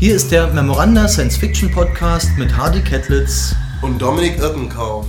Hier 0.00 0.14
ist 0.14 0.30
der 0.30 0.46
Memoranda 0.52 1.08
Science 1.08 1.36
Fiction 1.36 1.72
Podcast 1.72 2.28
mit 2.38 2.56
Hardy 2.56 2.82
Kettlitz 2.82 3.56
und 3.82 4.00
Dominik 4.00 4.38
Irkenkauf. 4.38 5.06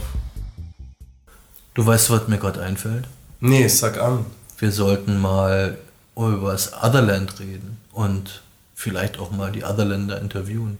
Du 1.75 1.85
weißt, 1.85 2.09
was 2.09 2.27
mir 2.27 2.39
gerade 2.39 2.63
einfällt? 2.63 3.05
Nee, 3.39 3.67
sag 3.67 4.01
an. 4.01 4.25
Wir 4.57 4.71
sollten 4.71 5.21
mal 5.21 5.77
über 6.15 6.53
das 6.53 6.73
Otherland 6.73 7.39
reden 7.39 7.77
und 7.91 8.41
vielleicht 8.73 9.19
auch 9.19 9.29
mal 9.29 9.51
die 9.51 9.63
Otherländer 9.63 10.19
interviewen. 10.19 10.79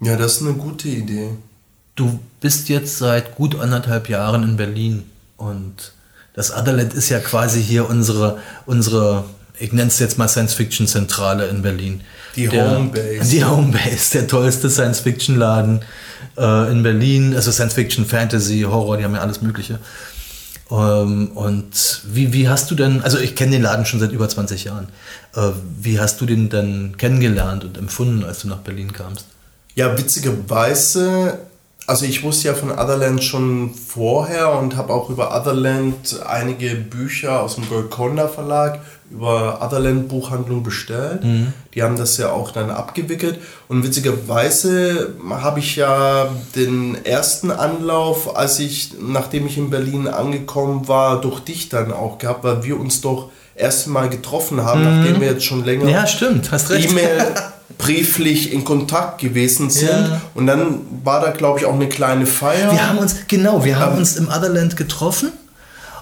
Ja, 0.00 0.14
das 0.14 0.36
ist 0.36 0.42
eine 0.42 0.54
gute 0.54 0.86
Idee. 0.86 1.30
Du 1.96 2.20
bist 2.40 2.68
jetzt 2.68 2.98
seit 2.98 3.34
gut 3.34 3.58
anderthalb 3.58 4.08
Jahren 4.08 4.44
in 4.44 4.56
Berlin 4.56 5.02
und 5.36 5.94
das 6.32 6.56
Otherland 6.56 6.94
ist 6.94 7.08
ja 7.08 7.18
quasi 7.18 7.60
hier 7.60 7.90
unsere, 7.90 8.38
unsere 8.66 9.24
ich 9.58 9.72
nenne 9.72 9.88
es 9.88 9.98
jetzt 9.98 10.18
mal 10.18 10.28
Science-Fiction-Zentrale 10.28 11.46
in 11.48 11.62
Berlin. 11.62 12.02
Die 12.36 12.48
der, 12.48 12.70
Homebase. 12.70 13.30
Die 13.30 13.44
Homebase, 13.44 14.18
der 14.18 14.26
tollste 14.26 14.70
Science-Fiction-Laden 14.70 15.80
äh, 16.36 16.70
in 16.70 16.82
Berlin. 16.82 17.34
Also 17.34 17.50
Science-Fiction, 17.50 18.06
Fantasy, 18.06 18.62
Horror, 18.62 18.96
die 18.96 19.04
haben 19.04 19.14
ja 19.14 19.20
alles 19.20 19.42
Mögliche. 19.42 19.78
Ähm, 20.70 21.28
und 21.34 22.02
wie, 22.04 22.32
wie 22.32 22.48
hast 22.48 22.70
du 22.70 22.74
denn, 22.74 23.02
also 23.02 23.18
ich 23.18 23.34
kenne 23.34 23.52
den 23.52 23.62
Laden 23.62 23.86
schon 23.86 24.00
seit 24.00 24.12
über 24.12 24.28
20 24.28 24.64
Jahren. 24.64 24.88
Äh, 25.34 25.50
wie 25.80 25.98
hast 25.98 26.20
du 26.20 26.26
den 26.26 26.50
denn 26.50 26.96
kennengelernt 26.96 27.64
und 27.64 27.78
empfunden, 27.78 28.24
als 28.24 28.40
du 28.40 28.48
nach 28.48 28.58
Berlin 28.58 28.92
kamst? 28.92 29.26
Ja, 29.74 29.96
witzigerweise 29.96 31.38
also 31.88 32.04
ich 32.04 32.22
wusste 32.22 32.48
ja 32.48 32.54
von 32.54 32.70
Otherland 32.70 33.24
schon 33.24 33.72
vorher 33.72 34.52
und 34.52 34.76
habe 34.76 34.92
auch 34.92 35.08
über 35.08 35.34
Otherland 35.34 36.20
einige 36.28 36.74
Bücher 36.74 37.42
aus 37.42 37.54
dem 37.54 37.66
Golconda 37.66 38.28
Verlag 38.28 38.80
über 39.10 39.62
Otherland 39.62 40.08
Buchhandlung 40.08 40.62
bestellt. 40.62 41.24
Mhm. 41.24 41.54
Die 41.74 41.82
haben 41.82 41.96
das 41.96 42.18
ja 42.18 42.30
auch 42.30 42.50
dann 42.50 42.68
abgewickelt. 42.68 43.38
Und 43.68 43.84
witzigerweise 43.84 45.14
habe 45.30 45.60
ich 45.60 45.76
ja 45.76 46.28
den 46.54 47.06
ersten 47.06 47.50
Anlauf, 47.50 48.36
als 48.36 48.58
ich, 48.58 48.92
nachdem 49.00 49.46
ich 49.46 49.56
in 49.56 49.70
Berlin 49.70 50.08
angekommen 50.08 50.88
war, 50.88 51.22
durch 51.22 51.40
dich 51.40 51.70
dann 51.70 51.90
auch 51.90 52.18
gehabt, 52.18 52.44
weil 52.44 52.64
wir 52.64 52.78
uns 52.78 53.00
doch 53.00 53.30
erst 53.56 53.86
mal 53.86 54.10
getroffen 54.10 54.62
haben, 54.62 54.80
mhm. 54.80 55.00
nachdem 55.00 55.20
wir 55.22 55.28
jetzt 55.28 55.44
schon 55.44 55.64
länger 55.64 55.88
ja, 55.88 56.06
stimmt, 56.06 56.52
hast 56.52 56.68
recht. 56.68 56.90
E-Mail 56.90 57.34
brieflich 57.78 58.52
in 58.52 58.64
Kontakt 58.64 59.20
gewesen 59.20 59.70
sind. 59.70 59.88
Ja. 59.88 60.20
Und 60.34 60.46
dann 60.46 60.80
war 61.04 61.20
da, 61.20 61.30
glaube 61.30 61.60
ich, 61.60 61.64
auch 61.64 61.74
eine 61.74 61.88
kleine 61.88 62.26
Feier. 62.26 62.72
Wir 62.72 62.88
haben 62.88 62.98
uns, 62.98 63.16
genau, 63.28 63.64
wir 63.64 63.78
haben 63.78 63.92
ähm, 63.92 63.98
uns 63.98 64.16
im 64.16 64.28
Otherland 64.28 64.76
getroffen. 64.76 65.32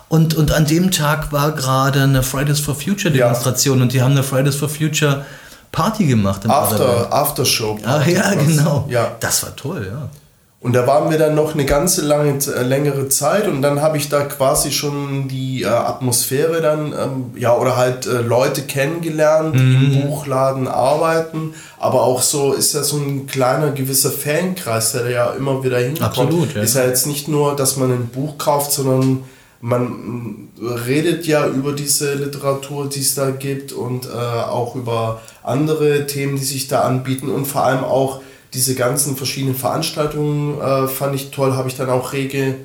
Und, 0.09 0.35
und 0.35 0.53
an 0.53 0.67
dem 0.67 0.91
Tag 0.91 1.33
war 1.33 1.53
gerade 1.53 2.03
eine 2.03 2.23
Fridays 2.23 2.61
for 2.61 2.75
Future 2.75 3.13
Demonstration 3.13 3.79
ja. 3.79 3.83
und 3.83 3.93
die 3.93 4.03
haben 4.03 4.13
eine 4.13 4.23
Fridays 4.23 4.55
for 4.55 4.69
Future 4.69 5.27
Party 5.73 6.07
gemacht. 6.07 6.45
Im 6.45 6.51
After, 6.51 7.13
Aftershow. 7.13 7.79
Ach 7.85 8.07
ja, 8.07 8.35
genau. 8.35 8.87
Ja. 8.89 9.17
Das 9.21 9.43
war 9.43 9.55
toll, 9.55 9.87
ja. 9.91 10.09
Und 10.67 10.72
da 10.72 10.84
waren 10.84 11.12
wir 11.12 11.17
dann 11.17 11.36
noch 11.36 11.55
eine 11.55 11.64
ganze 11.64 12.05
lange, 12.05 12.39
äh, 12.39 12.62
längere 12.64 13.09
Zeit 13.09 13.47
und 13.47 13.62
dann 13.62 13.83
habe 13.83 13.98
ich 13.98 14.09
da 14.09 14.25
quasi 14.25 14.72
schon 14.72 15.28
die 15.28 15.62
äh, 15.62 15.67
Atmosphäre 15.67 16.61
dann, 16.61 16.86
ähm, 16.86 17.27
ja, 17.36 17.56
oder 17.56 17.77
halt 17.77 18.06
äh, 18.06 18.20
Leute 18.20 18.62
kennengelernt, 18.62 19.55
die 19.55 19.62
mhm. 19.62 19.92
im 19.92 20.03
Buchladen 20.03 20.67
arbeiten. 20.67 21.55
Aber 21.78 22.03
auch 22.03 22.20
so 22.20 22.53
ist 22.53 22.75
ja 22.75 22.83
so 22.83 22.97
ein 22.97 23.28
kleiner 23.28 23.70
gewisser 23.70 24.11
Fankreis, 24.11 24.91
der 24.91 25.05
da 25.05 25.09
ja 25.09 25.31
immer 25.34 25.62
wieder 25.62 25.78
hinkommt. 25.78 26.03
Absolut, 26.03 26.56
ja. 26.56 26.62
Ist 26.62 26.75
ja 26.75 26.84
jetzt 26.84 27.06
nicht 27.06 27.28
nur, 27.28 27.55
dass 27.55 27.77
man 27.77 27.92
ein 27.92 28.09
Buch 28.09 28.37
kauft, 28.37 28.72
sondern 28.72 29.22
man 29.61 30.48
redet 30.61 31.28
ja 31.28 31.47
über 31.47 31.75
diese 31.75 32.14
Literatur, 32.14 32.89
die 32.89 33.03
es 33.03 33.14
da 33.14 33.31
gibt 33.31 33.72
und 33.72 34.06
äh, 34.06 34.09
auch 34.09 34.75
über 34.75 35.20
andere 35.44 36.09
Themen, 36.09 36.34
die 36.34 36.44
sich 36.44 36.67
da 36.67 36.81
anbieten 36.81 37.31
und 37.31 37.47
vor 37.47 37.62
allem 37.62 37.84
auch 37.84 38.20
diese 38.57 38.75
ganzen 38.75 39.17
verschiedenen 39.17 39.55
Veranstaltungen 39.55 40.61
äh, 40.61 40.89
fand 40.89 41.15
ich 41.15 41.31
toll, 41.31 41.53
habe 41.53 41.69
ich 41.69 41.77
dann 41.77 41.91
auch 41.91 42.12
rege 42.12 42.57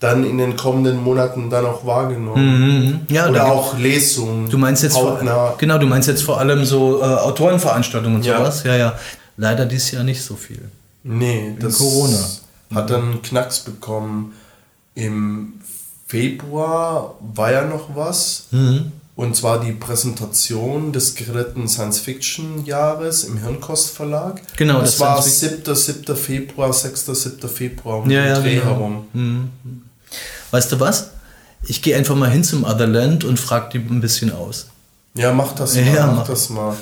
dann 0.00 0.24
in 0.24 0.38
den 0.38 0.56
kommenden 0.56 1.02
Monaten 1.02 1.50
dann 1.50 1.66
auch 1.66 1.84
wahrgenommen. 1.84 2.44
Mhm. 2.44 2.86
mhm. 2.86 3.00
Ja, 3.08 3.28
Oder 3.28 3.46
auch 3.46 3.76
Lesungen. 3.78 4.48
Du 4.48 4.58
meinst 4.58 4.82
jetzt 4.82 4.96
vor, 4.96 5.18
genau, 5.58 5.78
du 5.78 5.86
meinst 5.86 6.08
jetzt 6.08 6.22
vor 6.22 6.38
allem 6.38 6.64
so 6.64 7.00
äh, 7.00 7.04
Autorenveranstaltungen 7.04 8.16
und 8.16 8.24
ja. 8.24 8.38
sowas. 8.38 8.62
Ja, 8.64 8.76
ja. 8.76 8.98
Leider 9.36 9.66
dieses 9.66 9.92
Jahr 9.92 10.04
nicht 10.04 10.22
so 10.22 10.34
viel. 10.36 10.60
Nee, 11.02 11.56
das 11.58 11.78
Corona. 11.78 12.18
hat 12.74 12.90
dann 12.90 13.22
Knacks 13.22 13.60
bekommen. 13.60 14.34
Im 14.94 15.54
Februar 16.06 17.14
war 17.20 17.52
ja 17.52 17.64
noch 17.64 17.94
was. 17.94 18.46
Mhm. 18.50 18.92
Und 19.18 19.34
zwar 19.34 19.58
die 19.58 19.72
Präsentation 19.72 20.92
des 20.92 21.16
dritten 21.16 21.66
Science-Fiction-Jahres 21.66 23.24
im 23.24 23.38
Hirnkost 23.38 23.90
Verlag. 23.90 24.40
Genau, 24.56 24.78
das, 24.78 24.92
das 24.92 25.00
war 25.00 25.20
7. 25.20 25.74
7. 25.74 26.16
Februar, 26.16 26.72
6. 26.72 27.06
7. 27.06 27.48
Februar 27.48 27.98
um 27.98 28.08
ja, 28.08 28.22
den 28.22 28.28
ja, 28.28 28.40
Dreh 28.40 28.54
genau. 28.54 28.66
herum. 28.66 29.06
Mhm. 29.12 29.50
Weißt 30.52 30.70
du 30.70 30.78
was? 30.78 31.10
Ich 31.64 31.82
gehe 31.82 31.96
einfach 31.96 32.14
mal 32.14 32.30
hin 32.30 32.44
zum 32.44 32.62
Otherland 32.62 33.24
und 33.24 33.40
frage 33.40 33.70
die 33.80 33.92
ein 33.92 34.00
bisschen 34.00 34.32
aus. 34.32 34.68
Ja, 35.14 35.32
mach 35.32 35.52
das 35.52 35.74
mal. 35.74 35.84
Ja, 35.84 36.06
mach, 36.06 36.18
mach 36.18 36.26
das 36.28 36.48
mal. 36.50 36.76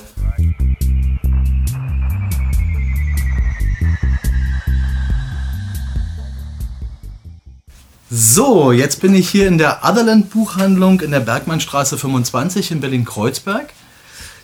So, 8.08 8.70
jetzt 8.70 9.00
bin 9.00 9.16
ich 9.16 9.28
hier 9.28 9.48
in 9.48 9.58
der 9.58 9.80
Otherland 9.82 10.30
Buchhandlung 10.30 11.00
in 11.00 11.10
der 11.10 11.18
Bergmannstraße 11.18 11.98
25 11.98 12.70
in 12.70 12.80
Berlin-Kreuzberg. 12.80 13.72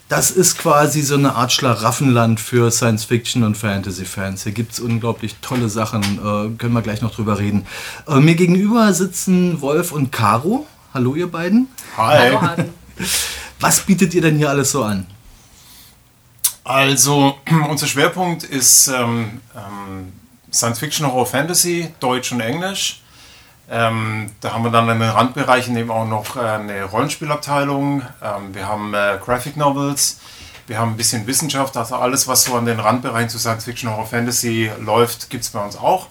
Das 0.09 0.31
ist 0.31 0.57
quasi 0.57 1.01
so 1.01 1.15
eine 1.15 1.35
Art 1.35 1.53
Schlaraffenland 1.53 2.41
für 2.41 2.69
Science-Fiction 2.71 3.41
und 3.43 3.55
Fantasy-Fans. 3.55 4.43
Hier 4.43 4.51
gibt 4.51 4.73
es 4.73 4.81
unglaublich 4.81 5.37
tolle 5.41 5.69
Sachen, 5.69 6.03
äh, 6.03 6.57
können 6.57 6.73
wir 6.73 6.81
gleich 6.81 7.01
noch 7.01 7.15
drüber 7.15 7.39
reden. 7.39 7.65
Äh, 8.05 8.19
mir 8.19 8.35
gegenüber 8.35 8.93
sitzen 8.93 9.61
Wolf 9.61 9.93
und 9.93 10.11
Caro. 10.11 10.67
Hallo 10.93 11.15
ihr 11.15 11.31
beiden. 11.31 11.69
Hi. 11.95 12.35
Hallo, 12.35 12.65
Was 13.61 13.79
bietet 13.79 14.13
ihr 14.13 14.21
denn 14.21 14.35
hier 14.35 14.49
alles 14.49 14.71
so 14.71 14.83
an? 14.83 15.05
Also, 16.65 17.37
unser 17.69 17.87
Schwerpunkt 17.87 18.43
ist 18.43 18.89
ähm, 18.89 19.39
ähm, 19.55 20.11
Science-Fiction, 20.51 21.07
Horror, 21.07 21.25
Fantasy, 21.25 21.93
Deutsch 22.01 22.33
und 22.33 22.41
Englisch. 22.41 22.99
Ähm, 23.73 24.29
da 24.39 24.53
haben 24.53 24.63
wir 24.63 24.69
dann 24.69 24.87
in 24.87 24.99
den 24.99 25.09
Randbereichen 25.09 25.75
eben 25.77 25.89
auch 25.89 26.05
noch 26.07 26.35
äh, 26.35 26.41
eine 26.41 26.83
Rollenspielabteilung. 26.83 28.03
Ähm, 28.21 28.53
wir 28.53 28.67
haben 28.67 28.93
äh, 28.93 29.17
Graphic 29.25 29.57
Novels. 29.57 30.19
Wir 30.67 30.77
haben 30.77 30.91
ein 30.91 30.97
bisschen 30.97 31.25
Wissenschaft. 31.25 31.75
Also 31.75 31.95
alles, 31.95 32.27
was 32.27 32.43
so 32.43 32.53
an 32.53 32.67
den 32.67 32.79
Randbereichen 32.79 33.29
zu 33.29 33.39
Science 33.39 33.63
Fiction, 33.63 33.89
Horror, 33.89 34.05
Fantasy 34.05 34.69
läuft, 34.79 35.31
gibt 35.31 35.43
es 35.43 35.49
bei 35.49 35.65
uns 35.65 35.75
auch. 35.75 36.09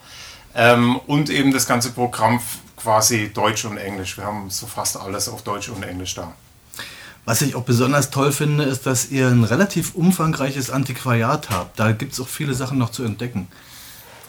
Ähm, 0.57 0.97
und 1.07 1.31
eben 1.31 1.53
das 1.53 1.69
ganze 1.69 1.93
Programm 1.93 2.41
quasi 2.77 3.33
Deutsch 3.33 3.65
und 3.65 3.77
Englisch. 3.77 4.17
Wir 4.17 4.25
haben 4.25 4.51
so 4.51 4.67
fast 4.67 4.97
alles 4.97 5.29
auf 5.29 5.43
Deutsch 5.43 5.69
und 5.69 5.85
Englisch 5.85 6.17
da. 6.17 6.33
Was 7.27 7.43
ich 7.43 7.55
auch 7.55 7.63
besonders 7.63 8.11
toll 8.11 8.33
finde, 8.33 8.65
ist, 8.65 8.87
dass 8.87 9.09
ihr 9.13 9.29
ein 9.29 9.45
relativ 9.45 9.95
umfangreiches 9.95 10.71
Antiquariat 10.71 11.49
habt. 11.51 11.79
Da 11.79 11.93
gibt 11.93 12.15
es 12.15 12.19
auch 12.19 12.27
viele 12.27 12.55
Sachen 12.55 12.79
noch 12.79 12.91
zu 12.91 13.05
entdecken. 13.05 13.47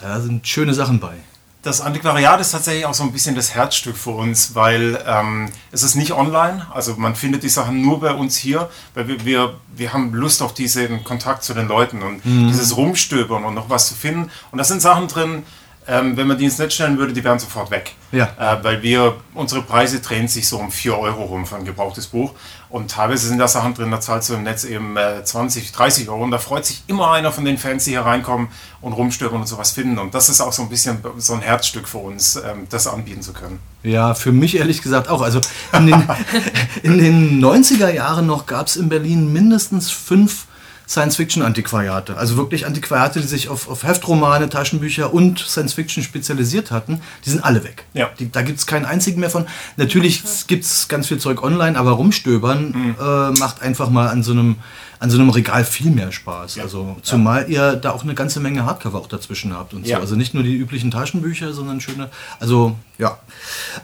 Da 0.02 0.20
sind 0.20 0.48
schöne 0.48 0.76
Sachen 0.76 1.00
bei 1.00 1.16
das 1.64 1.80
Antiquariat 1.80 2.42
ist 2.42 2.52
tatsächlich 2.52 2.86
auch 2.86 2.94
so 2.94 3.04
ein 3.04 3.14
bisschen 3.14 3.36
das 3.36 3.56
Herzstück 3.56 3.96
für 3.96 4.12
uns, 4.12 4.54
weil 4.54 5.02
ähm, 5.08 5.50
es 5.72 5.82
ist 5.82 5.96
nicht 5.96 6.12
online, 6.12 6.68
also 6.74 6.96
man 6.98 7.16
findet 7.16 7.44
die 7.44 7.50
Sachen 7.50 7.82
nur 7.82 8.02
bei 8.02 8.14
uns 8.14 8.36
hier, 8.36 8.70
weil 8.94 9.08
wir, 9.08 9.26
wir, 9.26 9.56
wir 9.74 9.94
haben 9.94 10.14
Lust 10.14 10.42
auf 10.42 10.54
diesen 10.54 11.06
Kontakt 11.06 11.44
zu 11.44 11.54
den 11.54 11.70
Leuten 11.70 12.04
und 12.04 12.26
mhm. 12.26 12.50
dieses 12.50 12.76
Rumstöbern 12.76 13.46
und 13.46 13.54
noch 13.54 13.70
was 13.70 13.88
zu 13.88 13.96
finden. 13.96 14.30
Und 14.52 14.58
da 14.58 14.66
sind 14.66 14.82
Sachen 14.82 15.08
drin, 15.08 15.44
ähm, 15.88 16.16
wenn 16.18 16.28
man 16.28 16.38
die 16.38 16.46
ins 16.46 16.58
Netz 16.58 16.74
stellen 16.74 16.98
würde, 16.98 17.14
die 17.14 17.24
wären 17.24 17.40
sofort 17.40 17.72
weg. 17.72 17.94
Ja. 18.12 18.30
Äh, 18.40 18.64
weil 18.64 18.82
wir, 18.82 19.16
unsere 19.34 19.62
Preise 19.62 20.00
drehen 20.00 20.28
sich 20.28 20.48
so 20.48 20.58
um 20.58 20.72
4 20.72 20.98
Euro 20.98 21.24
rum 21.24 21.46
für 21.46 21.56
ein 21.56 21.66
gebrauchtes 21.66 22.08
Buch. 22.08 22.34
Und 22.70 22.92
teilweise 22.92 23.28
sind 23.28 23.38
da 23.38 23.48
Sachen 23.48 23.74
drin, 23.74 23.92
da 23.92 24.00
zahlst 24.00 24.30
du 24.30 24.34
im 24.34 24.44
Netz 24.44 24.64
eben 24.64 24.98
äh, 24.98 25.24
20, 25.24 25.72
30 25.72 26.10
Euro. 26.10 26.24
Und 26.24 26.32
da 26.32 26.38
freut 26.38 26.66
sich 26.66 26.84
immer 26.88 27.12
einer 27.12 27.32
von 27.32 27.46
den 27.46 27.58
Fans, 27.58 27.84
die 27.84 27.92
hier 27.92 28.02
reinkommen 28.02 28.48
und 28.82 28.94
rumstöbern 28.94 29.42
und 29.42 29.48
sowas 29.48 29.72
finden. 29.72 30.00
Und 30.00 30.14
das 30.14 30.30
ist 30.30 30.42
auch 30.42 30.54
so 30.54 30.64
ein 30.64 30.70
bisschen 30.70 30.98
so 31.18 31.34
ein 31.34 31.42
Herzstück 31.42 31.88
für 31.88 32.00
uns, 32.00 32.36
ähm, 32.36 32.68
das 32.70 32.88
anbieten 32.88 33.22
zu 33.22 33.34
können. 33.34 33.60
Ja, 33.84 34.14
für 34.14 34.32
mich 34.32 34.58
ehrlich 34.58 34.82
gesagt 34.82 35.10
auch. 35.10 35.22
Also 35.22 35.42
in 35.74 35.88
den, 35.88 36.04
in 36.84 36.98
den 36.98 37.44
90er 37.44 37.90
Jahren 37.90 38.26
noch 38.26 38.46
gab 38.46 38.68
es 38.68 38.76
in 38.76 38.90
Berlin 38.90 39.32
mindestens 39.34 39.92
fünf 39.92 40.46
Science-Fiction-Antiquariate. 40.88 42.18
Also 42.18 42.38
wirklich 42.38 42.66
Antiquariate, 42.66 43.22
die 43.22 43.28
sich 43.28 43.50
auf, 43.50 43.70
auf 43.70 43.84
Heftromane, 43.84 44.50
Taschenbücher 44.50 45.14
und 45.14 45.40
Science-Fiction 45.40 46.04
spezialisiert 46.04 46.72
hatten. 46.72 47.02
Die 47.26 47.30
sind 47.30 47.44
alle 47.44 47.64
weg. 47.64 47.86
Ja. 47.94 48.10
Die, 48.20 48.32
da 48.32 48.42
gibt 48.42 48.60
es 48.60 48.68
keinen 48.68 48.86
einzigen 48.86 49.20
mehr 49.20 49.30
von. 49.30 49.46
Natürlich 49.78 50.24
gibt 50.48 50.66
es 50.66 50.88
ganz 50.88 51.08
viel 51.08 51.18
Zeug 51.20 51.44
online, 51.44 51.78
aber 51.78 51.92
rumstöbern 51.92 52.72
mhm. 52.72 52.96
äh, 53.00 53.40
macht 53.40 53.62
einfach 53.62 53.90
mal 53.90 54.08
an 54.10 54.24
so 54.24 54.32
einem 54.32 54.58
an 55.00 55.10
so 55.10 55.18
einem 55.20 55.32
Regal 55.32 55.66
viel 55.66 55.92
mehr 55.92 56.14
Spaß. 56.14 56.56
Ja. 56.56 56.64
Also 56.64 56.96
zumal 57.02 57.52
ja. 57.52 57.74
ihr 57.74 57.76
da 57.76 57.92
auch 57.92 58.04
eine 58.04 58.16
ganze 58.16 58.40
Menge 58.40 58.66
Hardcover 58.66 59.00
auch 59.00 59.08
dazwischen 59.08 59.54
habt 59.54 59.74
und 59.74 59.86
so. 59.86 59.94
Also 59.96 60.16
nicht 60.16 60.34
nur 60.34 60.44
die 60.44 60.56
üblichen 60.56 60.92
Taschenbücher, 60.92 61.52
sondern 61.52 61.82
schöne. 61.82 62.10
Also 62.40 62.78
ja. 62.98 63.20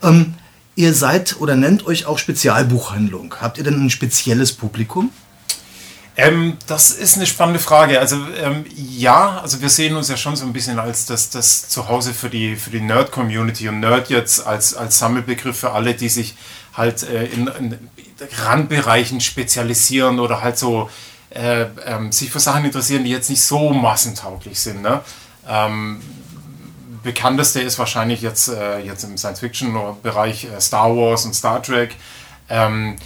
Ähm, 0.01 0.35
ihr 0.75 0.93
seid 0.93 1.35
oder 1.41 1.57
nennt 1.57 1.85
euch 1.85 2.05
auch 2.05 2.19
Spezialbuchhandlung. 2.19 3.35
Habt 3.41 3.57
ihr 3.57 3.65
denn 3.65 3.83
ein 3.83 3.89
spezielles 3.89 4.53
Publikum? 4.53 5.11
Ähm, 6.19 6.57
das 6.67 6.91
ist 6.91 7.15
eine 7.15 7.25
spannende 7.25 7.59
Frage. 7.59 7.99
Also 7.99 8.17
ähm, 8.41 8.65
ja, 8.75 9.39
also 9.39 9.61
wir 9.61 9.69
sehen 9.69 9.95
uns 9.95 10.09
ja 10.09 10.17
schon 10.17 10.35
so 10.35 10.45
ein 10.45 10.53
bisschen 10.53 10.79
als 10.79 11.05
das, 11.05 11.29
das 11.29 11.69
Zuhause 11.69 12.13
für 12.13 12.29
die, 12.29 12.55
für 12.55 12.69
die 12.69 12.81
Nerd-Community 12.81 13.69
und 13.69 13.79
Nerd 13.79 14.09
jetzt 14.09 14.45
als, 14.45 14.75
als 14.75 14.99
Sammelbegriff 14.99 15.59
für 15.59 15.71
alle, 15.71 15.93
die 15.93 16.09
sich 16.09 16.35
halt 16.73 17.03
äh, 17.03 17.25
in, 17.25 17.47
in 17.47 17.89
Randbereichen 18.43 19.21
spezialisieren 19.21 20.19
oder 20.19 20.41
halt 20.41 20.57
so 20.57 20.89
äh, 21.29 21.67
ähm, 21.85 22.11
sich 22.11 22.31
für 22.31 22.39
Sachen 22.39 22.65
interessieren, 22.65 23.03
die 23.03 23.11
jetzt 23.11 23.29
nicht 23.29 23.43
so 23.43 23.69
massentauglich 23.69 24.59
sind. 24.59 24.81
Ne? 24.81 25.01
Ähm, 25.47 26.01
bekannteste 27.03 27.61
ist 27.61 27.79
wahrscheinlich 27.79 28.21
jetzt, 28.21 28.49
äh, 28.49 28.79
jetzt 28.79 29.03
im 29.03 29.17
Science-Fiction-Bereich 29.17 30.45
äh, 30.45 30.59
Star 30.59 30.95
Wars 30.95 31.25
und 31.25 31.33
Star 31.33 31.63
Trek. 31.63 31.95
Ähm, 32.49 32.97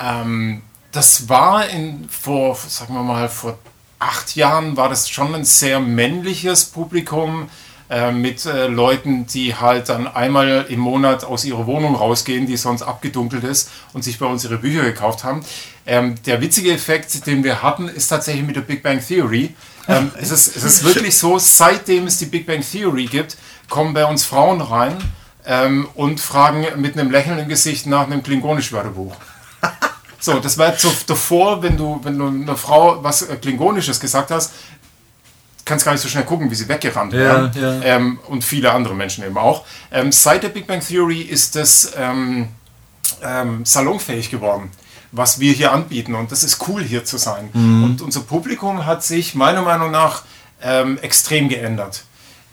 ähm, 0.00 0.62
das 0.92 1.28
war 1.28 1.68
in, 1.68 2.08
vor, 2.08 2.56
sagen 2.56 2.94
wir 2.94 3.02
mal, 3.02 3.28
vor 3.28 3.58
acht 3.98 4.36
Jahren 4.36 4.76
war 4.76 4.88
das 4.88 5.08
schon 5.08 5.34
ein 5.34 5.44
sehr 5.44 5.80
männliches 5.80 6.66
Publikum 6.66 7.50
äh, 7.90 8.12
mit 8.12 8.44
äh, 8.44 8.66
Leuten, 8.66 9.26
die 9.26 9.54
halt 9.54 9.88
dann 9.88 10.06
einmal 10.06 10.66
im 10.68 10.80
Monat 10.80 11.24
aus 11.24 11.44
ihrer 11.44 11.66
Wohnung 11.66 11.94
rausgehen, 11.94 12.46
die 12.46 12.56
sonst 12.56 12.82
abgedunkelt 12.82 13.44
ist 13.44 13.70
und 13.92 14.04
sich 14.04 14.18
bei 14.18 14.26
uns 14.26 14.44
ihre 14.44 14.58
Bücher 14.58 14.82
gekauft 14.82 15.24
haben. 15.24 15.44
Ähm, 15.86 16.14
der 16.26 16.40
witzige 16.40 16.72
Effekt, 16.72 17.26
den 17.26 17.44
wir 17.44 17.62
hatten, 17.62 17.88
ist 17.88 18.08
tatsächlich 18.08 18.46
mit 18.46 18.56
der 18.56 18.60
Big 18.60 18.82
Bang 18.82 19.00
Theory. 19.00 19.54
Ähm, 19.88 20.10
es, 20.20 20.30
ist, 20.30 20.54
es 20.54 20.64
ist 20.64 20.84
wirklich 20.84 21.16
so, 21.16 21.38
seitdem 21.38 22.06
es 22.06 22.18
die 22.18 22.26
Big 22.26 22.46
Bang 22.46 22.60
Theory 22.60 23.06
gibt, 23.06 23.36
kommen 23.68 23.94
bei 23.94 24.04
uns 24.04 24.24
Frauen 24.24 24.60
rein 24.60 24.96
ähm, 25.46 25.88
und 25.94 26.20
fragen 26.20 26.66
mit 26.76 26.98
einem 26.98 27.10
Lächeln 27.10 27.38
im 27.38 27.48
Gesicht 27.48 27.86
nach 27.86 28.04
einem 28.04 28.22
klingonisch-Wörterbuch. 28.22 29.16
So, 30.20 30.40
das 30.40 30.58
war 30.58 30.76
so 30.76 30.92
davor, 31.06 31.62
wenn 31.62 31.76
du, 31.76 32.00
wenn 32.02 32.18
du 32.18 32.26
einer 32.26 32.56
Frau 32.56 33.02
was 33.02 33.22
äh, 33.22 33.36
Klingonisches 33.36 34.00
gesagt 34.00 34.30
hast, 34.30 34.52
kannst 35.64 35.84
gar 35.84 35.92
nicht 35.92 36.00
so 36.00 36.08
schnell 36.08 36.24
gucken, 36.24 36.50
wie 36.50 36.54
sie 36.54 36.68
weggerannt 36.68 37.12
werden. 37.12 37.52
ja. 37.60 37.80
Ähm, 37.82 38.18
und 38.26 38.42
viele 38.42 38.72
andere 38.72 38.94
Menschen 38.94 39.24
eben 39.24 39.36
auch. 39.36 39.64
Ähm, 39.92 40.10
seit 40.10 40.42
der 40.42 40.48
Big 40.48 40.66
Bang 40.66 40.80
Theory 40.80 41.20
ist 41.20 41.54
das 41.56 41.92
ähm, 41.96 42.48
ähm, 43.22 43.64
salonfähig 43.64 44.30
geworden, 44.30 44.70
was 45.12 45.38
wir 45.40 45.52
hier 45.52 45.72
anbieten. 45.72 46.14
Und 46.14 46.32
das 46.32 46.42
ist 46.42 46.66
cool, 46.68 46.82
hier 46.82 47.04
zu 47.04 47.18
sein. 47.18 47.50
Und 47.84 48.00
unser 48.02 48.20
Publikum 48.20 48.86
hat 48.86 49.04
sich 49.04 49.34
meiner 49.34 49.62
Meinung 49.62 49.90
nach 49.90 50.22
ähm, 50.62 50.98
extrem 51.02 51.48
geändert. 51.48 52.02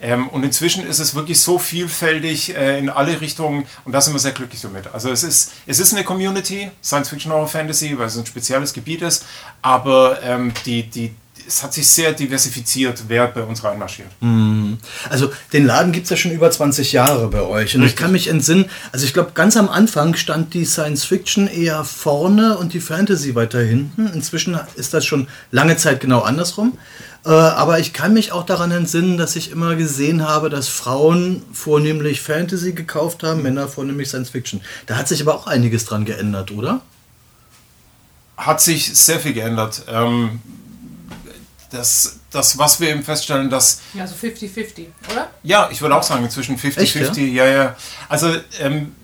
Ähm, 0.05 0.27
und 0.27 0.43
inzwischen 0.43 0.85
ist 0.85 0.99
es 0.99 1.15
wirklich 1.15 1.39
so 1.39 1.57
vielfältig 1.57 2.55
äh, 2.55 2.77
in 2.77 2.91
alle 2.91 3.19
Richtungen 3.21 3.65
und 3.85 3.91
da 3.91 4.01
sind 4.01 4.13
wir 4.13 4.19
sehr 4.19 4.33
glücklich 4.33 4.61
damit. 4.61 4.85
Also 4.93 5.09
es 5.09 5.23
ist, 5.23 5.53
es 5.65 5.79
ist 5.79 5.95
eine 5.95 6.03
Community, 6.03 6.69
Science 6.83 7.09
Fiction, 7.09 7.31
Horror, 7.31 7.47
Fantasy, 7.47 7.97
weil 7.97 8.05
es 8.05 8.15
ein 8.15 8.25
spezielles 8.27 8.71
Gebiet 8.71 9.01
ist, 9.01 9.25
aber 9.63 10.21
ähm, 10.21 10.53
die, 10.63 10.83
die, 10.83 11.15
es 11.47 11.63
hat 11.63 11.73
sich 11.73 11.87
sehr 11.87 12.13
diversifiziert, 12.13 13.03
wer 13.07 13.27
bei 13.27 13.41
uns 13.41 13.63
reinmarschiert. 13.63 14.09
Also 15.09 15.31
den 15.53 15.65
Laden 15.65 15.91
gibt 15.91 16.05
es 16.05 16.09
ja 16.09 16.17
schon 16.17 16.31
über 16.31 16.49
20 16.49 16.91
Jahre 16.91 17.27
bei 17.27 17.41
euch. 17.41 17.75
Und 17.75 17.83
ich 17.83 17.95
kann 17.95 18.11
mich 18.11 18.27
entsinnen, 18.27 18.65
also 18.91 19.05
ich 19.05 19.13
glaube, 19.13 19.31
ganz 19.33 19.57
am 19.57 19.69
Anfang 19.69 20.15
stand 20.15 20.53
die 20.53 20.65
Science 20.65 21.03
Fiction 21.03 21.47
eher 21.47 21.83
vorne 21.83 22.57
und 22.57 22.73
die 22.73 22.79
Fantasy 22.79 23.35
weiter 23.35 23.59
hinten. 23.59 24.07
Inzwischen 24.07 24.59
ist 24.75 24.93
das 24.93 25.05
schon 25.05 25.27
lange 25.51 25.77
Zeit 25.77 25.99
genau 25.99 26.21
andersrum. 26.21 26.77
Äh, 27.25 27.29
aber 27.29 27.79
ich 27.79 27.93
kann 27.93 28.13
mich 28.13 28.31
auch 28.31 28.45
daran 28.45 28.71
entsinnen, 28.71 29.17
dass 29.17 29.35
ich 29.35 29.51
immer 29.51 29.75
gesehen 29.75 30.27
habe, 30.27 30.49
dass 30.49 30.67
Frauen 30.67 31.41
vornehmlich 31.51 32.21
Fantasy 32.21 32.73
gekauft 32.73 33.23
haben, 33.23 33.41
Männer 33.41 33.67
vornehmlich 33.67 34.09
Science 34.09 34.29
Fiction. 34.29 34.61
Da 34.85 34.95
hat 34.95 35.07
sich 35.07 35.21
aber 35.21 35.35
auch 35.35 35.47
einiges 35.47 35.85
dran 35.85 36.05
geändert, 36.05 36.51
oder? 36.51 36.81
Hat 38.37 38.61
sich 38.61 38.95
sehr 38.95 39.19
viel 39.19 39.33
geändert. 39.33 39.83
Ähm, 39.87 40.41
das, 41.71 42.19
das, 42.31 42.57
was 42.57 42.79
wir 42.79 42.89
eben 42.89 43.03
feststellen, 43.03 43.49
dass 43.49 43.81
Ja, 43.93 44.07
so 44.07 44.15
50-50, 44.15 44.87
oder? 45.11 45.29
Ja, 45.43 45.69
ich 45.71 45.81
würde 45.81 45.95
auch 45.95 46.03
sagen, 46.03 46.23
inzwischen 46.23 46.57
50-50. 46.57 47.31
Ja? 47.31 47.45
ja, 47.45 47.75
Also 48.09 48.33
ähm, 48.59 48.95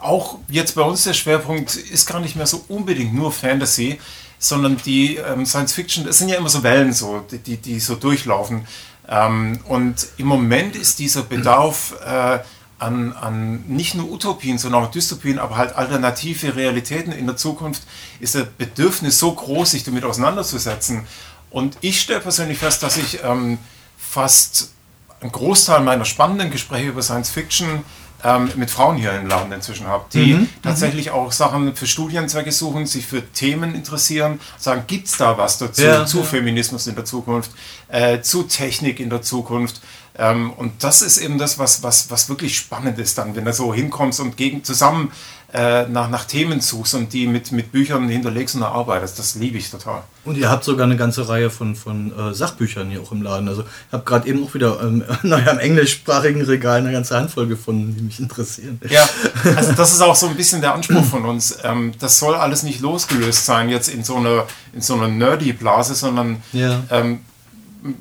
auch 0.00 0.38
jetzt 0.48 0.74
bei 0.74 0.82
uns 0.82 1.04
der 1.04 1.14
Schwerpunkt 1.14 1.74
ist 1.74 2.06
gar 2.06 2.20
nicht 2.20 2.36
mehr 2.36 2.46
so 2.46 2.64
unbedingt 2.68 3.14
nur 3.14 3.32
Fantasy, 3.32 3.98
sondern 4.38 4.76
die 4.84 5.16
ähm, 5.16 5.46
Science 5.46 5.72
Fiction, 5.72 6.04
das 6.04 6.18
sind 6.18 6.28
ja 6.28 6.36
immer 6.36 6.48
so 6.48 6.62
Wellen, 6.62 6.92
so, 6.92 7.24
die, 7.30 7.38
die, 7.38 7.56
die 7.56 7.80
so 7.80 7.94
durchlaufen. 7.94 8.66
Ähm, 9.08 9.60
und 9.66 10.06
im 10.18 10.26
Moment 10.26 10.76
ist 10.76 10.98
dieser 10.98 11.22
Bedarf 11.22 11.94
äh, 12.04 12.38
an, 12.78 13.12
an 13.12 13.64
nicht 13.66 13.94
nur 13.94 14.10
Utopien, 14.10 14.58
sondern 14.58 14.84
auch 14.84 14.90
Dystopien, 14.90 15.38
aber 15.38 15.56
halt 15.56 15.74
alternative 15.76 16.56
Realitäten 16.56 17.12
in 17.12 17.26
der 17.26 17.36
Zukunft, 17.36 17.82
ist 18.20 18.34
der 18.34 18.42
Bedürfnis 18.44 19.18
so 19.18 19.32
groß, 19.32 19.70
sich 19.70 19.84
damit 19.84 20.04
auseinanderzusetzen. 20.04 21.06
Und 21.50 21.78
ich 21.80 22.00
stelle 22.00 22.20
persönlich 22.20 22.58
fest, 22.58 22.82
dass 22.82 22.96
ich 22.96 23.22
ähm, 23.22 23.58
fast 23.96 24.72
einen 25.20 25.32
Großteil 25.32 25.80
meiner 25.80 26.04
spannenden 26.04 26.50
Gespräche 26.50 26.88
über 26.88 27.02
Science 27.02 27.30
Fiction 27.30 27.84
ähm, 28.24 28.50
mit 28.56 28.70
Frauen 28.70 28.96
hier 28.96 29.12
im 29.12 29.26
Laden 29.26 29.52
inzwischen 29.52 29.86
habe, 29.86 30.04
die 30.12 30.48
tatsächlich 30.62 31.10
auch 31.10 31.32
Sachen 31.32 31.76
für 31.76 31.86
Studienzwecke 31.86 32.50
suchen, 32.50 32.86
sich 32.86 33.06
für 33.06 33.22
Themen 33.32 33.74
interessieren, 33.74 34.40
sagen, 34.58 34.84
gibt 34.86 35.06
es 35.08 35.16
da 35.16 35.36
was 35.38 35.58
dazu, 35.58 35.82
Ja, 35.82 36.06
zu 36.06 36.18
ja. 36.18 36.24
Feminismus 36.24 36.86
in 36.86 36.94
der 36.94 37.04
Zukunft, 37.04 37.50
äh, 37.88 38.20
zu 38.20 38.44
Technik 38.44 39.00
in 39.00 39.10
der 39.10 39.22
Zukunft. 39.22 39.80
Ähm, 40.18 40.52
und 40.52 40.82
das 40.82 41.02
ist 41.02 41.18
eben 41.18 41.38
das, 41.38 41.58
was, 41.58 41.82
was, 41.82 42.10
was 42.10 42.28
wirklich 42.28 42.56
spannend 42.56 42.98
ist 42.98 43.18
dann, 43.18 43.36
wenn 43.36 43.44
du 43.44 43.52
so 43.52 43.74
hinkommst 43.74 44.20
und 44.20 44.36
gegen, 44.36 44.64
zusammen 44.64 45.12
äh, 45.52 45.86
nach, 45.86 46.10
nach 46.10 46.24
Themen 46.24 46.60
suchst 46.60 46.94
und 46.94 47.12
die 47.12 47.26
mit, 47.26 47.52
mit 47.52 47.70
Büchern 47.70 48.08
hinterlegst 48.08 48.56
und 48.56 48.62
erarbeitest. 48.62 49.18
Das 49.18 49.36
liebe 49.36 49.58
ich 49.58 49.70
total. 49.70 50.02
Und 50.24 50.36
ihr 50.36 50.50
habt 50.50 50.64
sogar 50.64 50.84
eine 50.86 50.96
ganze 50.96 51.28
Reihe 51.28 51.50
von, 51.50 51.76
von 51.76 52.12
äh, 52.18 52.34
Sachbüchern 52.34 52.90
hier 52.90 53.00
auch 53.00 53.12
im 53.12 53.22
Laden. 53.22 53.46
Also 53.48 53.62
ich 53.62 53.92
habe 53.92 54.04
gerade 54.04 54.28
eben 54.28 54.44
auch 54.44 54.54
wieder 54.54 54.80
ähm, 54.82 55.04
naja, 55.22 55.52
im 55.52 55.58
englischsprachigen 55.58 56.42
Regal 56.42 56.78
eine 56.78 56.92
ganze 56.92 57.16
Handvoll 57.16 57.46
gefunden, 57.46 57.94
die 57.96 58.02
mich 58.02 58.18
interessieren. 58.18 58.80
Ja, 58.88 59.08
also 59.54 59.72
das 59.72 59.92
ist 59.92 60.00
auch 60.00 60.16
so 60.16 60.26
ein 60.26 60.34
bisschen 60.36 60.60
der 60.62 60.74
Anspruch 60.74 61.04
von 61.04 61.24
uns. 61.24 61.58
Ähm, 61.62 61.92
das 62.00 62.18
soll 62.18 62.34
alles 62.34 62.62
nicht 62.64 62.80
losgelöst 62.80 63.44
sein 63.46 63.68
jetzt 63.68 63.88
in 63.88 64.02
so 64.02 64.16
einer, 64.16 64.46
in 64.72 64.80
so 64.80 64.94
einer 64.94 65.08
Nerdy-Blase, 65.08 65.94
sondern 65.94 66.42
Ja. 66.52 66.82
ähm, 66.90 67.20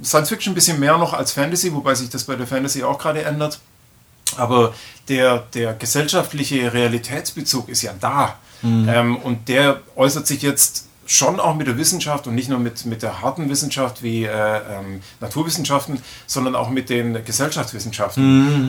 Science 0.04 0.30
Fiction 0.30 0.52
ein 0.52 0.56
bisschen 0.56 0.80
mehr 0.80 0.98
noch 0.98 1.14
als 1.14 1.32
Fantasy, 1.32 1.74
wobei 1.74 1.96
sich 1.96 2.10
das 2.10 2.24
bei 2.24 2.36
der 2.36 2.48
Fantasy 2.48 2.84
auch 2.84 2.98
gerade 2.98 3.24
ändert. 3.24 3.60
Aber 4.38 4.74
der, 5.08 5.44
der 5.54 5.74
gesellschaftliche 5.74 6.74
Realitätsbezug 6.74 7.70
ist 7.70 7.82
ja 7.82 7.94
da. 8.00 8.38
Ähm, 8.64 9.18
und 9.18 9.48
der 9.48 9.82
äußert 9.96 10.26
sich 10.26 10.42
jetzt 10.42 10.88
schon 11.06 11.40
auch 11.40 11.56
mit 11.56 11.68
der 11.68 11.78
Wissenschaft 11.78 12.26
und 12.26 12.34
nicht 12.34 12.50
nur 12.50 12.58
mit, 12.58 12.86
mit 12.86 13.04
der 13.04 13.22
harten 13.22 13.50
Wissenschaft 13.50 14.02
wie 14.02 14.24
äh, 14.24 14.30
ähm, 14.30 15.02
Naturwissenschaften, 15.19 16.02
sondern 16.26 16.56
auch 16.56 16.69
mit 16.69 16.90
den 16.90 17.24
Gesellschaftswissenschaften. 17.24 18.24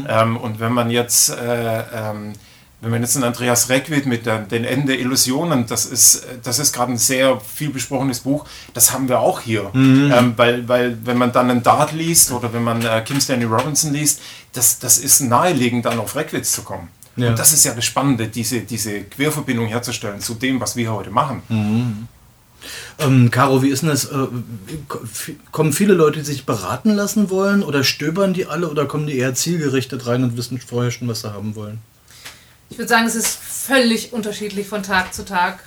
Ähm, 0.08 0.36
und 0.36 0.60
wenn 0.60 0.72
man 0.72 0.90
jetzt 0.90 1.30
äh, 1.30 1.82
ähm, 1.92 2.34
wenn 2.80 2.90
man 2.90 3.00
jetzt 3.00 3.16
einen 3.16 3.24
Andreas 3.24 3.68
Reckwit 3.70 4.06
mit 4.06 4.26
der, 4.26 4.40
den 4.40 4.64
Enden 4.64 4.86
der 4.86 4.98
Illusionen, 5.00 5.66
das 5.66 5.86
ist, 5.86 6.26
das 6.42 6.58
ist 6.58 6.74
gerade 6.74 6.92
ein 6.92 6.98
sehr 6.98 7.40
viel 7.40 7.70
besprochenes 7.70 8.20
Buch, 8.20 8.46
das 8.74 8.92
haben 8.92 9.08
wir 9.08 9.20
auch 9.20 9.40
hier. 9.40 9.70
Ähm, 9.74 10.34
weil, 10.36 10.68
weil 10.68 10.98
wenn 11.04 11.16
man 11.16 11.32
dann 11.32 11.50
einen 11.50 11.62
Dart 11.62 11.92
liest 11.92 12.32
oder 12.32 12.52
wenn 12.52 12.62
man 12.62 12.82
äh, 12.84 13.02
Kim 13.04 13.20
Stanley 13.20 13.46
Robinson 13.46 13.94
liest, 13.94 14.20
das, 14.52 14.78
das 14.78 14.98
ist 14.98 15.20
naheliegend, 15.20 15.86
dann 15.86 15.98
auf 15.98 16.14
Reckwitz 16.16 16.52
zu 16.52 16.62
kommen. 16.62 16.88
Ja. 17.16 17.30
Und 17.30 17.38
das 17.38 17.52
ist 17.52 17.64
ja 17.64 17.72
das 17.72 17.84
Spannende, 17.84 18.28
diese, 18.28 18.60
diese 18.60 19.04
Querverbindung 19.04 19.66
herzustellen 19.66 20.20
zu 20.20 20.34
dem, 20.34 20.60
was 20.60 20.76
wir 20.76 20.92
heute 20.92 21.10
machen. 21.10 21.42
Ähm, 22.98 23.30
Caro, 23.30 23.62
wie 23.62 23.68
ist 23.68 23.82
denn 23.82 23.90
das? 23.90 24.06
Äh, 24.06 24.26
kommen 25.50 25.72
viele 25.72 25.94
Leute, 25.94 26.18
die 26.18 26.24
sich 26.26 26.44
beraten 26.44 26.90
lassen 26.90 27.30
wollen 27.30 27.62
oder 27.62 27.84
stöbern 27.84 28.34
die 28.34 28.46
alle 28.46 28.68
oder 28.68 28.86
kommen 28.86 29.06
die 29.06 29.16
eher 29.16 29.34
zielgerichtet 29.34 30.06
rein 30.06 30.24
und 30.24 30.36
wissen 30.36 30.58
vorher 30.58 30.90
schon, 30.90 31.08
was 31.08 31.20
sie 31.20 31.32
haben 31.32 31.54
wollen? 31.54 31.78
Ich 32.68 32.78
würde 32.78 32.88
sagen, 32.88 33.06
es 33.06 33.14
ist 33.14 33.38
völlig 33.38 34.12
unterschiedlich 34.12 34.66
von 34.66 34.82
Tag 34.82 35.14
zu 35.14 35.24
Tag. 35.24 35.60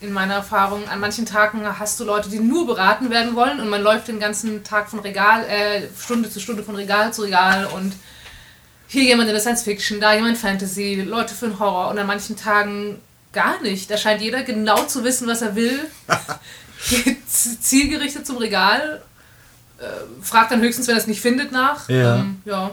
In 0.00 0.12
meiner 0.12 0.34
Erfahrung, 0.34 0.88
an 0.88 1.00
manchen 1.00 1.24
Tagen 1.24 1.66
hast 1.78 1.98
du 1.98 2.04
Leute, 2.04 2.28
die 2.28 2.38
nur 2.38 2.66
beraten 2.66 3.08
werden 3.08 3.34
wollen 3.34 3.60
und 3.60 3.70
man 3.70 3.82
läuft 3.82 4.08
den 4.08 4.20
ganzen 4.20 4.62
Tag 4.62 4.90
von 4.90 5.00
Regal, 5.00 5.44
äh, 5.44 5.88
Stunde 5.98 6.30
zu 6.30 6.38
Stunde 6.38 6.62
von 6.62 6.76
Regal 6.76 7.14
zu 7.14 7.22
Regal 7.22 7.66
und 7.66 7.94
hier 8.88 9.04
jemand 9.04 9.28
in 9.28 9.34
der 9.34 9.40
Science 9.40 9.62
Fiction, 9.62 9.98
da 9.98 10.14
jemand 10.14 10.36
Fantasy, 10.36 11.02
Leute 11.06 11.34
für 11.34 11.48
den 11.48 11.58
Horror 11.58 11.90
und 11.90 11.98
an 11.98 12.06
manchen 12.06 12.36
Tagen 12.36 13.00
gar 13.32 13.60
nicht. 13.62 13.90
Da 13.90 13.96
scheint 13.96 14.20
jeder 14.20 14.42
genau 14.42 14.84
zu 14.84 15.02
wissen, 15.02 15.26
was 15.26 15.42
er 15.42 15.56
will, 15.56 15.80
geht 16.90 17.28
zielgerichtet 17.28 18.26
zum 18.26 18.36
Regal, 18.36 19.02
äh, 19.78 19.84
fragt 20.22 20.52
dann 20.52 20.60
höchstens, 20.60 20.88
wenn 20.88 20.94
er 20.94 21.00
es 21.00 21.06
nicht 21.06 21.20
findet, 21.20 21.52
nach. 21.52 21.88
Ja. 21.88 22.16
Ähm, 22.16 22.42
ja. 22.44 22.70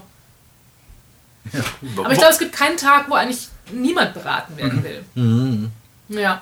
Aber 1.97 2.11
ich 2.11 2.17
glaube, 2.17 2.33
es 2.33 2.39
gibt 2.39 2.53
keinen 2.53 2.77
Tag, 2.77 3.09
wo 3.09 3.15
eigentlich 3.15 3.49
niemand 3.71 4.13
beraten 4.13 4.57
werden 4.57 4.83
will. 4.83 5.69
Ja. 6.09 6.41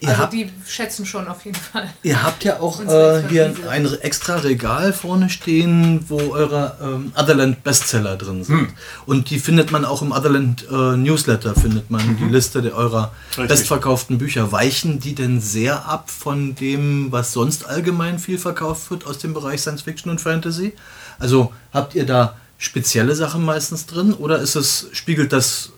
Ihr 0.00 0.10
also 0.10 0.20
habt- 0.24 0.32
die 0.34 0.50
schätzen 0.68 1.06
schon 1.06 1.26
auf 1.26 1.42
jeden 1.46 1.56
Fall. 1.56 1.88
Ihr 2.02 2.22
habt 2.22 2.44
ja 2.44 2.60
auch 2.60 2.80
äh, 2.86 3.22
hier 3.30 3.50
ein 3.70 3.90
extra 4.02 4.36
Regal 4.36 4.92
vorne 4.92 5.30
stehen, 5.30 6.04
wo 6.08 6.18
eure 6.34 6.76
ähm, 6.82 7.12
Otherland 7.16 7.64
Bestseller 7.64 8.16
drin 8.16 8.44
sind. 8.44 8.68
Und 9.06 9.30
die 9.30 9.38
findet 9.38 9.72
man 9.72 9.86
auch 9.86 10.02
im 10.02 10.12
Otherland 10.12 10.66
äh, 10.70 10.96
Newsletter, 10.98 11.54
findet 11.54 11.90
man 11.90 12.18
die 12.18 12.26
Liste 12.26 12.60
der 12.60 12.74
eurer 12.74 13.12
Richtig. 13.30 13.48
bestverkauften 13.48 14.18
Bücher. 14.18 14.52
Weichen 14.52 15.00
die 15.00 15.14
denn 15.14 15.40
sehr 15.40 15.86
ab 15.86 16.10
von 16.10 16.54
dem, 16.56 17.10
was 17.10 17.32
sonst 17.32 17.64
allgemein 17.64 18.18
viel 18.18 18.36
verkauft 18.38 18.90
wird 18.90 19.06
aus 19.06 19.16
dem 19.16 19.32
Bereich 19.32 19.62
Science 19.62 19.80
Fiction 19.80 20.10
und 20.10 20.20
Fantasy? 20.20 20.74
Also 21.18 21.54
habt 21.72 21.94
ihr 21.94 22.04
da 22.04 22.36
spezielle 22.58 23.14
Sachen 23.14 23.42
meistens 23.42 23.86
drin 23.86 24.12
oder 24.12 24.40
ist 24.40 24.56
es, 24.56 24.88
spiegelt 24.92 25.32
das 25.32 25.70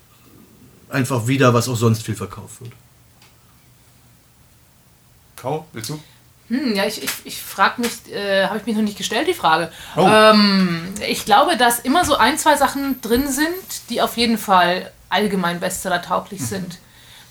einfach 0.88 1.26
wieder, 1.26 1.52
was 1.54 1.68
auch 1.68 1.76
sonst 1.76 2.02
viel 2.02 2.14
verkauft 2.14 2.60
wird? 2.60 2.72
Kau, 5.36 5.66
willst 5.72 5.90
du? 5.90 6.00
Hm, 6.48 6.74
ja, 6.76 6.84
ich, 6.86 7.02
ich, 7.02 7.10
ich 7.24 7.42
frage 7.42 7.80
mich, 7.82 8.12
äh, 8.12 8.46
habe 8.46 8.58
ich 8.58 8.66
mich 8.66 8.76
noch 8.76 8.82
nicht 8.82 8.96
gestellt, 8.96 9.26
die 9.28 9.34
Frage. 9.34 9.70
Oh. 9.96 10.06
Ähm, 10.08 10.94
ich 11.06 11.24
glaube, 11.24 11.56
dass 11.56 11.80
immer 11.80 12.04
so 12.04 12.16
ein, 12.16 12.38
zwei 12.38 12.56
Sachen 12.56 13.00
drin 13.00 13.30
sind, 13.30 13.90
die 13.90 14.00
auf 14.00 14.16
jeden 14.16 14.38
Fall 14.38 14.92
allgemein 15.08 15.58
Bestseller-tauglich 15.60 16.40
Mhm. 16.40 16.44
sind. 16.46 16.78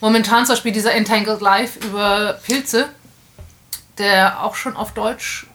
Momentan 0.01 0.45
zum 0.45 0.53
Beispiel 0.55 0.73
dieser 0.73 0.93
Entangled 0.93 1.39
Life 1.41 1.79
über 1.79 2.33
Pilze, 2.45 2.89
der 3.97 4.43
auch 4.43 4.55
schon 4.55 4.75
auf 4.75 4.93
Deutsch 4.93 5.47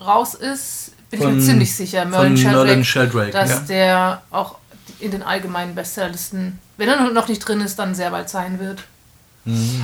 raus 0.00 0.34
ist, 0.34 0.92
bin 1.10 1.20
ich 1.20 1.26
Von- 1.26 1.36
mir 1.36 1.42
ziemlich 1.42 1.74
sicher. 1.76 2.02
von 2.02 2.10
Merlin 2.10 2.84
Sheldrake, 2.84 3.30
dass 3.30 3.50
ja. 3.50 3.58
der 3.60 4.22
auch 4.30 4.56
in 5.02 5.10
den 5.10 5.22
allgemeinen 5.22 5.74
Bestsellerlisten, 5.74 6.58
wenn 6.76 6.88
er 6.88 7.10
noch 7.10 7.28
nicht 7.28 7.40
drin 7.40 7.60
ist, 7.60 7.78
dann 7.78 7.94
sehr 7.94 8.10
bald 8.10 8.28
sein 8.28 8.58
wird. 8.60 8.84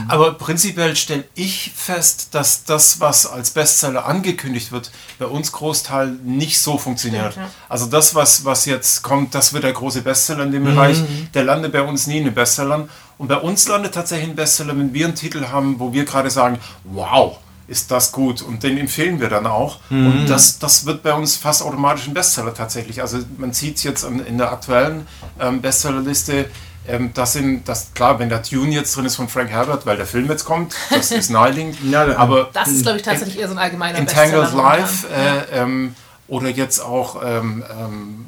Aber 0.07 0.35
prinzipiell 0.35 0.95
stelle 0.95 1.25
ich 1.35 1.73
fest, 1.75 2.29
dass 2.31 2.63
das, 2.63 3.01
was 3.01 3.27
als 3.27 3.51
Bestseller 3.51 4.07
angekündigt 4.07 4.71
wird, 4.71 4.93
bei 5.19 5.27
uns 5.27 5.51
Großteil 5.51 6.11
nicht 6.23 6.61
so 6.61 6.79
funktioniert. 6.79 7.33
Stimmt, 7.33 7.47
ja. 7.47 7.53
Also 7.69 7.87
das, 7.87 8.15
was, 8.15 8.45
was 8.45 8.67
jetzt 8.67 9.03
kommt, 9.03 9.35
das 9.35 9.53
wird 9.53 9.65
der 9.65 9.73
große 9.73 10.03
Bestseller 10.03 10.45
in 10.45 10.53
dem 10.53 10.63
Bereich. 10.63 10.99
Der 11.35 11.43
landet 11.43 11.73
bei 11.73 11.83
uns 11.83 12.07
nie 12.07 12.19
in 12.19 12.25
den 12.27 12.35
Bestsellern. 12.35 12.89
Und 13.19 13.27
bei 13.27 13.37
uns 13.37 13.67
landet 13.67 13.95
tatsächlich 13.95 14.29
ein 14.29 14.37
Bestseller, 14.37 14.79
wenn 14.79 14.95
wir 14.95 15.07
einen 15.07 15.17
Titel 15.17 15.49
haben, 15.49 15.81
wo 15.81 15.93
wir 15.93 16.05
gerade 16.05 16.31
sagen, 16.31 16.61
wow, 16.85 17.39
ist 17.69 17.91
das 17.91 18.13
gut. 18.13 18.41
Und 18.43 18.63
den 18.63 18.79
empfehlen 18.79 19.21
wir 19.21 19.29
dann 19.29 19.47
auch. 19.47 19.79
Und 19.91 20.27
das, 20.27 20.59
das 20.59 20.87
wird 20.87 21.03
bei 21.03 21.13
uns 21.13 21.37
fast 21.37 21.63
automatisch 21.63 22.09
ein 22.09 22.15
Bestseller 22.15 22.55
tatsächlich. 22.55 23.01
Also 23.03 23.19
man 23.37 23.53
sieht 23.53 23.77
es 23.77 23.83
jetzt 23.83 24.05
an- 24.05 24.25
in 24.25 24.39
der 24.39 24.51
aktuellen 24.51 25.07
ähm, 25.39 25.61
Bestsellerliste, 25.61 26.47
ähm, 26.89 27.11
das 27.13 27.35
sind, 27.35 27.69
das, 27.69 27.93
klar, 27.93 28.19
wenn 28.19 28.31
der 28.31 28.43
Tune 28.43 28.71
jetzt 28.71 28.97
drin 28.97 29.05
ist 29.05 29.17
von 29.17 29.29
Frank 29.29 29.51
Herbert, 29.51 29.85
weil 29.85 29.99
der 29.99 30.07
Film 30.07 30.27
jetzt 30.31 30.47
kommt, 30.47 30.75
das 30.91 31.11
ist 31.11 31.29
naheliegend. 31.31 31.77
Ja, 31.91 32.17
aber 32.17 32.49
Das 32.55 32.69
ist, 32.69 32.83
glaube 32.83 32.97
ich, 32.97 33.03
tatsächlich 33.05 33.39
eher 33.39 33.49
so 33.49 33.53
ein 33.55 33.59
allgemeiner 33.59 33.99
Entangled 33.99 34.41
Bestseller 34.41 34.63
momentan. 34.63 34.81
Life 34.81 35.07
äh, 35.53 35.61
ähm, 35.61 35.95
oder 36.29 36.49
jetzt 36.49 36.81
auch 36.81 37.21
ähm, 37.23 37.63
ähm, 37.79 38.27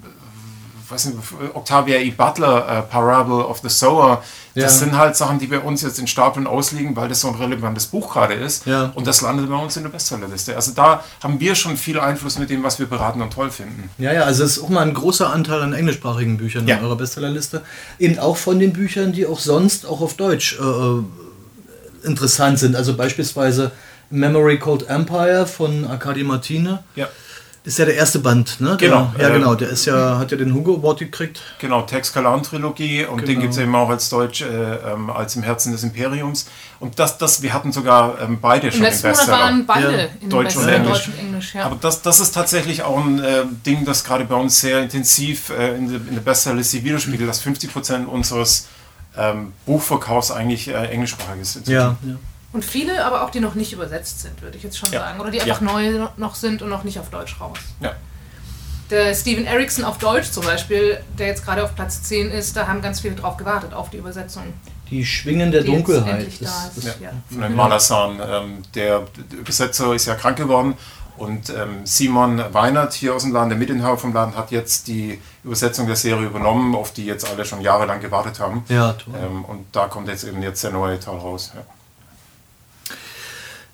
weiß 0.90 1.06
nicht, 1.06 1.18
Octavia 1.54 1.96
E. 1.98 2.10
Butler, 2.10 2.68
äh, 2.78 2.82
Parable 2.82 3.46
of 3.46 3.60
the 3.62 3.68
Sower. 3.68 4.22
Das 4.54 4.64
Ja. 4.64 4.68
sind 4.86 4.96
halt 4.98 5.16
Sachen, 5.16 5.38
die 5.38 5.46
bei 5.46 5.60
uns 5.60 5.82
jetzt 5.82 5.98
in 5.98 6.06
Stapeln 6.08 6.46
ausliegen, 6.46 6.96
weil 6.96 7.08
das 7.08 7.20
so 7.20 7.28
ein 7.28 7.36
relevantes 7.36 7.86
Buch 7.86 8.12
gerade 8.12 8.34
ist. 8.34 8.66
Ja. 8.66 8.90
Und 8.94 9.06
das 9.06 9.20
landet 9.20 9.48
bei 9.48 9.54
uns 9.56 9.76
in 9.76 9.84
der 9.84 9.90
Bestsellerliste. 9.90 10.56
Also 10.56 10.72
da 10.72 11.04
haben 11.22 11.38
wir 11.38 11.54
schon 11.54 11.76
viel 11.76 12.00
Einfluss 12.00 12.38
mit 12.38 12.50
dem, 12.50 12.62
was 12.64 12.78
wir 12.80 12.86
beraten 12.86 13.22
und 13.22 13.32
toll 13.32 13.50
finden. 13.50 13.88
Ja, 13.98 14.12
ja, 14.12 14.22
also 14.22 14.42
es 14.42 14.56
ist 14.56 14.62
auch 14.64 14.68
mal 14.68 14.82
ein 14.82 14.94
großer 14.94 15.32
Anteil 15.32 15.62
an 15.62 15.72
englischsprachigen 15.72 16.36
Büchern 16.36 16.66
Ja. 16.66 16.76
in 16.78 16.84
eurer 16.84 16.96
Bestsellerliste. 16.96 17.62
Eben 18.00 18.18
auch 18.18 18.36
von 18.36 18.58
den 18.58 18.72
Büchern, 18.72 19.12
die 19.12 19.26
auch 19.26 19.38
sonst 19.38 19.86
auch 19.86 20.00
auf 20.00 20.14
Deutsch 20.14 20.58
äh, 20.58 22.06
interessant 22.06 22.58
sind. 22.58 22.76
Also 22.76 22.96
beispielsweise 22.96 23.70
Memory 24.10 24.58
Called 24.58 24.88
Empire 24.88 25.46
von 25.46 25.84
Arkadi 25.86 26.24
Martine. 26.24 26.82
Ja. 26.96 27.06
Ist 27.62 27.78
ja 27.78 27.84
der 27.84 27.94
erste 27.94 28.20
Band, 28.20 28.58
ne? 28.60 28.76
Der, 28.78 28.88
Genau, 28.88 29.12
Ja, 29.18 29.28
äh, 29.28 29.32
genau. 29.32 29.54
Der 29.54 29.68
ist 29.68 29.84
ja, 29.84 30.18
hat 30.18 30.30
ja 30.30 30.38
den 30.38 30.54
Hugo 30.54 30.76
Award 30.76 31.00
gekriegt. 31.00 31.42
Genau, 31.58 31.82
Tex 31.82 32.10
Kalan-Trilogie 32.12 33.04
und 33.04 33.20
den 33.20 33.26
Genau. 33.26 33.40
gibt 33.42 33.52
es 33.52 33.58
eben 33.58 33.74
auch 33.74 33.90
als 33.90 34.08
Deutsch, 34.08 34.40
äh, 34.40 34.46
ähm, 34.46 35.10
als 35.10 35.36
im 35.36 35.42
Herzen 35.42 35.70
des 35.72 35.82
Imperiums. 35.82 36.46
Und 36.78 36.98
das, 36.98 37.18
das, 37.18 37.42
wir 37.42 37.52
hatten 37.52 37.70
sogar 37.70 38.18
ähm, 38.22 38.38
beide 38.40 38.68
Im 38.68 38.72
schon 38.72 38.80
im 38.80 38.84
letzten 38.86 39.08
Monat 39.08 39.16
Bestseller. 39.18 39.38
waren 39.38 39.66
beide 39.66 39.92
Ja. 39.92 40.04
in 40.04 40.20
den 40.20 40.30
Deutsch 40.30 40.56
und 40.56 40.68
Englisch. 40.68 40.90
Deutsch 40.92 41.08
und 41.08 41.18
Englisch. 41.18 41.54
Ja. 41.54 41.64
Aber 41.66 41.76
das, 41.78 42.00
das 42.00 42.18
ist 42.20 42.32
tatsächlich 42.32 42.82
auch 42.82 43.04
ein 43.04 43.22
äh, 43.22 43.42
Ding, 43.66 43.84
das 43.84 44.04
gerade 44.04 44.24
bei 44.24 44.36
uns 44.36 44.58
sehr 44.58 44.80
intensiv 44.80 45.50
äh, 45.50 45.76
in, 45.76 45.88
der, 45.90 45.96
in 46.08 46.14
der 46.14 46.22
Bestsellerliste 46.22 46.82
widerspiegelt, 46.82 47.28
dass 47.28 47.44
50% 47.44 48.06
unseres 48.06 48.68
ähm, 49.18 49.52
Buchverkaufs 49.66 50.30
eigentlich 50.30 50.68
äh, 50.68 50.72
englischsprachig 50.86 51.42
ist. 51.42 51.68
Ja, 51.68 51.96
ja. 52.04 52.14
Und 52.52 52.64
viele, 52.64 53.04
aber 53.04 53.22
auch 53.22 53.30
die 53.30 53.40
noch 53.40 53.54
nicht 53.54 53.72
übersetzt 53.72 54.20
sind, 54.22 54.42
würde 54.42 54.56
ich 54.56 54.62
jetzt 54.64 54.76
schon 54.78 54.90
Ja. 54.92 55.00
sagen. 55.00 55.20
Oder 55.20 55.30
die 55.30 55.38
Ja. 55.38 55.44
einfach 55.44 55.60
neu 55.60 56.08
noch 56.16 56.34
sind 56.34 56.62
und 56.62 56.68
noch 56.68 56.82
nicht 56.84 56.98
auf 56.98 57.08
Deutsch 57.10 57.40
raus. 57.40 57.58
Ja. 57.80 57.92
Der 58.90 59.14
Steven 59.14 59.46
Erickson 59.46 59.84
auf 59.84 59.98
Deutsch 59.98 60.30
zum 60.32 60.44
Beispiel, 60.44 60.98
der 61.16 61.28
jetzt 61.28 61.44
gerade 61.44 61.62
auf 61.62 61.76
Platz 61.76 62.02
10 62.02 62.30
ist, 62.32 62.56
da 62.56 62.66
haben 62.66 62.82
ganz 62.82 63.00
viele 63.00 63.14
drauf 63.14 63.36
gewartet, 63.36 63.72
auf 63.72 63.88
die 63.90 63.98
Übersetzung. 63.98 64.52
Die 64.90 65.06
Schwingen 65.06 65.52
der 65.52 65.60
die 65.62 65.68
Dunkelheit. 65.70 66.14
endlich 66.14 66.40
da 66.40 66.46
Das- 66.74 66.76
ist. 66.84 67.00
Ja. 67.00 67.10
Von 67.30 67.42
dem 67.42 67.54
Malasan. 67.54 68.18
Ähm, 68.20 68.62
der 68.74 69.02
Übersetzer 69.30 69.94
ist 69.94 70.06
ja 70.06 70.16
krank 70.16 70.36
geworden 70.36 70.74
und 71.18 71.50
ähm, 71.50 71.82
Simon 71.86 72.42
Weinert 72.52 72.92
hier 72.94 73.14
aus 73.14 73.22
dem 73.22 73.32
Laden, 73.32 73.50
der 73.50 73.58
Mitinhaber 73.58 73.96
vom 73.96 74.12
Laden, 74.12 74.34
hat 74.34 74.50
jetzt 74.50 74.88
die 74.88 75.20
Übersetzung 75.44 75.86
der 75.86 75.94
Serie 75.94 76.26
übernommen, 76.26 76.74
auf 76.74 76.92
die 76.92 77.04
jetzt 77.06 77.30
alle 77.30 77.44
schon 77.44 77.60
jahrelang 77.60 78.00
gewartet 78.00 78.40
haben. 78.40 78.64
Ja, 78.68 78.94
toll. 78.94 79.14
Ähm, 79.22 79.44
und 79.44 79.66
da 79.70 79.86
kommt 79.86 80.08
jetzt 80.08 80.24
eben 80.24 80.42
jetzt 80.42 80.64
der 80.64 80.72
neue 80.72 80.98
Teil 80.98 81.14
raus. 81.18 81.52
Ja. 81.54 81.60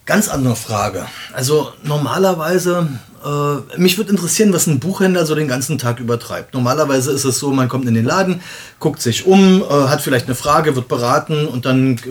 Ganz 0.06 0.28
andere 0.28 0.54
Frage. 0.54 1.04
Also 1.32 1.72
normalerweise, 1.82 2.88
äh, 3.24 3.76
mich 3.76 3.98
würde 3.98 4.12
interessieren, 4.12 4.52
was 4.52 4.68
ein 4.68 4.78
Buchhändler 4.78 5.26
so 5.26 5.34
den 5.34 5.48
ganzen 5.48 5.78
Tag 5.78 5.98
übertreibt. 5.98 6.54
Normalerweise 6.54 7.10
ist 7.10 7.24
es 7.24 7.40
so, 7.40 7.50
man 7.50 7.68
kommt 7.68 7.88
in 7.88 7.94
den 7.94 8.04
Laden, 8.04 8.40
guckt 8.78 9.02
sich 9.02 9.26
um, 9.26 9.62
äh, 9.62 9.88
hat 9.88 10.02
vielleicht 10.02 10.26
eine 10.26 10.36
Frage, 10.36 10.76
wird 10.76 10.86
beraten 10.86 11.48
und 11.48 11.66
dann 11.66 11.96
äh, 11.96 12.02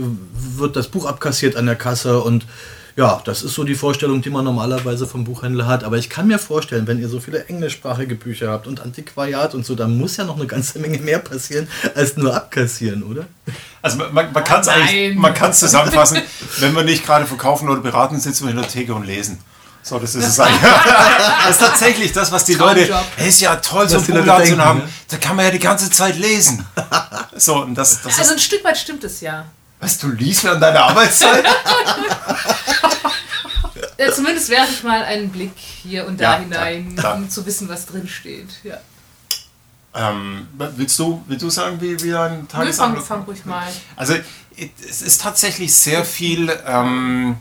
wird 0.58 0.75
das 0.75 0.90
Buch 0.90 1.06
abkassiert 1.06 1.56
an 1.56 1.68
der 1.68 1.78
Kasse 1.78 2.20
und 2.20 2.46
ja, 2.98 3.22
das 3.25 3.44
ist 3.44 3.56
so 3.56 3.66
die 3.66 3.75
Vorstellung, 3.75 4.22
die 4.22 4.30
man 4.30 4.46
normalerweise 4.46 5.06
vom 5.06 5.25
Buchhändler 5.25 5.68
hat. 5.68 5.84
Aber 5.84 5.98
ich 5.98 6.10
kann 6.10 6.28
mir 6.28 6.40
vorstellen, 6.40 6.88
wenn 6.88 7.00
ihr 7.00 7.10
so 7.10 7.20
viele 7.20 7.46
englischsprachige 7.46 8.16
Bücher 8.16 8.50
habt 8.50 8.68
und 8.68 8.80
Antiquariat 8.80 9.54
und 9.54 9.66
so, 9.66 9.75
dann 9.75 9.98
muss 9.98 10.16
ja 10.16 10.24
noch 10.24 10.38
eine 10.38 10.48
ganze 10.48 10.80
Menge 10.80 11.00
mehr 11.00 11.20
passieren 11.20 11.68
als 11.94 12.16
nur 12.16 12.34
abkassieren, 12.34 13.04
oder? 13.04 13.25
Also 13.82 13.98
man, 13.98 14.14
man, 14.14 14.32
man 14.32 14.44
kann 14.46 14.62
es 14.62 14.70
eigentlich, 14.70 15.16
man 15.18 15.34
kann 15.34 15.52
es 15.52 15.60
zusammenfassen, 15.60 16.22
wenn 16.60 16.74
wir 16.74 16.84
nicht 16.84 17.06
gerade 17.06 17.25
verkaufen 17.25 17.68
oder 17.68 17.82
beraten, 17.82 18.18
sitzen 18.20 18.46
wir 18.46 18.52
in 18.52 18.58
der 18.58 18.68
Theke 18.68 18.94
und 18.94 19.06
lesen. 19.06 19.40
So, 19.84 20.00
das 20.00 20.16
ist 20.16 20.25
es 20.25 20.40
eigentlich. 20.40 20.62
das 21.44 21.50
ist 21.52 21.60
tatsächlich 21.60 22.12
das, 22.14 22.32
was 22.32 22.46
die 22.46 22.56
Leute. 22.56 22.98
Hey, 23.18 23.28
ist 23.28 23.42
ja 23.42 23.58
toll, 23.58 23.88
so 23.88 23.98
Was 23.98 24.04
ein 24.04 24.06
die 24.06 24.12
Leute 24.14 24.24
Buchladen 24.24 24.56
zu 24.56 24.66
haben. 24.66 24.80
ne? 24.80 24.90
Da 25.10 25.18
kann 25.18 25.36
man 25.36 25.46
ja 25.46 25.52
die 25.52 25.60
ganze 25.60 25.92
Zeit 25.92 26.18
lesen. 26.18 26.66
So, 27.36 27.62
und 27.62 27.75
das, 27.75 28.02
das 28.02 28.18
Also 28.18 28.34
ein 28.34 28.40
Stück 28.40 28.64
weit 28.64 28.78
stimmt 28.78 29.04
es 29.04 29.22
ja. 29.22 29.46
Was, 29.80 30.00
du 30.00 30.10
liest 30.10 30.44
während 30.44 30.64
deiner 30.64 30.86
Arbeitszeit? 30.86 31.46
Äh, 33.98 34.12
zumindest 34.12 34.50
werfe 34.50 34.72
ich 34.74 34.84
mal 34.84 35.04
einen 35.04 35.30
Blick 35.30 35.54
hier 35.58 36.06
und 36.08 36.20
da 36.20 36.34
Ja, 36.34 36.40
hinein, 36.40 36.94
ja, 36.96 37.02
klar. 37.02 37.16
um 37.16 37.30
zu 37.30 37.46
wissen, 37.46 37.70
was 37.70 37.86
drin 37.86 38.08
steht. 38.08 38.50
Ja. 38.64 38.78
ähm, 39.94 40.48
willst, 40.58 41.00
du, 41.00 41.24
willst 41.28 41.44
du 41.44 41.50
sagen, 41.50 41.80
wie, 41.80 42.00
wie 42.02 42.14
ein 42.14 42.48
Nö, 42.58 42.74
fang, 42.74 43.02
fang 43.02 43.24
ruhig 43.24 43.46
mal. 43.46 43.68
Also 43.96 44.16
es 44.90 45.02
ist 45.02 45.22
tatsächlich 45.22 45.74
sehr 45.74 46.04
viel, 46.04 46.52
ähm, 46.68 47.38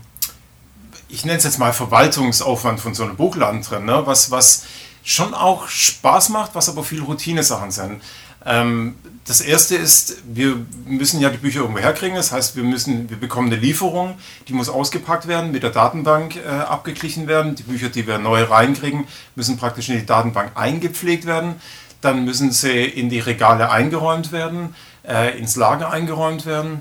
ich 1.08 1.24
nenne 1.24 1.38
es 1.38 1.44
jetzt 1.44 1.58
mal 1.58 1.72
Verwaltungsaufwand 1.72 2.80
von 2.80 2.94
so 2.94 3.02
einem 3.04 3.16
Buchladen 3.16 3.62
drin, 3.62 3.84
ne? 3.84 4.02
was, 4.06 4.30
was 4.30 4.64
schon 5.02 5.34
auch 5.34 5.68
Spaß 5.68 6.28
macht, 6.30 6.54
was 6.54 6.68
aber 6.68 6.82
viel 6.84 7.02
Routine-Sachen 7.02 7.70
sind. 7.70 8.02
Ähm, 8.46 8.94
das 9.26 9.40
erste 9.40 9.76
ist, 9.76 10.18
wir 10.26 10.56
müssen 10.86 11.18
ja 11.20 11.30
die 11.30 11.38
Bücher 11.38 11.60
irgendwo 11.60 11.80
herkriegen, 11.80 12.16
das 12.16 12.30
heißt, 12.30 12.56
wir, 12.56 12.62
müssen, 12.62 13.08
wir 13.08 13.16
bekommen 13.16 13.50
eine 13.50 13.56
Lieferung, 13.56 14.16
die 14.48 14.52
muss 14.52 14.68
ausgepackt 14.68 15.26
werden, 15.26 15.50
mit 15.50 15.62
der 15.62 15.70
Datenbank 15.70 16.36
äh, 16.36 16.46
abgeglichen 16.46 17.26
werden. 17.26 17.54
Die 17.54 17.62
Bücher, 17.62 17.88
die 17.88 18.06
wir 18.06 18.18
neu 18.18 18.42
reinkriegen, 18.42 19.06
müssen 19.34 19.56
praktisch 19.56 19.88
in 19.88 19.98
die 19.98 20.06
Datenbank 20.06 20.52
eingepflegt 20.56 21.24
werden. 21.24 21.54
Dann 22.02 22.26
müssen 22.26 22.52
sie 22.52 22.84
in 22.84 23.08
die 23.08 23.20
Regale 23.20 23.70
eingeräumt 23.70 24.30
werden, 24.30 24.74
äh, 25.08 25.38
ins 25.38 25.56
Lager 25.56 25.90
eingeräumt 25.90 26.44
werden. 26.44 26.80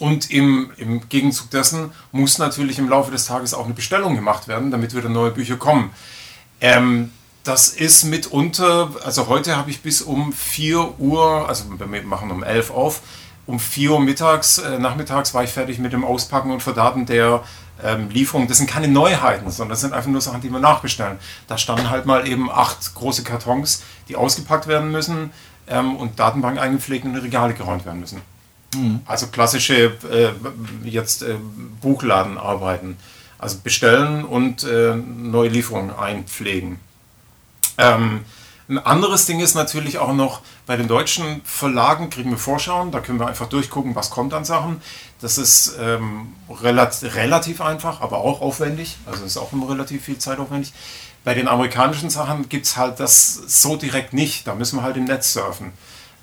Und 0.00 0.32
im, 0.32 0.72
im 0.78 1.08
Gegenzug 1.08 1.50
dessen 1.50 1.92
muss 2.10 2.38
natürlich 2.38 2.78
im 2.80 2.88
Laufe 2.88 3.12
des 3.12 3.26
Tages 3.26 3.54
auch 3.54 3.66
eine 3.66 3.74
Bestellung 3.74 4.16
gemacht 4.16 4.48
werden, 4.48 4.72
damit 4.72 4.96
wieder 4.96 5.08
neue 5.08 5.30
Bücher 5.30 5.56
kommen. 5.56 5.90
Ähm, 6.60 7.12
das 7.44 7.68
ist 7.68 8.04
mitunter, 8.04 8.90
also 9.04 9.26
heute 9.26 9.56
habe 9.56 9.70
ich 9.70 9.82
bis 9.82 10.02
um 10.02 10.32
4 10.32 11.00
Uhr, 11.00 11.48
also 11.48 11.64
wir 11.78 12.02
machen 12.02 12.30
um 12.30 12.42
11 12.42 12.70
auf, 12.70 13.02
um 13.46 13.58
4 13.58 13.92
Uhr 13.92 14.00
mittags, 14.00 14.58
äh, 14.58 14.78
nachmittags 14.78 15.34
war 15.34 15.42
ich 15.42 15.50
fertig 15.50 15.78
mit 15.78 15.92
dem 15.92 16.04
Auspacken 16.04 16.52
und 16.52 16.62
Verdaten 16.62 17.06
der 17.06 17.42
ähm, 17.82 18.10
Lieferung. 18.10 18.46
Das 18.46 18.58
sind 18.58 18.70
keine 18.70 18.86
Neuheiten, 18.86 19.50
sondern 19.50 19.70
das 19.70 19.80
sind 19.80 19.92
einfach 19.92 20.10
nur 20.10 20.20
Sachen, 20.20 20.40
die 20.40 20.50
wir 20.50 20.60
nachbestellen. 20.60 21.18
Da 21.48 21.58
standen 21.58 21.90
halt 21.90 22.06
mal 22.06 22.28
eben 22.28 22.50
acht 22.50 22.94
große 22.94 23.24
Kartons, 23.24 23.82
die 24.08 24.14
ausgepackt 24.14 24.68
werden 24.68 24.92
müssen 24.92 25.32
ähm, 25.66 25.96
und 25.96 26.20
Datenbank 26.20 26.60
eingepflegt 26.60 27.04
und 27.04 27.14
in 27.14 27.20
Regale 27.20 27.54
geräumt 27.54 27.84
werden 27.84 28.00
müssen. 28.00 28.20
Also 29.04 29.26
klassische 29.26 29.92
äh, 30.10 30.30
jetzt 30.84 31.22
äh, 31.22 31.36
Buchladenarbeiten. 31.80 32.96
Also 33.38 33.58
bestellen 33.62 34.24
und 34.24 34.62
äh, 34.62 34.94
neue 34.94 35.48
Lieferungen 35.48 35.90
einpflegen. 35.90 36.78
Ähm, 37.78 38.24
ein 38.68 38.78
anderes 38.78 39.26
Ding 39.26 39.40
ist 39.40 39.54
natürlich 39.54 39.98
auch 39.98 40.12
noch, 40.12 40.40
bei 40.66 40.76
den 40.76 40.88
deutschen 40.88 41.42
Verlagen 41.44 42.10
kriegen 42.10 42.30
wir 42.30 42.38
Vorschauen, 42.38 42.90
da 42.90 43.00
können 43.00 43.18
wir 43.18 43.26
einfach 43.26 43.48
durchgucken, 43.48 43.94
was 43.94 44.10
kommt 44.10 44.32
an 44.32 44.44
Sachen. 44.44 44.80
Das 45.20 45.36
ist 45.36 45.76
ähm, 45.80 46.32
relat 46.48 47.02
relativ 47.02 47.60
einfach, 47.60 48.00
aber 48.00 48.18
auch 48.18 48.40
aufwendig, 48.40 48.96
also 49.06 49.24
ist 49.24 49.36
auch 49.36 49.52
immer 49.52 49.68
relativ 49.68 50.04
viel 50.04 50.18
Zeit 50.18 50.38
aufwendig. 50.38 50.72
Bei 51.24 51.34
den 51.34 51.48
amerikanischen 51.48 52.10
Sachen 52.10 52.48
gibt 52.48 52.66
es 52.66 52.76
halt 52.76 52.98
das 52.98 53.34
so 53.34 53.76
direkt 53.76 54.12
nicht, 54.12 54.46
da 54.46 54.54
müssen 54.54 54.78
wir 54.78 54.82
halt 54.82 54.96
im 54.96 55.04
Netz 55.04 55.32
surfen 55.32 55.72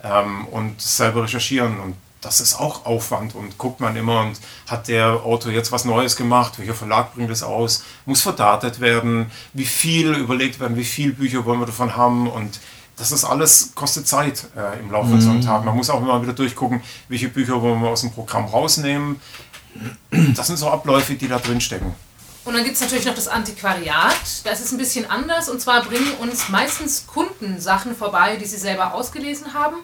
ähm, 0.03 0.45
und 0.47 0.81
selber 0.81 1.23
recherchieren 1.23 1.79
und 1.79 1.95
das 2.21 2.41
ist 2.41 2.59
auch 2.59 2.85
Aufwand 2.85 3.35
und 3.35 3.57
guckt 3.57 3.79
man 3.79 3.95
immer 3.95 4.21
und 4.21 4.39
hat 4.67 4.87
der 4.87 5.23
Autor 5.23 5.51
jetzt 5.51 5.71
was 5.71 5.85
Neues 5.85 6.15
gemacht, 6.15 6.59
welcher 6.59 6.73
Verlag 6.73 7.13
bringt 7.15 7.29
es 7.29 7.43
aus, 7.43 7.83
muss 8.05 8.21
verdatet 8.21 8.79
werden, 8.79 9.31
wie 9.53 9.65
viel 9.65 10.13
überlegt 10.13 10.59
werden, 10.59 10.75
wie 10.75 10.83
viele 10.83 11.13
Bücher 11.13 11.45
wollen 11.45 11.59
wir 11.59 11.65
davon 11.65 11.95
haben 11.95 12.29
und 12.29 12.59
das 12.97 13.13
ist 13.13 13.23
alles, 13.23 13.71
kostet 13.75 14.07
Zeit 14.07 14.45
äh, 14.57 14.77
im 14.79 14.91
Laufe 14.91 15.11
mhm. 15.11 15.21
so 15.21 15.29
einem 15.29 15.41
Tag. 15.41 15.63
Man 15.63 15.73
muss 15.73 15.89
auch 15.89 16.01
immer 16.01 16.21
wieder 16.21 16.33
durchgucken, 16.33 16.81
welche 17.07 17.29
Bücher 17.29 17.61
wollen 17.61 17.81
wir 17.81 17.89
aus 17.89 18.01
dem 18.01 18.11
Programm 18.11 18.45
rausnehmen. 18.45 19.21
Das 20.35 20.47
sind 20.47 20.57
so 20.57 20.69
Abläufe, 20.69 21.13
die 21.13 21.29
da 21.29 21.39
drin 21.39 21.61
stecken. 21.61 21.95
Und 22.43 22.53
dann 22.53 22.63
gibt 22.63 22.75
es 22.75 22.81
natürlich 22.81 23.05
noch 23.05 23.15
das 23.15 23.27
Antiquariat. 23.27 24.43
Das 24.43 24.59
ist 24.59 24.71
ein 24.71 24.77
bisschen 24.77 25.09
anders. 25.09 25.49
Und 25.49 25.61
zwar 25.61 25.83
bringen 25.83 26.11
uns 26.19 26.49
meistens 26.49 27.07
Kunden 27.07 27.61
Sachen 27.61 27.95
vorbei, 27.95 28.35
die 28.37 28.45
sie 28.45 28.57
selber 28.57 28.93
ausgelesen 28.93 29.53
haben. 29.53 29.77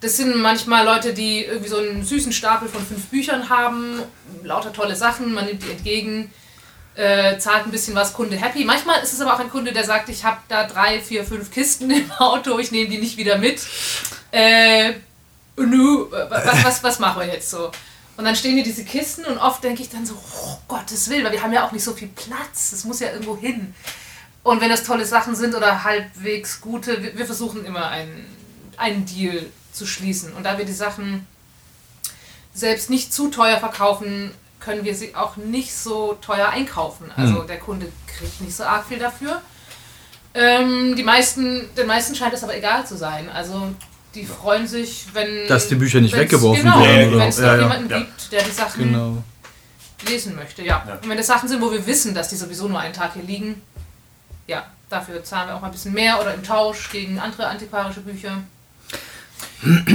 Das 0.00 0.16
sind 0.16 0.34
manchmal 0.36 0.86
Leute, 0.86 1.12
die 1.12 1.44
irgendwie 1.44 1.68
so 1.68 1.76
einen 1.76 2.04
süßen 2.04 2.32
Stapel 2.32 2.68
von 2.68 2.84
fünf 2.84 3.06
Büchern 3.06 3.50
haben, 3.50 4.00
lauter 4.42 4.72
tolle 4.72 4.96
Sachen, 4.96 5.34
man 5.34 5.44
nimmt 5.44 5.62
die 5.62 5.70
entgegen, 5.70 6.32
äh, 6.94 7.38
zahlt 7.38 7.66
ein 7.66 7.70
bisschen 7.70 7.94
was, 7.94 8.14
Kunde 8.14 8.36
happy. 8.36 8.64
Manchmal 8.64 9.02
ist 9.02 9.12
es 9.12 9.20
aber 9.20 9.34
auch 9.34 9.40
ein 9.40 9.50
Kunde, 9.50 9.72
der 9.72 9.84
sagt, 9.84 10.08
ich 10.08 10.24
habe 10.24 10.38
da 10.48 10.66
drei, 10.66 11.00
vier, 11.00 11.24
fünf 11.24 11.50
Kisten 11.50 11.90
im 11.90 12.10
Auto, 12.18 12.58
ich 12.58 12.72
nehme 12.72 12.88
die 12.88 12.98
nicht 12.98 13.18
wieder 13.18 13.36
mit. 13.36 13.60
Äh, 14.32 14.94
nu, 15.56 16.10
was, 16.10 16.64
was, 16.64 16.82
was 16.82 16.98
machen 16.98 17.20
wir 17.20 17.28
jetzt 17.28 17.50
so? 17.50 17.70
Und 18.16 18.24
dann 18.24 18.36
stehen 18.36 18.54
hier 18.54 18.64
diese 18.64 18.84
Kisten 18.84 19.24
und 19.24 19.38
oft 19.38 19.62
denke 19.62 19.82
ich 19.82 19.90
dann 19.90 20.04
so, 20.04 20.14
oh 20.14 20.58
Gottes 20.68 21.08
Willen, 21.10 21.24
weil 21.24 21.32
wir 21.32 21.42
haben 21.42 21.52
ja 21.52 21.66
auch 21.66 21.72
nicht 21.72 21.84
so 21.84 21.92
viel 21.92 22.08
Platz, 22.08 22.70
das 22.70 22.84
muss 22.84 23.00
ja 23.00 23.10
irgendwo 23.12 23.36
hin. 23.36 23.74
Und 24.42 24.60
wenn 24.60 24.70
das 24.70 24.84
tolle 24.84 25.04
Sachen 25.04 25.36
sind 25.36 25.54
oder 25.54 25.84
halbwegs 25.84 26.60
gute, 26.60 27.02
wir, 27.02 27.16
wir 27.16 27.26
versuchen 27.26 27.64
immer 27.64 27.88
einen, 27.88 28.26
einen 28.78 29.04
Deal 29.04 29.46
zu 29.72 29.86
schließen. 29.86 30.32
Und 30.32 30.44
da 30.44 30.58
wir 30.58 30.64
die 30.64 30.72
Sachen 30.72 31.26
selbst 32.54 32.90
nicht 32.90 33.12
zu 33.12 33.28
teuer 33.28 33.58
verkaufen, 33.58 34.32
können 34.60 34.84
wir 34.84 34.94
sie 34.94 35.14
auch 35.14 35.36
nicht 35.36 35.74
so 35.74 36.18
teuer 36.20 36.48
einkaufen. 36.48 37.10
Also 37.16 37.42
mhm. 37.42 37.46
der 37.46 37.58
Kunde 37.58 37.90
kriegt 38.06 38.40
nicht 38.40 38.54
so 38.54 38.64
arg 38.64 38.86
viel 38.86 38.98
dafür. 38.98 39.40
Ähm, 40.34 40.94
die 40.96 41.02
meisten, 41.02 41.68
den 41.76 41.86
meisten 41.86 42.14
scheint 42.14 42.34
es 42.34 42.44
aber 42.44 42.56
egal 42.56 42.86
zu 42.86 42.96
sein. 42.96 43.28
Also 43.30 43.74
die 44.14 44.24
freuen 44.24 44.66
sich, 44.66 45.06
wenn... 45.12 45.48
Dass 45.48 45.68
die 45.68 45.76
Bücher 45.76 46.00
nicht 46.00 46.16
weggeworfen 46.16 46.64
genau, 46.64 46.84
werden. 46.84 47.18
Wenn 47.18 47.28
es 47.28 47.38
ja, 47.38 47.56
ja. 47.56 47.62
jemanden 47.62 47.90
ja. 47.90 47.98
gibt, 47.98 48.32
der 48.32 48.42
die 48.42 48.50
Sachen 48.50 48.84
genau. 48.84 49.22
lesen 50.08 50.36
möchte. 50.36 50.62
Ja. 50.62 50.84
Und 51.02 51.08
wenn 51.08 51.16
das 51.16 51.26
Sachen 51.26 51.48
sind, 51.48 51.60
wo 51.62 51.70
wir 51.72 51.86
wissen, 51.86 52.14
dass 52.14 52.28
die 52.28 52.36
sowieso 52.36 52.68
nur 52.68 52.78
einen 52.78 52.92
Tag 52.92 53.14
hier 53.14 53.22
liegen, 53.22 53.62
ja, 54.46 54.66
dafür 54.88 55.22
zahlen 55.24 55.48
wir 55.48 55.56
auch 55.56 55.60
mal 55.60 55.68
ein 55.68 55.72
bisschen 55.72 55.94
mehr 55.94 56.20
oder 56.20 56.34
im 56.34 56.42
Tausch 56.42 56.90
gegen 56.90 57.18
andere 57.18 57.46
antiquarische 57.46 58.00
Bücher. 58.00 58.42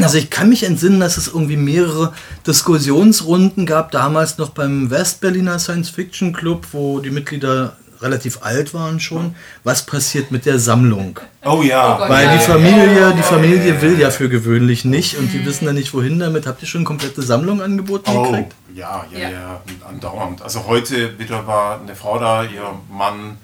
Also 0.02 0.18
ich 0.18 0.30
kann 0.30 0.50
mich 0.50 0.64
entsinnen, 0.64 1.00
dass 1.00 1.18
es 1.18 1.28
irgendwie 1.28 1.58
mehrere 1.58 2.14
Diskussionsrunden 2.46 3.66
gab, 3.66 3.92
damals 3.92 4.38
noch 4.38 4.50
beim 4.50 4.92
Westberliner 4.92 5.60
Science 5.60 5.90
Fiction 5.90 6.34
Club, 6.34 6.68
wo 6.72 7.00
die 7.00 7.10
Mitglieder 7.10 7.76
relativ 8.02 8.40
alt 8.44 8.74
waren 8.74 9.00
schon. 9.00 9.36
Was 9.64 9.86
passiert 9.86 10.32
mit 10.32 10.46
der 10.46 10.60
Sammlung? 10.60 11.20
Oh 11.44 11.62
ja. 11.62 11.98
Oh 11.98 12.10
Weil 12.10 12.38
die 12.38 12.44
Familie, 12.44 13.14
die 13.16 13.24
Familie 13.24 13.82
will 13.82 14.00
ja 14.00 14.12
für 14.12 14.30
gewöhnlich 14.30 14.86
nicht 14.86 15.18
und 15.18 15.34
die 15.34 15.46
wissen 15.46 15.66
dann 15.66 15.76
nicht 15.76 15.94
wohin 15.94 16.20
damit. 16.20 16.46
Habt 16.46 16.62
ihr 16.62 16.68
schon 16.68 16.84
komplette 16.84 17.22
Sammlung 17.22 17.62
angeboten 17.62 18.12
oh, 18.14 18.24
gekriegt? 18.24 18.54
Ja, 18.74 19.06
ja, 19.12 19.20
ja, 19.20 19.30
ja, 19.30 19.62
andauernd. 19.90 20.42
Also 20.42 20.66
heute 20.68 21.18
wieder 21.18 21.48
war 21.48 21.80
eine 21.82 21.96
Frau 21.96 22.20
da, 22.20 22.44
ihr 22.44 22.74
Mann 22.90 23.38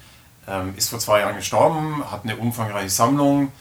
ähm, 0.48 0.74
ist 0.76 0.90
vor 0.90 1.00
zwei 1.00 1.22
Jahren 1.22 1.38
gestorben, 1.38 2.04
hat 2.12 2.22
eine 2.24 2.36
umfangreiche 2.36 2.90
Sammlung 2.90 3.52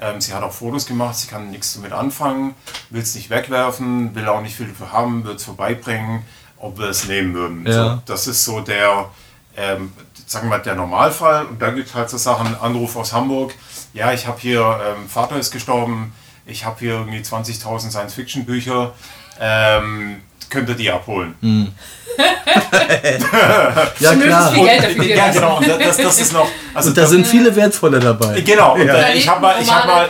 ähm, 0.00 0.20
sie 0.20 0.34
hat 0.34 0.42
auch 0.42 0.52
Fotos 0.52 0.86
gemacht, 0.86 1.16
sie 1.16 1.26
kann 1.26 1.50
nichts 1.50 1.74
damit 1.74 1.92
anfangen, 1.92 2.54
will 2.90 3.02
es 3.02 3.14
nicht 3.14 3.30
wegwerfen, 3.30 4.14
will 4.14 4.28
auch 4.28 4.42
nicht 4.42 4.56
viel 4.56 4.68
dafür 4.68 4.92
haben, 4.92 5.24
wird 5.24 5.36
es 5.38 5.44
vorbeibringen, 5.44 6.22
ob 6.58 6.78
wir 6.78 6.88
es 6.88 7.06
nehmen 7.06 7.34
würden. 7.34 7.66
Ja. 7.66 7.72
So, 7.72 8.02
das 8.06 8.26
ist 8.26 8.44
so 8.44 8.60
der, 8.60 9.10
ähm, 9.56 9.92
sagen 10.26 10.46
wir 10.48 10.58
mal, 10.58 10.62
der 10.62 10.74
Normalfall. 10.74 11.46
Und 11.46 11.62
dann 11.62 11.76
gibt 11.76 11.88
es 11.88 11.94
halt 11.94 12.10
so 12.10 12.18
Sachen, 12.18 12.58
Anruf 12.60 12.96
aus 12.96 13.12
Hamburg, 13.12 13.54
ja, 13.94 14.12
ich 14.12 14.26
habe 14.26 14.38
hier, 14.38 14.78
ähm, 14.84 15.08
Vater 15.08 15.36
ist 15.38 15.50
gestorben, 15.50 16.12
ich 16.44 16.66
habe 16.66 16.78
hier 16.80 16.92
irgendwie 16.92 17.20
20.000 17.20 17.90
Science-Fiction-Bücher, 17.90 18.92
ähm, 19.40 20.20
könnt 20.50 20.68
ihr 20.68 20.74
die 20.74 20.90
abholen. 20.90 21.34
Mhm. 21.40 21.68
ja, 24.00 24.14
klar. 24.14 24.52
Viel 24.52 24.64
Geld 24.64 24.82
dafür 24.84 25.04
ja, 25.04 25.30
genau. 25.30 25.58
Und 25.58 25.68
das, 25.68 25.96
das 25.96 26.20
ist 26.20 26.32
noch, 26.32 26.48
also 26.72 26.88
und 26.88 26.96
da 26.96 27.06
sind 27.06 27.26
viele 27.26 27.54
wertvolle 27.54 27.98
dabei. 27.98 28.40
Genau. 28.40 28.74
Und 28.74 28.86
ja. 28.86 29.10
ich 29.10 29.28
habe 29.28 29.40
mal, 29.40 29.56
ich 29.60 29.70
hab 29.70 29.86
mal, 29.86 30.08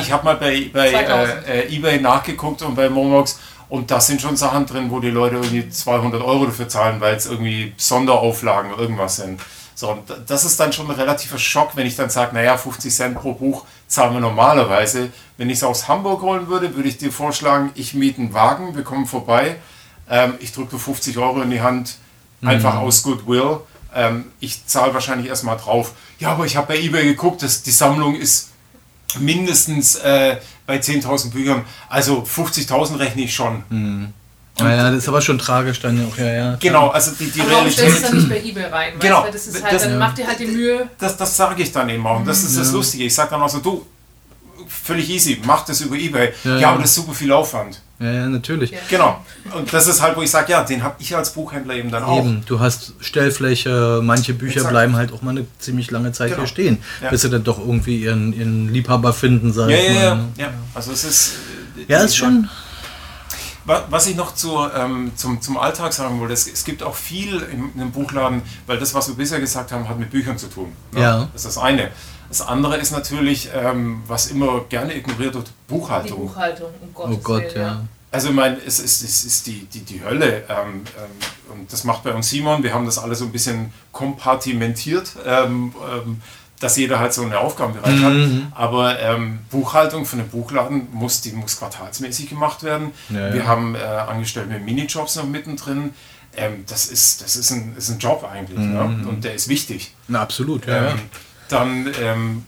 ich 0.00 0.12
hab 0.12 0.24
mal 0.24 0.36
bei, 0.36 0.70
bei 0.72 0.90
äh, 0.90 1.74
eBay 1.74 2.00
nachgeguckt 2.00 2.62
und 2.62 2.74
bei 2.74 2.88
Momox 2.88 3.38
und 3.68 3.90
da 3.90 4.00
sind 4.00 4.20
schon 4.20 4.36
Sachen 4.36 4.66
drin, 4.66 4.90
wo 4.90 5.00
die 5.00 5.10
Leute 5.10 5.36
irgendwie 5.36 5.68
200 5.68 6.22
Euro 6.22 6.46
dafür 6.46 6.68
zahlen, 6.68 7.00
weil 7.00 7.16
es 7.16 7.26
irgendwie 7.26 7.72
Sonderauflagen 7.76 8.72
oder 8.72 8.82
irgendwas 8.82 9.16
sind. 9.16 9.40
So, 9.74 10.02
das 10.26 10.44
ist 10.44 10.58
dann 10.60 10.72
schon 10.72 10.88
ein 10.88 10.96
relativer 10.96 11.38
Schock, 11.38 11.74
wenn 11.74 11.86
ich 11.86 11.96
dann 11.96 12.08
sage, 12.08 12.34
naja, 12.34 12.56
50 12.56 12.94
Cent 12.94 13.18
pro 13.18 13.32
Buch 13.32 13.64
zahlen 13.88 14.12
wir 14.14 14.20
normalerweise. 14.20 15.10
Wenn 15.36 15.50
ich 15.50 15.58
es 15.58 15.64
aus 15.64 15.88
Hamburg 15.88 16.22
holen 16.22 16.46
würde, 16.46 16.76
würde 16.76 16.88
ich 16.88 16.96
dir 16.96 17.10
vorschlagen, 17.10 17.72
ich 17.74 17.94
miete 17.94 18.20
einen 18.20 18.32
Wagen, 18.32 18.76
wir 18.76 18.84
kommen 18.84 19.06
vorbei, 19.06 19.56
ähm, 20.08 20.34
ich 20.40 20.52
drücke 20.52 20.78
50 20.78 21.18
Euro 21.18 21.42
in 21.42 21.50
die 21.50 21.60
Hand, 21.60 21.96
einfach 22.42 22.74
mhm. 22.74 22.80
aus 22.80 23.02
Goodwill. 23.02 23.60
Ähm, 23.94 24.26
ich 24.40 24.66
zahle 24.66 24.94
wahrscheinlich 24.94 25.28
erstmal 25.28 25.56
drauf. 25.56 25.92
Ja, 26.18 26.30
aber 26.30 26.46
ich 26.46 26.56
habe 26.56 26.68
bei 26.68 26.78
eBay 26.78 27.04
geguckt, 27.04 27.42
dass 27.42 27.62
die 27.62 27.70
Sammlung 27.70 28.14
ist 28.14 28.50
mindestens 29.18 29.96
äh, 29.96 30.38
bei 30.66 30.78
10.000 30.78 31.30
Büchern. 31.30 31.64
Also 31.88 32.22
50.000 32.22 32.98
rechne 32.98 33.22
ich 33.22 33.34
schon. 33.34 33.64
Mhm. 33.68 34.12
Naja, 34.58 34.90
das 34.90 34.98
ist 34.98 35.08
aber 35.08 35.20
schon 35.20 35.38
tragisch 35.38 35.80
dann 35.80 36.06
auch, 36.06 36.16
ja, 36.16 36.32
ja. 36.32 36.56
Genau, 36.60 36.88
also 36.88 37.10
die, 37.18 37.26
die 37.28 37.40
aber 37.40 37.50
Realität. 37.50 37.78
Warum 37.78 37.90
stellst 37.90 37.98
du 37.98 38.06
dann 38.06 38.16
nicht 38.16 38.28
bei 38.28 38.48
eBay 38.48 38.64
rein? 38.66 38.92
Genau. 39.00 39.22
Weißt, 39.24 39.34
das 39.34 39.46
ist 39.48 39.62
halt, 39.62 39.74
das, 39.74 39.82
dann 39.82 39.98
macht 39.98 40.18
ihr 40.18 40.26
halt 40.26 40.38
die 40.38 40.46
Mühe. 40.46 40.88
Das, 40.98 41.16
das 41.16 41.36
sage 41.36 41.62
ich 41.62 41.72
dann 41.72 41.88
eben 41.88 42.06
auch. 42.06 42.18
Und 42.18 42.26
das 42.26 42.44
ist 42.44 42.56
das 42.56 42.70
Lustige. 42.70 43.04
Ich 43.04 43.14
sage 43.14 43.30
dann 43.30 43.42
auch 43.42 43.48
so, 43.48 43.58
du, 43.58 43.84
völlig 44.68 45.10
easy, 45.10 45.40
mach 45.44 45.64
das 45.64 45.80
über 45.80 45.96
eBay. 45.96 46.32
Ja, 46.44 46.58
ja 46.58 46.68
aber 46.70 46.82
das 46.82 46.90
ist 46.90 46.96
super 46.96 47.14
viel 47.14 47.32
Aufwand. 47.32 47.80
Ja, 47.98 48.12
ja, 48.12 48.28
natürlich. 48.28 48.70
Ja. 48.70 48.78
Genau. 48.88 49.24
Und 49.56 49.72
das 49.72 49.86
ist 49.86 50.02
halt, 50.02 50.16
wo 50.16 50.22
ich 50.22 50.30
sage, 50.30 50.52
ja, 50.52 50.62
den 50.62 50.82
habe 50.82 50.96
ich 50.98 51.16
als 51.16 51.32
Buchhändler 51.32 51.74
eben 51.74 51.90
dann 51.90 52.02
auch. 52.02 52.18
Eben, 52.18 52.42
du 52.46 52.60
hast 52.60 52.94
Stellfläche, 53.00 54.00
manche 54.02 54.34
Bücher 54.34 54.56
Exakt. 54.56 54.72
bleiben 54.72 54.96
halt 54.96 55.12
auch 55.12 55.22
mal 55.22 55.30
eine 55.30 55.46
ziemlich 55.58 55.90
lange 55.90 56.12
Zeit 56.12 56.30
genau. 56.30 56.40
hier 56.40 56.48
stehen, 56.48 56.78
ja. 57.02 57.10
bis 57.10 57.22
sie 57.22 57.30
dann 57.30 57.44
doch 57.44 57.58
irgendwie 57.58 57.98
ihren, 57.98 58.32
ihren 58.32 58.72
Liebhaber 58.72 59.12
finden, 59.12 59.52
sag 59.52 59.70
ja, 59.70 59.76
ja, 59.76 59.92
mal. 59.92 60.24
Ja, 60.36 60.44
ja. 60.44 60.52
Also 60.74 60.92
es 60.92 61.04
ist... 61.04 61.32
Äh, 61.88 61.92
ja, 61.92 62.02
ist 62.02 62.16
schon... 62.16 62.48
Was 63.64 64.06
ich 64.06 64.16
noch 64.16 64.34
zu, 64.34 64.58
ähm, 64.76 65.12
zum, 65.16 65.40
zum 65.40 65.56
Alltag 65.56 65.92
sagen 65.92 66.20
wollte, 66.20 66.34
es, 66.34 66.46
es 66.46 66.64
gibt 66.64 66.82
auch 66.82 66.94
viel 66.94 67.40
in, 67.40 67.72
in 67.74 67.80
einem 67.80 67.92
Buchladen, 67.92 68.42
weil 68.66 68.78
das, 68.78 68.92
was 68.92 69.08
wir 69.08 69.14
bisher 69.14 69.40
gesagt 69.40 69.72
haben, 69.72 69.88
hat 69.88 69.98
mit 69.98 70.10
Büchern 70.10 70.36
zu 70.36 70.48
tun. 70.48 70.72
Ne? 70.92 71.00
Ja. 71.00 71.28
Das 71.32 71.44
ist 71.44 71.56
das 71.56 71.62
eine. 71.62 71.90
Das 72.28 72.42
andere 72.42 72.76
ist 72.76 72.90
natürlich, 72.90 73.48
ähm, 73.54 74.02
was 74.06 74.26
immer 74.26 74.64
gerne 74.68 74.94
ignoriert 74.96 75.34
wird, 75.34 75.50
Buchhaltung. 75.68 76.20
Die 76.20 76.26
Buchhaltung, 76.26 76.70
um 76.80 76.94
Gottes 76.94 77.16
oh 77.16 77.20
Gott, 77.22 77.42
Willen, 77.42 77.56
ja. 77.56 77.84
Also 78.10 78.28
ich 78.28 78.34
meine, 78.34 78.58
es 78.64 78.78
ist, 78.78 79.02
es 79.02 79.24
ist 79.24 79.46
die, 79.46 79.66
die, 79.66 79.80
die 79.80 80.04
Hölle. 80.04 80.44
Ähm, 80.48 80.82
ähm, 80.96 81.52
und 81.52 81.72
das 81.72 81.84
macht 81.84 82.04
bei 82.04 82.12
uns 82.12 82.28
Simon. 82.28 82.62
Wir 82.62 82.72
haben 82.72 82.86
das 82.86 82.98
alles 82.98 83.18
so 83.18 83.24
ein 83.24 83.32
bisschen 83.32 83.72
kompartimentiert, 83.92 85.16
ähm, 85.24 85.74
ähm 85.90 86.20
dass 86.60 86.76
jeder 86.76 86.98
halt 86.98 87.12
so 87.12 87.22
eine 87.22 87.38
Aufgabenbereich 87.38 88.00
mhm. 88.00 88.04
hat. 88.04 88.58
Aber 88.58 89.00
ähm, 89.00 89.40
Buchhaltung 89.50 90.06
für 90.06 90.16
einen 90.16 90.28
Buchladen 90.28 90.88
muss, 90.92 91.20
die 91.20 91.32
muss 91.32 91.58
quartalsmäßig 91.58 92.28
gemacht 92.28 92.62
werden. 92.62 92.92
Ja, 93.10 93.34
Wir 93.34 93.46
haben 93.46 93.74
äh, 93.74 93.78
Angestellte 93.78 94.50
mit 94.50 94.64
Minijobs 94.64 95.16
noch 95.16 95.26
mittendrin. 95.26 95.94
Ähm, 96.36 96.64
das 96.66 96.86
ist, 96.86 97.22
das 97.22 97.36
ist, 97.36 97.50
ein, 97.50 97.74
ist 97.76 97.90
ein 97.90 97.98
Job 97.98 98.28
eigentlich. 98.30 98.58
Ne? 98.58 98.84
Mhm. 98.84 99.02
Ne? 99.02 99.08
Und 99.08 99.24
der 99.24 99.34
ist 99.34 99.48
wichtig. 99.48 99.94
Na, 100.08 100.22
absolut, 100.22 100.66
ja. 100.66 100.94
Dann, 101.48 101.92
ähm, 102.00 102.46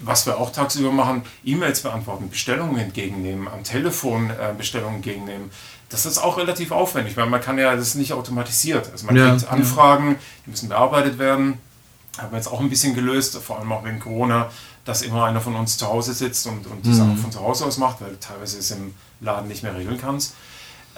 was 0.00 0.26
wir 0.26 0.38
auch 0.38 0.52
tagsüber 0.52 0.92
machen, 0.92 1.22
E-Mails 1.44 1.80
beantworten, 1.80 2.28
Bestellungen 2.28 2.76
entgegennehmen, 2.76 3.48
am 3.48 3.64
Telefon 3.64 4.30
äh, 4.30 4.52
Bestellungen 4.56 4.96
entgegennehmen. 4.96 5.50
Das 5.88 6.04
ist 6.04 6.18
auch 6.18 6.36
relativ 6.36 6.72
aufwendig, 6.72 7.16
weil 7.16 7.26
man 7.26 7.40
kann 7.40 7.58
ja 7.58 7.74
das 7.76 7.94
nicht 7.94 8.12
automatisiert. 8.12 8.90
Also 8.90 9.06
man 9.06 9.16
ja, 9.16 9.30
kriegt 9.30 9.48
Anfragen, 9.48 10.08
ja. 10.12 10.16
die 10.44 10.50
müssen 10.50 10.68
bearbeitet 10.68 11.18
werden. 11.18 11.58
Haben 12.18 12.30
wir 12.32 12.36
jetzt 12.38 12.48
auch 12.48 12.60
ein 12.60 12.70
bisschen 12.70 12.94
gelöst, 12.94 13.36
vor 13.38 13.58
allem 13.58 13.70
auch 13.72 13.84
wegen 13.84 14.00
Corona, 14.00 14.50
dass 14.84 15.02
immer 15.02 15.24
einer 15.24 15.40
von 15.40 15.54
uns 15.56 15.76
zu 15.76 15.86
Hause 15.86 16.12
sitzt 16.14 16.46
und, 16.46 16.66
und 16.66 16.84
die 16.84 16.90
Mhm. 16.90 16.94
Sachen 16.94 17.16
von 17.18 17.32
zu 17.32 17.40
Hause 17.40 17.64
aus 17.66 17.76
macht, 17.78 18.00
weil 18.00 18.16
teilweise 18.18 18.58
es 18.58 18.70
im 18.70 18.94
Laden 19.20 19.48
nicht 19.48 19.62
mehr 19.62 19.74
regeln 19.74 19.98
kannst. 20.00 20.34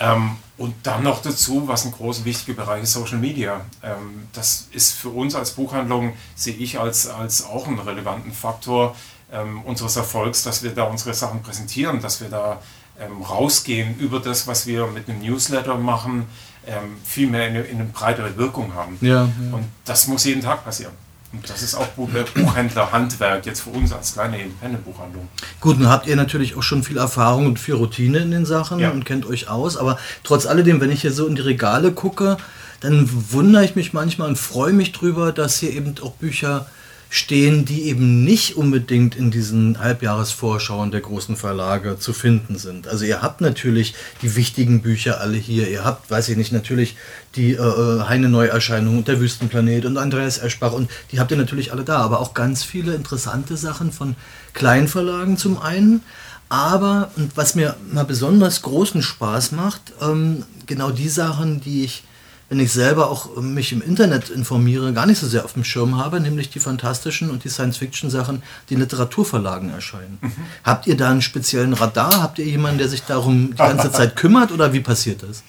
Ähm, 0.00 0.36
und 0.56 0.74
dann 0.84 1.02
noch 1.02 1.22
dazu, 1.22 1.66
was 1.66 1.84
ein 1.84 1.90
großer 1.92 2.24
wichtiger 2.24 2.62
Bereich 2.62 2.84
ist, 2.84 2.92
Social 2.92 3.18
Media. 3.18 3.62
Ähm, 3.82 4.28
das 4.32 4.68
ist 4.70 4.92
für 4.92 5.08
uns 5.08 5.34
als 5.34 5.50
Buchhandlung, 5.52 6.12
sehe 6.36 6.54
ich 6.54 6.78
als, 6.78 7.08
als 7.08 7.44
auch 7.44 7.66
einen 7.66 7.80
relevanten 7.80 8.32
Faktor 8.32 8.94
ähm, 9.32 9.62
unseres 9.62 9.96
Erfolgs, 9.96 10.44
dass 10.44 10.62
wir 10.62 10.72
da 10.72 10.84
unsere 10.84 11.14
Sachen 11.14 11.42
präsentieren, 11.42 12.00
dass 12.00 12.20
wir 12.20 12.28
da 12.28 12.60
ähm, 13.00 13.22
rausgehen 13.22 13.98
über 13.98 14.20
das, 14.20 14.46
was 14.46 14.66
wir 14.66 14.86
mit 14.86 15.08
einem 15.08 15.20
Newsletter 15.20 15.76
machen, 15.76 16.26
ähm, 16.66 16.96
viel 17.04 17.28
mehr 17.28 17.48
in, 17.48 17.56
eine- 17.56 17.64
in 17.64 17.80
eine 17.80 17.88
breitere 17.88 18.36
Wirkung 18.36 18.74
haben. 18.74 18.98
Ja, 19.00 19.24
ja. 19.24 19.30
Und 19.52 19.64
das 19.84 20.06
muss 20.06 20.24
jeden 20.24 20.42
Tag 20.42 20.64
passieren. 20.64 20.92
Und 21.32 21.48
das 21.50 21.62
ist 21.62 21.74
auch 21.74 21.86
Buch- 21.88 22.08
Buchhändler-Handwerk 22.34 23.44
jetzt 23.46 23.60
für 23.60 23.70
uns 23.70 23.92
als 23.92 24.14
kleine 24.14 24.40
Independent-Buchhandlung. 24.40 25.28
Gut, 25.60 25.78
nun 25.78 25.88
habt 25.88 26.06
ihr 26.06 26.16
natürlich 26.16 26.56
auch 26.56 26.62
schon 26.62 26.82
viel 26.82 26.96
Erfahrung 26.96 27.46
und 27.46 27.58
viel 27.58 27.74
Routine 27.74 28.18
in 28.18 28.30
den 28.30 28.46
Sachen 28.46 28.78
Ja. 28.78 28.90
und 28.90 29.04
kennt 29.04 29.26
euch 29.26 29.48
aus, 29.48 29.76
aber 29.76 29.98
trotz 30.24 30.46
alledem, 30.46 30.80
wenn 30.80 30.90
ich 30.90 31.02
hier 31.02 31.12
so 31.12 31.26
in 31.26 31.34
die 31.34 31.42
Regale 31.42 31.92
gucke, 31.92 32.38
dann 32.80 33.08
wundere 33.30 33.64
ich 33.64 33.76
mich 33.76 33.92
manchmal 33.92 34.28
und 34.28 34.36
freue 34.38 34.72
mich 34.72 34.92
drüber, 34.92 35.32
dass 35.32 35.58
hier 35.58 35.72
eben 35.72 35.94
auch 36.02 36.12
Bücher 36.12 36.66
stehen, 37.10 37.64
die 37.64 37.84
eben 37.84 38.22
nicht 38.22 38.56
unbedingt 38.56 39.16
in 39.16 39.30
diesen 39.30 39.78
Halbjahresvorschauen 39.78 40.90
der 40.90 41.00
großen 41.00 41.36
Verlage 41.36 41.98
zu 41.98 42.12
finden 42.12 42.58
sind. 42.58 42.86
Also 42.86 43.04
ihr 43.04 43.22
habt 43.22 43.40
natürlich 43.40 43.94
die 44.20 44.36
wichtigen 44.36 44.82
Bücher 44.82 45.20
alle 45.20 45.36
hier. 45.36 45.68
Ihr 45.68 45.84
habt, 45.84 46.10
weiß 46.10 46.28
ich 46.28 46.36
nicht, 46.36 46.52
natürlich 46.52 46.96
die 47.34 47.52
äh, 47.52 48.02
Heine 48.02 48.28
Neuerscheinung 48.28 48.98
und 48.98 49.08
der 49.08 49.20
Wüstenplanet 49.20 49.86
und 49.86 49.96
Andreas 49.96 50.38
Eschbach 50.38 50.72
und 50.72 50.90
die 51.10 51.18
habt 51.18 51.30
ihr 51.30 51.36
natürlich 51.38 51.72
alle 51.72 51.84
da, 51.84 51.98
aber 51.98 52.20
auch 52.20 52.34
ganz 52.34 52.62
viele 52.62 52.94
interessante 52.94 53.56
Sachen 53.56 53.90
von 53.90 54.14
Kleinverlagen 54.52 55.38
zum 55.38 55.58
einen. 55.58 56.02
Aber, 56.50 57.10
und 57.16 57.36
was 57.36 57.54
mir 57.54 57.76
mal 57.92 58.04
besonders 58.04 58.62
großen 58.62 59.02
Spaß 59.02 59.52
macht, 59.52 59.92
ähm, 60.00 60.44
genau 60.66 60.90
die 60.90 61.08
Sachen, 61.08 61.60
die 61.60 61.84
ich, 61.84 62.04
wenn 62.48 62.60
ich 62.60 62.72
selber 62.72 63.10
auch 63.10 63.36
äh, 63.36 63.40
mich 63.40 63.72
im 63.72 63.82
Internet 63.82 64.30
informiere, 64.30 64.92
gar 64.92 65.06
nicht 65.06 65.18
so 65.18 65.26
sehr 65.26 65.44
auf 65.44 65.52
dem 65.52 65.64
Schirm 65.64 65.98
habe, 65.98 66.20
nämlich 66.20 66.50
die 66.50 66.60
fantastischen 66.60 67.30
und 67.30 67.44
die 67.44 67.48
Science-Fiction-Sachen, 67.48 68.42
die 68.68 68.74
in 68.74 68.80
Literaturverlagen 68.80 69.70
erscheinen. 69.70 70.18
Habt 70.64 70.86
ihr 70.86 70.96
da 70.96 71.10
einen 71.10 71.22
speziellen 71.22 71.74
Radar? 71.74 72.22
Habt 72.22 72.38
ihr 72.38 72.46
jemanden, 72.46 72.78
der 72.78 72.88
sich 72.88 73.02
darum 73.02 73.50
die 73.50 73.56
ganze 73.56 73.92
Zeit 73.92 74.16
kümmert 74.16 74.52
oder 74.52 74.72
wie 74.72 74.80
passiert 74.80 75.22
das? 75.22 75.42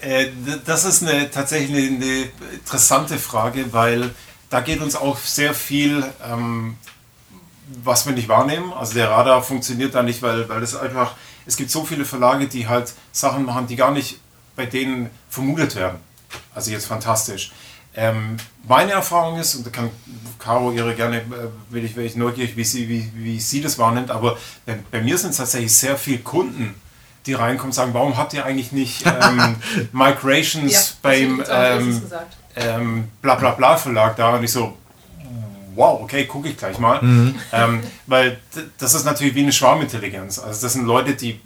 Äh, 0.00 0.28
das 0.64 0.84
ist 0.84 1.02
eine, 1.02 1.30
tatsächlich 1.30 1.70
eine, 1.70 1.96
eine 1.96 2.28
interessante 2.52 3.18
Frage, 3.18 3.72
weil 3.72 4.10
da 4.50 4.60
geht 4.60 4.80
uns 4.80 4.94
auch 4.94 5.18
sehr 5.18 5.54
viel, 5.54 6.04
ähm, 6.24 6.76
was 7.82 8.06
wir 8.06 8.12
nicht 8.12 8.28
wahrnehmen. 8.28 8.72
Also 8.72 8.94
der 8.94 9.10
Radar 9.10 9.42
funktioniert 9.42 9.94
da 9.94 10.02
nicht, 10.02 10.22
weil, 10.22 10.48
weil 10.48 10.62
es 10.62 10.76
einfach, 10.76 11.14
es 11.46 11.56
gibt 11.56 11.70
so 11.70 11.84
viele 11.84 12.04
Verlage, 12.04 12.46
die 12.46 12.68
halt 12.68 12.92
Sachen 13.10 13.44
machen, 13.44 13.66
die 13.66 13.76
gar 13.76 13.90
nicht 13.90 14.20
bei 14.54 14.66
denen 14.66 15.10
vermutet 15.30 15.74
werden. 15.74 15.98
Also 16.54 16.70
jetzt 16.70 16.86
fantastisch. 16.86 17.52
Ähm, 17.94 18.36
meine 18.66 18.92
Erfahrung 18.92 19.38
ist, 19.38 19.54
und 19.54 19.66
da 19.66 19.70
kann 19.70 19.90
Caro 20.38 20.72
ihre 20.72 20.94
gerne, 20.94 21.18
äh, 21.18 21.24
will 21.70 21.84
ich, 21.84 21.94
will 21.94 22.06
ich 22.06 22.16
neugierig, 22.16 22.56
wie 22.56 22.64
sie, 22.64 22.88
wie, 22.88 23.12
wie 23.14 23.38
sie 23.38 23.60
das 23.60 23.78
wahrnimmt, 23.78 24.10
aber 24.10 24.38
bei, 24.64 24.78
bei 24.90 25.02
mir 25.02 25.18
sind 25.18 25.30
es 25.30 25.36
tatsächlich 25.36 25.76
sehr 25.76 25.98
viele 25.98 26.18
Kunden, 26.18 26.74
die 27.26 27.34
reinkommen 27.34 27.68
und 27.68 27.74
sagen, 27.74 27.94
warum 27.94 28.16
habt 28.16 28.32
ihr 28.32 28.44
eigentlich 28.44 28.72
nicht 28.72 29.04
ähm, 29.06 29.56
Migrations 29.92 30.72
Ja, 30.72 30.80
beim 31.02 31.44
ähm, 31.48 32.02
ähm, 32.56 33.08
bla 33.20 33.36
bla 33.36 33.52
bla 33.52 33.76
Verlag 33.76 34.16
da 34.16 34.34
und 34.36 34.42
ich 34.42 34.50
so, 34.50 34.76
wow, 35.74 36.00
okay, 36.00 36.26
gucke 36.26 36.48
ich 36.48 36.56
gleich 36.56 36.78
mal. 36.78 37.00
Ähm, 37.52 37.80
weil 38.06 38.38
das 38.78 38.94
ist 38.94 39.04
natürlich 39.04 39.34
wie 39.34 39.42
eine 39.42 39.52
Schwarmintelligenz. 39.52 40.38
Also 40.38 40.62
das 40.62 40.72
sind 40.72 40.84
Leute, 40.86 41.14
die 41.14 41.40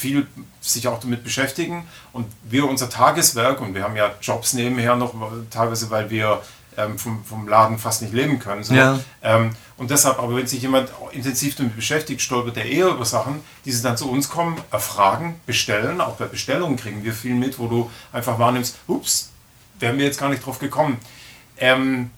viel 0.00 0.26
sich 0.60 0.88
auch 0.88 0.98
damit 0.98 1.22
beschäftigen 1.22 1.86
und 2.12 2.26
wir 2.42 2.68
unser 2.68 2.88
Tageswerk 2.88 3.60
und 3.60 3.74
wir 3.74 3.82
haben 3.82 3.96
ja 3.96 4.10
Jobs 4.22 4.54
nebenher 4.54 4.96
noch, 4.96 5.14
teilweise 5.50 5.90
weil 5.90 6.08
wir 6.08 6.42
ähm, 6.76 6.98
vom, 6.98 7.24
vom 7.24 7.48
Laden 7.48 7.78
fast 7.78 8.00
nicht 8.00 8.14
leben 8.14 8.38
können. 8.38 8.64
So. 8.64 8.74
Ja. 8.74 8.98
Ähm, 9.22 9.50
und 9.76 9.90
deshalb, 9.90 10.18
aber 10.18 10.36
wenn 10.36 10.46
sich 10.46 10.62
jemand 10.62 10.90
intensiv 11.12 11.56
damit 11.56 11.76
beschäftigt, 11.76 12.22
stolpert 12.22 12.56
er 12.56 12.64
eher 12.64 12.88
über 12.88 13.04
Sachen, 13.04 13.40
die 13.64 13.72
sie 13.72 13.82
dann 13.82 13.96
zu 13.96 14.10
uns 14.10 14.28
kommen, 14.28 14.56
erfragen, 14.70 15.38
bestellen. 15.46 16.00
Auch 16.00 16.16
bei 16.16 16.26
Bestellungen 16.26 16.76
kriegen 16.76 17.04
wir 17.04 17.12
viel 17.12 17.34
mit, 17.34 17.58
wo 17.58 17.66
du 17.66 17.90
einfach 18.12 18.38
wahrnimmst, 18.38 18.78
ups, 18.86 19.30
wären 19.78 19.98
wir 19.98 20.06
jetzt 20.06 20.18
gar 20.18 20.30
nicht 20.30 20.44
drauf 20.46 20.58
gekommen. 20.58 20.98
Ähm, 21.58 22.10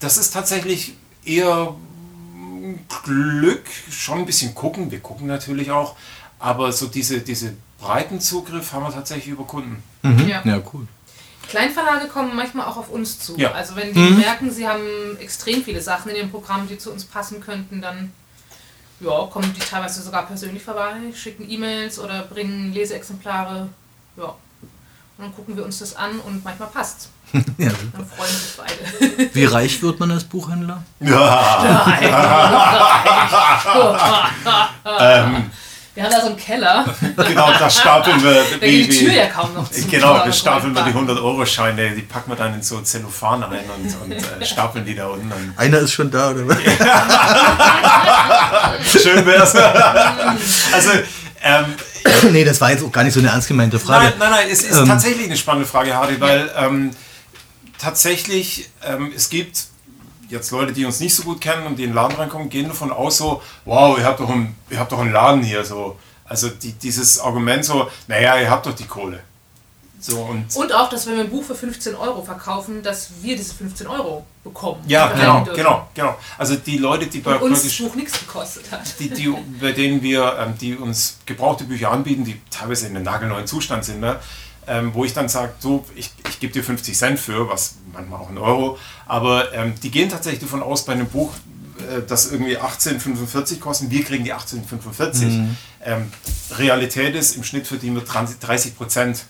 das 0.00 0.18
ist 0.18 0.32
tatsächlich 0.32 0.94
eher 1.24 1.74
Glück, 3.04 3.64
schon 3.90 4.18
ein 4.18 4.26
bisschen 4.26 4.54
gucken. 4.54 4.90
Wir 4.90 5.00
gucken 5.00 5.26
natürlich 5.26 5.70
auch, 5.70 5.96
aber 6.42 6.72
so 6.72 6.88
diese, 6.88 7.20
diese 7.20 7.54
breiten 7.80 8.20
Zugriff 8.20 8.72
haben 8.72 8.84
wir 8.84 8.92
tatsächlich 8.92 9.28
über 9.28 9.44
Kunden. 9.44 9.80
Ja. 10.02 10.42
Ja, 10.44 10.60
cool. 10.72 10.88
Kleinverlage 11.48 12.08
kommen 12.08 12.34
manchmal 12.34 12.66
auch 12.66 12.76
auf 12.76 12.88
uns 12.88 13.20
zu. 13.20 13.36
Ja. 13.36 13.52
Also 13.52 13.76
wenn 13.76 13.94
die 13.94 14.10
merken, 14.10 14.50
sie 14.50 14.66
haben 14.66 15.16
extrem 15.20 15.62
viele 15.62 15.80
Sachen 15.80 16.10
in 16.10 16.16
ihrem 16.16 16.30
Programm, 16.30 16.66
die 16.66 16.78
zu 16.78 16.90
uns 16.90 17.04
passen 17.04 17.40
könnten, 17.40 17.80
dann 17.80 18.12
ja, 19.00 19.26
kommen 19.26 19.54
die 19.54 19.60
teilweise 19.60 20.02
sogar 20.02 20.26
persönlich 20.26 20.62
vorbei, 20.62 20.94
schicken 21.14 21.48
E-Mails 21.48 22.00
oder 22.00 22.22
bringen 22.22 22.72
Leseexemplare. 22.72 23.68
Ja. 24.16 24.24
Und 24.24 24.36
dann 25.18 25.34
gucken 25.34 25.56
wir 25.56 25.64
uns 25.64 25.78
das 25.78 25.94
an 25.94 26.18
und 26.20 26.44
manchmal 26.44 26.68
passt. 26.68 27.08
Ja. 27.56 27.70
Dann 27.92 28.06
freuen 28.06 28.30
sich 28.30 28.56
beide. 28.56 29.34
Wie 29.34 29.44
reich 29.44 29.80
wird 29.80 30.00
man 30.00 30.10
als 30.10 30.24
Buchhändler? 30.24 30.82
Wir 35.94 36.04
haben 36.04 36.10
da 36.12 36.20
so 36.22 36.28
einen 36.28 36.38
Keller, 36.38 36.86
Genau, 37.16 37.50
da 37.58 37.68
stapeln 37.68 38.22
wir. 38.24 38.32
da 38.32 38.56
geht 38.66 38.90
die 38.92 38.98
Tür 38.98 39.12
ja 39.12 39.26
kaum 39.26 39.52
noch 39.52 39.70
zu. 39.70 39.86
Genau, 39.88 40.24
wir 40.24 40.32
stapeln 40.32 40.74
wir 40.74 40.82
die 40.84 40.92
100-Euro-Scheine, 40.92 41.90
die 41.90 42.00
packen 42.00 42.30
wir 42.30 42.36
dann 42.36 42.54
in 42.54 42.62
so 42.62 42.80
Zellophan 42.80 43.42
ein 43.44 43.60
und, 43.76 43.94
und 44.02 44.12
äh, 44.12 44.46
stapeln 44.50 44.86
die 44.86 44.94
da 44.94 45.08
unten. 45.08 45.30
Einer 45.56 45.80
ist 45.80 45.92
schon 45.92 46.10
da, 46.10 46.30
oder 46.30 46.48
was? 46.48 46.56
schön 49.02 49.26
wär's. 49.26 49.54
also, 49.54 50.90
ähm, 51.42 51.66
nee, 52.32 52.44
das 52.44 52.58
war 52.62 52.70
jetzt 52.70 52.82
auch 52.82 52.90
gar 52.92 53.04
nicht 53.04 53.12
so 53.12 53.20
eine 53.20 53.28
ernst 53.28 53.48
gemeinte 53.48 53.78
Frage. 53.78 54.06
Nein, 54.06 54.14
nein, 54.18 54.30
nein, 54.30 54.46
es 54.50 54.62
ist 54.62 54.78
Ähm. 54.78 54.86
tatsächlich 54.86 55.26
eine 55.26 55.36
spannende 55.36 55.68
Frage, 55.68 55.94
Hardy, 55.94 56.18
weil 56.20 56.50
ähm, 56.56 56.90
tatsächlich 57.78 58.70
ähm, 58.82 59.12
es 59.14 59.28
gibt 59.28 59.64
jetzt 60.32 60.50
Leute, 60.50 60.72
die 60.72 60.84
uns 60.84 60.98
nicht 60.98 61.14
so 61.14 61.22
gut 61.22 61.40
kennen 61.40 61.66
und 61.66 61.76
die 61.76 61.84
in 61.84 61.90
den 61.90 61.94
Laden 61.94 62.16
reinkommen, 62.16 62.48
gehen 62.48 62.68
davon 62.68 62.90
aus 62.90 63.18
so, 63.18 63.42
wow, 63.64 63.96
ihr 63.98 64.04
habt 64.04 64.18
doch 64.18 64.28
einen, 64.28 64.56
ihr 64.70 64.80
habt 64.80 64.90
doch 64.90 64.98
einen 64.98 65.12
Laden 65.12 65.42
hier 65.42 65.64
so. 65.64 65.96
Also 66.24 66.48
die, 66.48 66.72
dieses 66.72 67.20
Argument 67.20 67.64
so, 67.64 67.88
naja, 68.08 68.38
ihr 68.38 68.50
habt 68.50 68.66
doch 68.66 68.74
die 68.74 68.86
Kohle. 68.86 69.20
So 70.00 70.18
und 70.18 70.56
Und 70.56 70.72
auch, 70.72 70.88
dass 70.88 71.06
wenn 71.06 71.14
wir 71.14 71.24
ein 71.24 71.30
Buch 71.30 71.44
für 71.44 71.54
15 71.54 71.94
Euro 71.94 72.22
verkaufen, 72.22 72.82
dass 72.82 73.10
wir 73.20 73.36
diese 73.36 73.54
15 73.54 73.86
Euro 73.86 74.26
bekommen. 74.42 74.82
ja, 74.88 75.12
genau, 75.12 75.44
genau, 75.54 75.88
genau. 75.94 76.16
Also 76.38 76.56
die 76.56 76.78
Leute, 76.78 77.06
die 77.06 77.20
bei 77.20 77.36
uns 77.36 77.62
das 77.62 77.76
Buch 77.76 77.94
nichts 77.94 78.18
gekostet 78.18 78.72
hat. 78.72 78.98
die, 78.98 79.10
die, 79.10 79.32
bei 79.60 79.70
denen 79.70 80.02
wir, 80.02 80.36
ähm, 80.40 80.54
die 80.60 80.74
uns 80.74 81.18
gebrauchte 81.24 81.64
Bücher 81.64 81.92
anbieten, 81.92 82.24
die 82.24 82.40
teilweise 82.50 82.88
in 82.88 82.96
einem 82.96 83.04
nagelneuen 83.04 83.46
Zustand 83.46 83.84
sind, 83.84 84.00
ne? 84.00 84.18
Ähm, 84.72 84.94
wo 84.94 85.04
ich 85.04 85.12
dann 85.12 85.28
sage, 85.28 85.52
so, 85.58 85.84
ich, 85.94 86.10
ich 86.28 86.40
gebe 86.40 86.52
dir 86.52 86.64
50 86.64 86.96
Cent 86.96 87.20
für, 87.20 87.48
was 87.48 87.74
manchmal 87.92 88.20
auch 88.20 88.30
ein 88.30 88.38
Euro, 88.38 88.78
aber 89.06 89.52
ähm, 89.52 89.74
die 89.82 89.90
gehen 89.90 90.08
tatsächlich 90.08 90.40
davon 90.40 90.62
aus, 90.62 90.86
bei 90.86 90.94
einem 90.94 91.08
Buch, 91.08 91.30
äh, 91.78 92.00
das 92.06 92.32
irgendwie 92.32 92.56
18,45 92.58 93.58
kosten, 93.60 93.90
wir 93.90 94.02
kriegen 94.02 94.24
die 94.24 94.32
18,45. 94.32 95.44
Ähm, 95.84 96.10
Realität 96.56 97.14
ist, 97.14 97.36
im 97.36 97.44
Schnitt 97.44 97.66
verdienen 97.66 97.96
wir 97.96 98.02
30 98.04 98.38
30 98.38 98.76
Prozent 98.76 99.24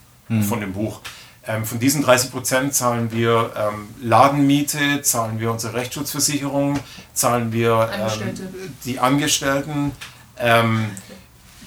von 0.49 0.61
dem 0.61 0.73
Buch. 0.73 1.01
Ähm, 1.47 1.65
von 1.65 1.79
diesen 1.79 2.03
30 2.03 2.31
Prozent 2.31 2.75
zahlen 2.75 3.11
wir 3.11 3.53
ähm, 3.57 3.89
Ladenmiete, 4.01 5.03
zahlen 5.03 5.41
wir 5.41 5.51
unsere 5.51 5.75
Rechtsschutzversicherung, 5.75 6.79
zahlen 7.15 7.53
wir 7.53 7.75
Angestellte. 7.75 8.43
ähm, 8.43 8.75
die 8.85 8.99
Angestellten. 9.01 9.93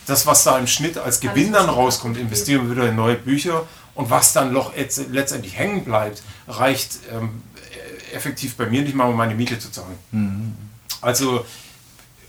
Das, 0.05 0.25
was 0.27 0.43
da 0.43 0.57
im 0.57 0.67
Schnitt 0.67 0.97
als 0.97 1.19
Gewinn 1.19 1.53
dann 1.53 1.69
rauskommt, 1.69 2.17
investieren 2.17 2.67
wir 2.69 2.75
wieder 2.75 2.89
in 2.89 2.95
neue 2.95 3.15
Bücher. 3.15 3.63
Und 3.95 4.09
was 4.09 4.33
dann 4.33 4.51
noch 4.51 4.73
letztendlich 4.75 5.57
hängen 5.57 5.85
bleibt, 5.85 6.21
reicht 6.47 6.99
ähm, 7.11 7.41
effektiv 8.13 8.55
bei 8.55 8.65
mir 8.65 8.81
nicht 8.81 8.95
mal, 8.95 9.05
um 9.05 9.15
meine 9.15 9.35
Miete 9.35 9.57
zu 9.57 9.71
zahlen. 9.71 9.97
Also 11.01 11.45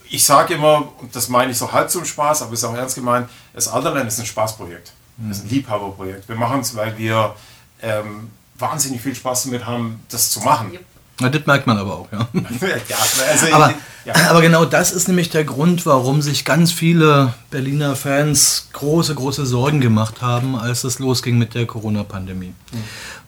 ich 0.09 0.25
sage 0.25 0.55
immer, 0.55 0.93
und 0.99 1.15
das 1.17 1.29
meine 1.29 1.53
ich 1.53 1.59
so 1.59 1.73
halb 1.73 1.91
zum 1.91 2.05
Spaß, 2.05 2.43
aber 2.43 2.53
ist 2.53 2.65
auch 2.65 2.75
ernst 2.75 2.95
gemeint, 2.95 3.29
das 3.53 3.69
Alderland 3.69 4.07
ist 4.07 4.21
ein 4.21 4.27
Spaßprojekt. 4.27 4.93
Das 5.19 5.39
ist 5.39 5.45
ein 5.45 5.51
Liebhaberprojekt. 5.51 6.29
Wir 6.29 6.37
machen 6.37 6.61
es, 6.61 6.77
weil 6.77 6.97
wir 6.99 7.35
ähm, 7.83 8.31
wahnsinnig 8.57 9.01
viel 9.01 9.15
Spaß 9.15 9.45
damit 9.45 9.67
haben, 9.67 10.01
das 10.11 10.31
zu 10.31 10.41
machen. 10.41 10.73
Yep. 10.73 10.85
Na, 11.21 11.31
das 11.31 11.47
merkt 11.47 11.67
man 11.67 11.79
aber 11.79 11.95
auch, 11.95 12.09
ja. 12.13 12.29
ja, 12.35 12.97
also, 13.31 13.47
Aber, 13.55 13.73
ja. 14.05 14.15
aber 14.29 14.43
genau 14.43 14.67
das 14.67 14.93
ist 14.93 15.09
nämlich 15.09 15.31
der 15.31 15.45
Grund, 15.45 15.87
warum 15.87 16.21
sich 16.21 16.45
ganz 16.45 16.73
viele 16.73 17.33
Berliner 17.51 17.97
Fans 17.97 18.69
große, 18.75 19.15
große 19.15 19.47
Sorgen 19.47 19.81
gemacht 19.81 20.21
haben, 20.21 20.57
als 20.57 20.85
es 20.85 20.99
losging 20.99 21.39
mit 21.39 21.55
der 21.55 21.67
Corona-Pandemie. 21.67 22.53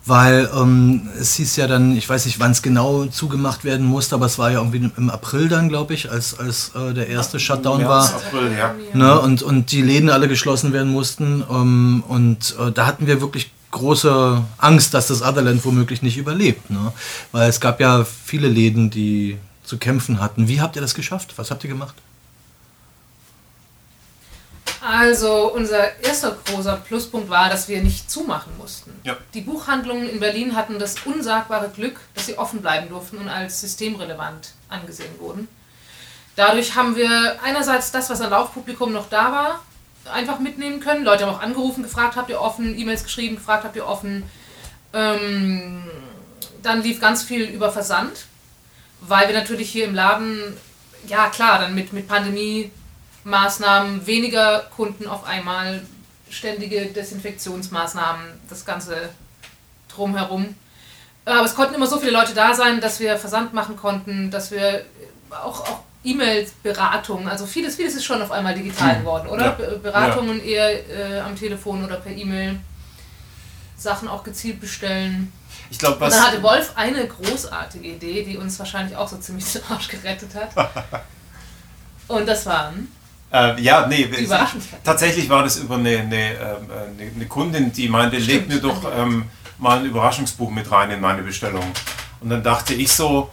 weil 0.05 0.49
ähm, 0.55 1.09
es 1.19 1.33
hieß 1.35 1.55
ja 1.55 1.67
dann, 1.67 1.97
ich 1.97 2.07
weiß 2.07 2.25
nicht, 2.25 2.39
wann 2.39 2.51
es 2.51 2.61
genau 2.61 3.05
zugemacht 3.05 3.63
werden 3.63 3.85
musste, 3.87 4.15
aber 4.15 4.27
es 4.27 4.37
war 4.37 4.51
ja 4.51 4.59
irgendwie 4.59 4.91
im 4.95 5.09
April 5.09 5.49
dann, 5.49 5.67
glaube 5.69 5.95
ich, 5.95 6.11
als, 6.11 6.37
als 6.37 6.71
äh, 6.75 6.93
der 6.93 7.07
erste 7.07 7.39
Shutdown 7.39 7.85
war. 7.85 8.05
April, 8.05 8.51
ja. 8.57 8.75
Ne? 8.93 9.19
Und, 9.19 9.41
und 9.41 9.71
die 9.71 9.81
Läden 9.81 10.09
alle 10.09 10.27
geschlossen 10.27 10.73
werden 10.73 10.91
mussten. 10.91 11.43
Ähm, 11.49 12.03
und 12.07 12.55
äh, 12.59 12.71
da 12.71 12.85
hatten 12.85 13.07
wir 13.07 13.19
wirklich 13.21 13.51
große 13.71 14.43
Angst, 14.57 14.93
dass 14.93 15.07
das 15.07 15.21
Otherland 15.21 15.63
womöglich 15.65 16.01
nicht 16.01 16.17
überlebt. 16.17 16.69
Ne? 16.69 16.91
Weil 17.31 17.49
es 17.49 17.59
gab 17.59 17.79
ja 17.79 18.03
viele 18.03 18.47
Läden, 18.47 18.89
die 18.89 19.37
zu 19.63 19.77
kämpfen 19.77 20.19
hatten. 20.19 20.47
Wie 20.47 20.61
habt 20.61 20.75
ihr 20.75 20.81
das 20.81 20.95
geschafft? 20.95 21.33
Was 21.37 21.51
habt 21.51 21.63
ihr 21.63 21.69
gemacht? 21.69 21.95
Also 24.81 25.53
unser 25.53 25.99
erster 26.01 26.37
großer 26.45 26.77
Pluspunkt 26.77 27.29
war, 27.29 27.49
dass 27.49 27.67
wir 27.67 27.81
nicht 27.83 28.09
zumachen 28.09 28.53
mussten. 28.57 28.91
Ja. 29.03 29.17
Die 29.33 29.41
Buchhandlungen 29.41 30.09
in 30.09 30.19
Berlin 30.19 30.55
hatten 30.55 30.79
das 30.79 30.95
unsagbare 31.05 31.69
Glück, 31.69 31.99
dass 32.15 32.27
sie 32.27 32.37
offen 32.37 32.61
bleiben 32.61 32.89
durften 32.89 33.17
und 33.17 33.27
als 33.27 33.59
systemrelevant 33.61 34.53
angesehen 34.69 35.19
wurden. 35.19 35.47
Dadurch 36.35 36.75
haben 36.75 36.95
wir 36.95 37.37
einerseits 37.43 37.91
das, 37.91 38.09
was 38.09 38.21
an 38.21 38.29
Laufpublikum 38.29 38.93
noch 38.93 39.09
da 39.09 39.31
war, 39.31 39.63
einfach 40.05 40.39
mitnehmen 40.39 40.79
können. 40.79 41.03
Leute 41.03 41.25
haben 41.25 41.35
auch 41.35 41.41
angerufen, 41.41 41.83
gefragt, 41.83 42.15
habt 42.15 42.29
ihr 42.29 42.41
offen, 42.41 42.77
E-Mails 42.77 43.03
geschrieben, 43.03 43.35
gefragt, 43.35 43.63
habt 43.63 43.75
ihr 43.75 43.87
offen. 43.87 44.23
Ähm, 44.93 45.83
dann 46.61 46.81
lief 46.81 46.99
ganz 46.99 47.23
viel 47.23 47.43
über 47.43 47.71
Versand, 47.71 48.25
weil 49.01 49.27
wir 49.27 49.35
natürlich 49.35 49.69
hier 49.69 49.85
im 49.85 49.95
Laden, 49.95 50.57
ja 51.07 51.29
klar, 51.29 51.59
dann 51.59 51.75
mit, 51.75 51.93
mit 51.93 52.07
Pandemie-Maßnahmen, 52.07 54.05
weniger 54.05 54.67
Kunden 54.75 55.07
auf 55.07 55.25
einmal, 55.25 55.81
ständige 56.29 56.87
Desinfektionsmaßnahmen, 56.87 58.23
das 58.49 58.65
Ganze 58.65 59.09
drumherum. 59.93 60.55
Aber 61.25 61.45
es 61.45 61.55
konnten 61.55 61.75
immer 61.75 61.87
so 61.87 61.99
viele 61.99 62.11
Leute 62.11 62.33
da 62.33 62.53
sein, 62.53 62.81
dass 62.81 62.99
wir 62.99 63.17
Versand 63.17 63.53
machen 63.53 63.75
konnten, 63.75 64.31
dass 64.31 64.51
wir 64.51 64.85
auch, 65.29 65.61
auch 65.61 65.81
E-Mail-Beratung, 66.03 67.27
also 67.27 67.45
vieles, 67.45 67.75
vieles 67.75 67.95
ist 67.95 68.05
schon 68.05 68.21
auf 68.21 68.31
einmal 68.31 68.53
digital 68.55 68.99
geworden, 68.99 69.27
oder? 69.27 69.45
Ja. 69.45 69.51
Be- 69.51 69.79
Beratungen 69.83 70.43
eher 70.43 70.89
äh, 70.89 71.19
am 71.19 71.35
Telefon 71.35 71.83
oder 71.83 71.97
per 71.97 72.11
E-Mail. 72.11 72.59
Sachen 73.77 74.07
auch 74.07 74.23
gezielt 74.23 74.59
bestellen. 74.59 75.31
Ich 75.69 75.77
glaube, 75.79 75.95
Und 75.95 76.01
was. 76.01 76.15
dann 76.15 76.27
hatte 76.27 76.43
Wolf 76.43 76.73
eine 76.75 77.05
großartige 77.07 77.87
Idee, 77.87 78.23
die 78.23 78.37
uns 78.37 78.57
wahrscheinlich 78.59 78.95
auch 78.95 79.07
so 79.07 79.17
ziemlich 79.17 79.45
den 79.53 79.61
Arsch 79.69 79.87
gerettet 79.87 80.29
hat. 80.35 80.49
Und 82.07 82.27
das 82.27 82.45
waren 82.45 82.91
Äh, 83.31 83.61
ja, 83.61 83.85
nee, 83.87 84.09
tatsächlich 84.83 85.29
war 85.29 85.43
das 85.43 85.57
über 85.57 85.75
eine, 85.75 85.99
eine, 85.99 86.31
ähm, 86.33 87.11
eine, 87.15 87.25
Kundin, 87.27 87.71
die 87.71 87.87
meinte, 87.87 88.17
leg 88.17 88.43
Stimmt, 88.45 88.47
mir 88.49 88.59
doch 88.59 88.83
ähm, 88.97 89.25
mal 89.59 89.79
ein 89.79 89.85
Überraschungsbuch 89.85 90.49
mit 90.49 90.69
rein 90.71 90.89
in 90.91 90.99
meine 90.99 91.21
Bestellung. 91.21 91.65
Und 92.21 92.29
dann 92.31 92.41
dachte 92.43 92.73
ich 92.73 92.91
so, 92.91 93.29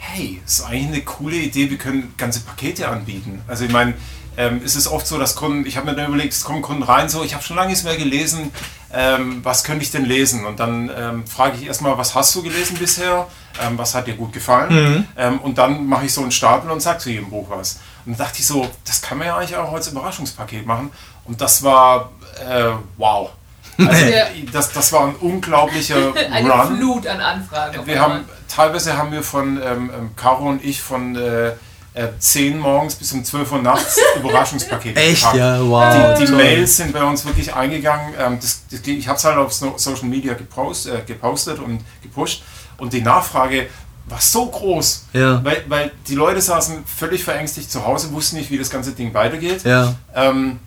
hey, 0.00 0.40
ist 0.44 0.62
eigentlich 0.62 0.86
eine 0.86 1.02
coole 1.02 1.36
Idee, 1.36 1.70
wir 1.70 1.78
können 1.78 2.14
ganze 2.16 2.40
Pakete 2.40 2.88
anbieten. 2.88 3.42
Also 3.46 3.64
ich 3.64 3.70
meine, 3.70 3.94
ähm, 4.36 4.62
es 4.64 4.74
ist 4.74 4.88
oft 4.88 5.06
so, 5.06 5.18
dass 5.18 5.36
Kunden, 5.36 5.66
ich 5.66 5.76
habe 5.76 5.86
mir 5.86 5.94
dann 5.94 6.08
überlegt, 6.08 6.32
es 6.32 6.42
kommen 6.42 6.62
Kunden 6.62 6.82
rein, 6.82 7.08
so, 7.08 7.22
ich 7.22 7.34
habe 7.34 7.44
schon 7.44 7.56
lange 7.56 7.68
nichts 7.68 7.84
mehr 7.84 7.96
gelesen, 7.96 8.50
ähm, 8.92 9.40
was 9.44 9.62
könnte 9.62 9.84
ich 9.84 9.90
denn 9.90 10.06
lesen? 10.06 10.46
Und 10.46 10.58
dann 10.58 10.90
ähm, 10.96 11.26
frage 11.26 11.58
ich 11.58 11.66
erstmal, 11.66 11.98
was 11.98 12.14
hast 12.14 12.34
du 12.34 12.42
gelesen 12.42 12.76
bisher? 12.78 13.26
Ähm, 13.62 13.76
was 13.76 13.94
hat 13.94 14.06
dir 14.06 14.14
gut 14.14 14.32
gefallen? 14.32 15.06
Ähm, 15.16 15.38
und 15.40 15.58
dann 15.58 15.86
mache 15.86 16.06
ich 16.06 16.14
so 16.14 16.22
einen 16.22 16.32
Stapel 16.32 16.70
und 16.70 16.80
sage 16.80 16.98
zu 16.98 17.10
jedem 17.10 17.30
Buch 17.30 17.46
was. 17.50 17.80
Und 18.06 18.18
dann 18.18 18.26
dachte 18.26 18.40
ich 18.40 18.46
so, 18.46 18.68
das 18.86 19.02
kann 19.02 19.18
man 19.18 19.26
ja 19.26 19.36
eigentlich 19.36 19.56
auch 19.56 19.72
als 19.72 19.88
Überraschungspaket 19.88 20.64
machen. 20.64 20.90
Und 21.24 21.40
das 21.40 21.62
war, 21.62 22.10
äh, 22.48 22.70
wow. 22.96 23.30
Also, 23.78 24.06
das, 24.52 24.72
das 24.72 24.92
war 24.92 25.06
ein 25.08 25.14
unglaublicher 25.16 26.12
eine 26.32 26.50
Run. 26.50 26.76
Flut 26.76 27.06
an 27.06 27.20
Anfragen. 27.20 27.86
Wir 27.86 28.00
haben, 28.00 28.24
teilweise 28.48 28.96
haben 28.96 29.12
wir 29.12 29.22
von 29.22 29.56
ähm, 29.62 29.90
ähm, 29.96 30.10
Caro 30.16 30.48
und 30.48 30.64
ich 30.64 30.80
von 30.82 31.16
äh, 31.16 31.48
äh, 31.94 32.08
10 32.18 32.58
morgens 32.58 32.94
bis 32.94 33.12
um 33.12 33.24
12 33.24 33.52
Uhr 33.52 33.62
nachts 33.62 33.98
Überraschungspakete 34.16 35.00
Echt? 35.00 35.16
gepackt. 35.22 35.36
Ja, 35.38 35.60
wow. 35.60 36.14
Die, 36.18 36.22
die 36.24 36.26
Toll. 36.30 36.36
Mails 36.36 36.76
sind 36.76 36.92
bei 36.92 37.02
uns 37.02 37.24
wirklich 37.24 37.52
eingegangen. 37.54 38.14
Ähm, 38.18 38.38
das, 38.40 38.62
das, 38.70 38.80
ich 38.86 39.08
habe 39.08 39.18
es 39.18 39.24
halt 39.24 39.36
auf 39.38 39.52
so- 39.52 39.74
Social 39.76 40.04
Media 40.04 40.34
gepost, 40.34 40.86
äh, 40.86 41.02
gepostet 41.06 41.58
und 41.58 41.80
gepusht. 42.02 42.42
Und 42.78 42.92
die 42.92 43.02
Nachfrage 43.02 43.66
war 44.06 44.20
so 44.20 44.46
groß, 44.46 45.06
Ja. 45.12 45.44
weil, 45.44 45.64
weil 45.68 45.92
die 46.08 46.14
Leute 46.14 46.40
saßen 46.40 46.84
völlig 46.84 47.22
verängstigt 47.24 47.70
zu 47.70 47.84
Hause, 47.86 48.12
wussten 48.12 48.36
nicht, 48.36 48.50
wie 48.50 48.58
das 48.58 48.70
ganze 48.70 48.92
Ding 48.92 49.12
weitergeht. 49.14 49.62
Ja. 49.64 49.94
Ähm, 50.14 50.58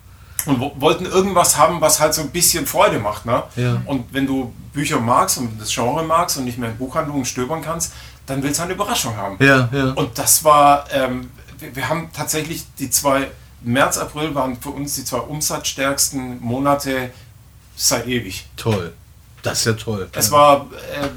und 0.46 0.60
wo, 0.60 0.74
wollten 0.78 1.06
irgendwas 1.06 1.58
haben, 1.58 1.82
was 1.82 2.00
halt 2.00 2.14
so 2.14 2.22
ein 2.22 2.30
bisschen 2.30 2.66
Freude 2.66 3.00
macht. 3.00 3.26
Ne? 3.26 3.44
Ja. 3.56 3.82
Und 3.86 4.14
wenn 4.14 4.28
du 4.28 4.54
Bücher 4.74 5.00
magst 5.00 5.38
und 5.38 5.60
das 5.60 5.74
Genre 5.74 6.04
magst 6.04 6.38
und 6.38 6.46
nicht 6.46 6.58
mehr 6.58 6.70
in 6.70 6.78
Buchhandlungen 6.78 7.26
stöbern 7.26 7.62
kannst, 7.62 7.94
dann 8.26 8.42
willst 8.44 8.60
du 8.60 8.64
eine 8.64 8.74
Überraschung 8.74 9.16
haben. 9.16 9.38
Ja, 9.44 9.70
ja. 9.72 9.92
Und 9.92 10.18
das 10.18 10.44
war, 10.44 10.86
ähm, 10.92 11.30
wir, 11.60 11.76
wir 11.76 11.90
haben 11.90 12.10
tatsächlich 12.14 12.66
die 12.80 12.90
zwei, 12.90 13.28
März, 13.62 13.98
April 13.98 14.36
waren 14.36 14.60
für 14.60 14.70
uns 14.70 14.96
die 14.96 15.06
zwei 15.06 15.20
umsatzstärksten 15.20 16.42
Monate 16.42 17.12
seit 17.76 18.08
ewig. 18.08 18.46
Toll. 18.58 18.94
Das 19.42 19.60
ist 19.60 19.66
ja 19.66 19.74
toll. 19.74 20.10
Es 20.14 20.32
war, 20.32 20.68
äh, 20.94 21.10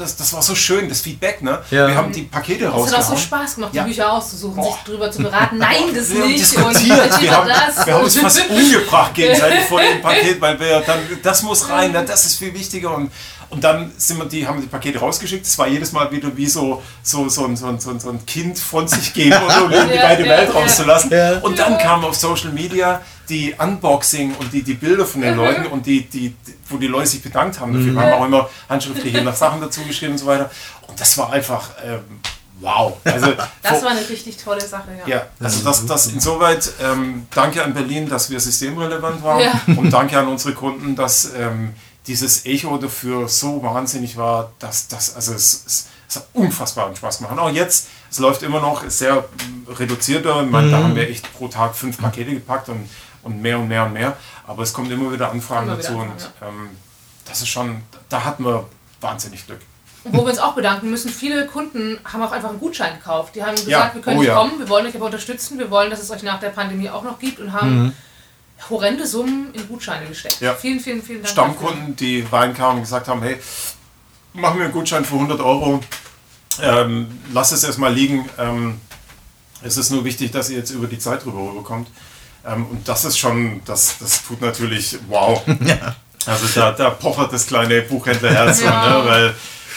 das, 0.00 0.16
das 0.16 0.32
war 0.32 0.42
so 0.42 0.54
schön, 0.54 0.88
das 0.88 1.00
Feedback, 1.02 1.42
ne? 1.42 1.62
Ja. 1.70 1.86
Wir 1.88 1.94
haben 1.94 2.12
die 2.12 2.22
Pakete 2.22 2.64
Es 2.64 2.70
hat 2.70 2.74
auch 2.74 2.86
so 2.88 2.94
rausgehauen. 2.96 3.18
Spaß 3.18 3.54
gemacht, 3.56 3.72
die 3.72 3.76
Ja. 3.76 3.84
Bücher 3.84 4.12
auszusuchen, 4.12 4.56
Boah. 4.56 4.72
sich 4.72 4.82
drüber 4.84 5.10
zu 5.10 5.22
beraten. 5.22 5.58
Nein, 5.58 5.94
das 5.94 6.10
wir 6.10 6.22
haben 6.22 6.28
nicht. 6.28 6.40
diskutiert, 6.40 7.12
und 7.12 7.20
wir 7.22 7.36
haben, 7.36 7.48
das. 7.48 7.86
wir 7.86 7.94
haben 7.94 8.04
uns 8.04 8.18
fast 8.18 8.50
umgebracht 8.50 9.14
gegenseitig 9.14 9.64
vor 9.66 9.80
dem 9.80 10.00
Paket, 10.02 10.40
weil 10.40 10.58
wir 10.58 10.80
dann, 10.80 10.98
das 11.22 11.42
muss 11.42 11.68
rein, 11.68 11.92
ne, 11.92 12.04
das 12.04 12.24
ist 12.24 12.36
viel 12.36 12.52
wichtiger 12.54 12.94
und, 12.94 13.10
und 13.50 13.64
dann 13.64 13.92
sind 13.96 14.18
wir 14.18 14.26
die, 14.26 14.46
haben 14.46 14.56
wir 14.58 14.62
die 14.62 14.68
Pakete 14.68 14.98
rausgeschickt, 14.98 15.44
es 15.44 15.58
war 15.58 15.66
jedes 15.68 15.92
Mal 15.92 16.10
wieder 16.12 16.36
wie 16.36 16.46
so, 16.46 16.82
so, 17.02 17.28
so, 17.28 17.44
ein, 17.46 17.56
so, 17.56 17.66
ein, 17.66 17.80
so, 17.80 17.90
ein, 17.90 18.00
so 18.00 18.10
ein 18.10 18.24
Kind 18.24 18.58
von 18.58 18.86
sich 18.88 19.12
geben 19.12 19.32
in 19.64 19.88
die 19.88 19.94
Ja, 19.96 20.02
weite 20.04 20.22
ja, 20.22 20.28
Welt 20.28 20.50
ja. 20.54 20.60
rauszulassen. 20.60 21.10
Ja. 21.10 21.38
Und 21.38 21.58
dann 21.58 21.76
kamen 21.78 22.04
auf 22.04 22.14
Social 22.14 22.50
Media 22.52 23.02
die 23.28 23.54
Unboxing 23.58 24.34
und 24.36 24.52
die, 24.52 24.62
die 24.62 24.74
Bilder 24.74 25.04
von 25.04 25.20
den 25.20 25.36
Leuten 25.36 25.66
und 25.66 25.86
die, 25.86 26.02
die, 26.02 26.34
wo 26.68 26.76
die 26.78 26.86
Leute 26.88 27.06
sich 27.08 27.22
bedankt 27.22 27.60
haben 27.60 27.72
dafür. 27.72 27.94
Wir 27.94 28.00
haben 28.00 28.12
auch 28.22 28.26
immer 28.26 28.48
handschriftliche 28.68 29.22
nach 29.22 29.36
Sachen 29.36 29.60
dazu 29.60 29.82
geschrieben 29.82 30.12
und 30.12 30.18
so 30.18 30.26
weiter. 30.26 30.50
Und 30.86 31.00
das 31.00 31.16
war 31.18 31.32
einfach 31.32 31.70
ähm, 31.84 32.00
wow. 32.60 32.96
Also, 33.04 33.32
Das 33.62 33.82
war 33.82 33.90
eine 33.90 34.08
richtig 34.08 34.36
tolle 34.36 34.60
Sache, 34.60 34.88
ja. 35.06 35.16
ja, 35.16 35.26
also 35.40 35.64
das, 35.64 35.86
das 35.86 36.06
insoweit 36.08 36.70
ähm, 36.82 37.26
danke 37.34 37.62
an 37.64 37.74
Berlin, 37.74 38.08
dass 38.08 38.30
wir 38.30 38.38
systemrelevant 38.40 39.22
waren 39.22 39.40
Ja. 39.40 39.60
und 39.76 39.90
danke 39.90 40.18
an 40.18 40.28
unsere 40.28 40.54
Kunden, 40.54 40.94
dass 40.94 41.32
ähm, 41.36 41.74
dieses 42.10 42.44
Echo 42.44 42.76
dafür 42.76 43.28
so 43.28 43.62
wahnsinnig 43.62 44.16
war, 44.16 44.50
dass 44.58 44.88
das, 44.88 45.14
also 45.14 45.32
es, 45.32 45.62
es, 45.64 45.88
es 46.08 46.16
hat 46.16 46.26
unfassbaren 46.32 46.96
Spaß 46.96 47.18
gemacht. 47.18 47.34
Und 47.34 47.38
auch 47.38 47.50
jetzt, 47.50 47.86
es 48.10 48.18
läuft 48.18 48.42
immer 48.42 48.60
noch, 48.60 48.82
ist 48.82 48.98
sehr 48.98 49.24
reduzierter. 49.68 50.42
Ich 50.42 50.50
meine, 50.50 50.72
da 50.72 50.78
haben 50.78 50.96
wir 50.96 51.08
echt 51.08 51.32
pro 51.32 51.46
Tag 51.46 51.76
fünf 51.76 51.98
Pakete 51.98 52.32
gepackt 52.32 52.68
und, 52.68 52.90
und 53.22 53.40
mehr 53.40 53.60
und 53.60 53.68
mehr 53.68 53.86
und 53.86 53.92
mehr. 53.92 54.16
Aber 54.44 54.64
es 54.64 54.72
kommt 54.72 54.90
immer 54.90 55.12
wieder 55.12 55.30
Anfragen 55.30 55.68
Immer 55.68 55.78
wieder 55.78 55.88
dazu 55.88 56.00
Anfragen, 56.00 56.20
und 56.42 56.48
ähm, 56.48 56.70
das 57.26 57.42
ist 57.42 57.48
schon, 57.48 57.80
da 58.08 58.24
hatten 58.24 58.44
wir 58.44 58.66
wahnsinnig 59.00 59.46
Glück. 59.46 59.60
Und 60.02 60.12
wo 60.12 60.22
wir 60.22 60.30
uns 60.30 60.40
auch 60.40 60.54
bedanken 60.54 60.90
müssen, 60.90 61.10
viele 61.10 61.46
Kunden 61.46 62.00
haben 62.04 62.22
auch 62.22 62.32
einfach 62.32 62.50
einen 62.50 62.58
Gutschein 62.58 62.94
gekauft. 62.94 63.36
Die 63.36 63.44
haben 63.44 63.54
gesagt, 63.54 63.68
Ja, 63.68 63.90
wir 63.94 64.02
können 64.02 64.16
oh 64.16 64.20
nicht 64.20 64.30
ja. 64.30 64.34
kommen, 64.34 64.58
wir 64.58 64.68
wollen 64.68 64.86
euch 64.86 64.96
aber 64.96 65.04
unterstützen, 65.04 65.60
wir 65.60 65.70
wollen, 65.70 65.90
dass 65.90 66.02
es 66.02 66.10
euch 66.10 66.24
nach 66.24 66.40
der 66.40 66.48
Pandemie 66.48 66.90
auch 66.90 67.04
noch 67.04 67.20
gibt 67.20 67.38
und 67.38 67.52
haben 67.52 67.94
horrende 68.68 69.06
Summen 69.06 69.52
in 69.54 69.66
Gutscheine 69.68 70.06
gesteckt. 70.06 70.40
Ja. 70.40 70.54
Vielen, 70.54 70.80
vielen, 70.80 71.02
vielen 71.02 71.22
Dank. 71.22 71.32
Stammkunden, 71.32 71.96
die 71.96 72.26
reinkamen 72.30 72.76
und 72.76 72.82
gesagt 72.82 73.08
haben, 73.08 73.22
hey, 73.22 73.38
machen 74.34 74.58
wir 74.58 74.64
einen 74.64 74.72
Gutschein 74.72 75.04
für 75.04 75.14
100 75.14 75.40
Euro, 75.40 75.80
ähm, 76.62 77.06
lass 77.32 77.52
es 77.52 77.64
erstmal 77.64 77.92
liegen. 77.92 78.28
Ähm, 78.38 78.80
es 79.62 79.76
ist 79.76 79.90
nur 79.90 80.04
wichtig, 80.04 80.30
dass 80.30 80.50
ihr 80.50 80.58
jetzt 80.58 80.70
über 80.70 80.86
die 80.86 80.98
Zeit 80.98 81.24
drüber 81.24 81.40
rüberkommt. 81.50 81.88
Ähm, 82.46 82.66
und 82.66 82.88
das 82.88 83.04
ist 83.04 83.18
schon, 83.18 83.60
das, 83.64 83.96
das 83.98 84.24
tut 84.24 84.40
natürlich 84.40 84.98
wow. 85.08 85.42
Also 86.26 86.46
da, 86.54 86.72
da 86.72 86.90
pochert 86.90 87.32
das 87.32 87.46
kleine 87.46 87.80
Buchhändlerherz, 87.82 88.60
Ja. 88.60 89.02
ne, 89.02 89.08
weil 89.08 89.34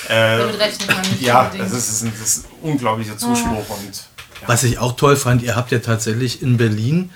äh, 0.10 0.38
Damit 0.40 0.60
rechnet 0.60 0.88
man 0.90 1.02
nicht 1.02 1.22
ja, 1.22 1.44
unbedingt. 1.44 1.72
das 1.72 1.78
ist, 1.78 1.88
das 1.88 1.96
ist 1.96 2.04
ein, 2.04 2.14
das 2.20 2.38
ist 2.38 2.46
ein 2.46 2.52
unglaublicher 2.70 3.18
Zuspruch 3.18 3.70
und 3.70 4.04
Was 4.46 4.64
ich 4.64 4.78
auch 4.78 4.98
toll 4.98 5.16
fand, 5.16 5.42
ihr 5.42 5.56
habt 5.56 5.72
ja 5.72 5.80
tatsächlich 5.80 6.42
in 6.42 6.58
Berlin 6.58 7.12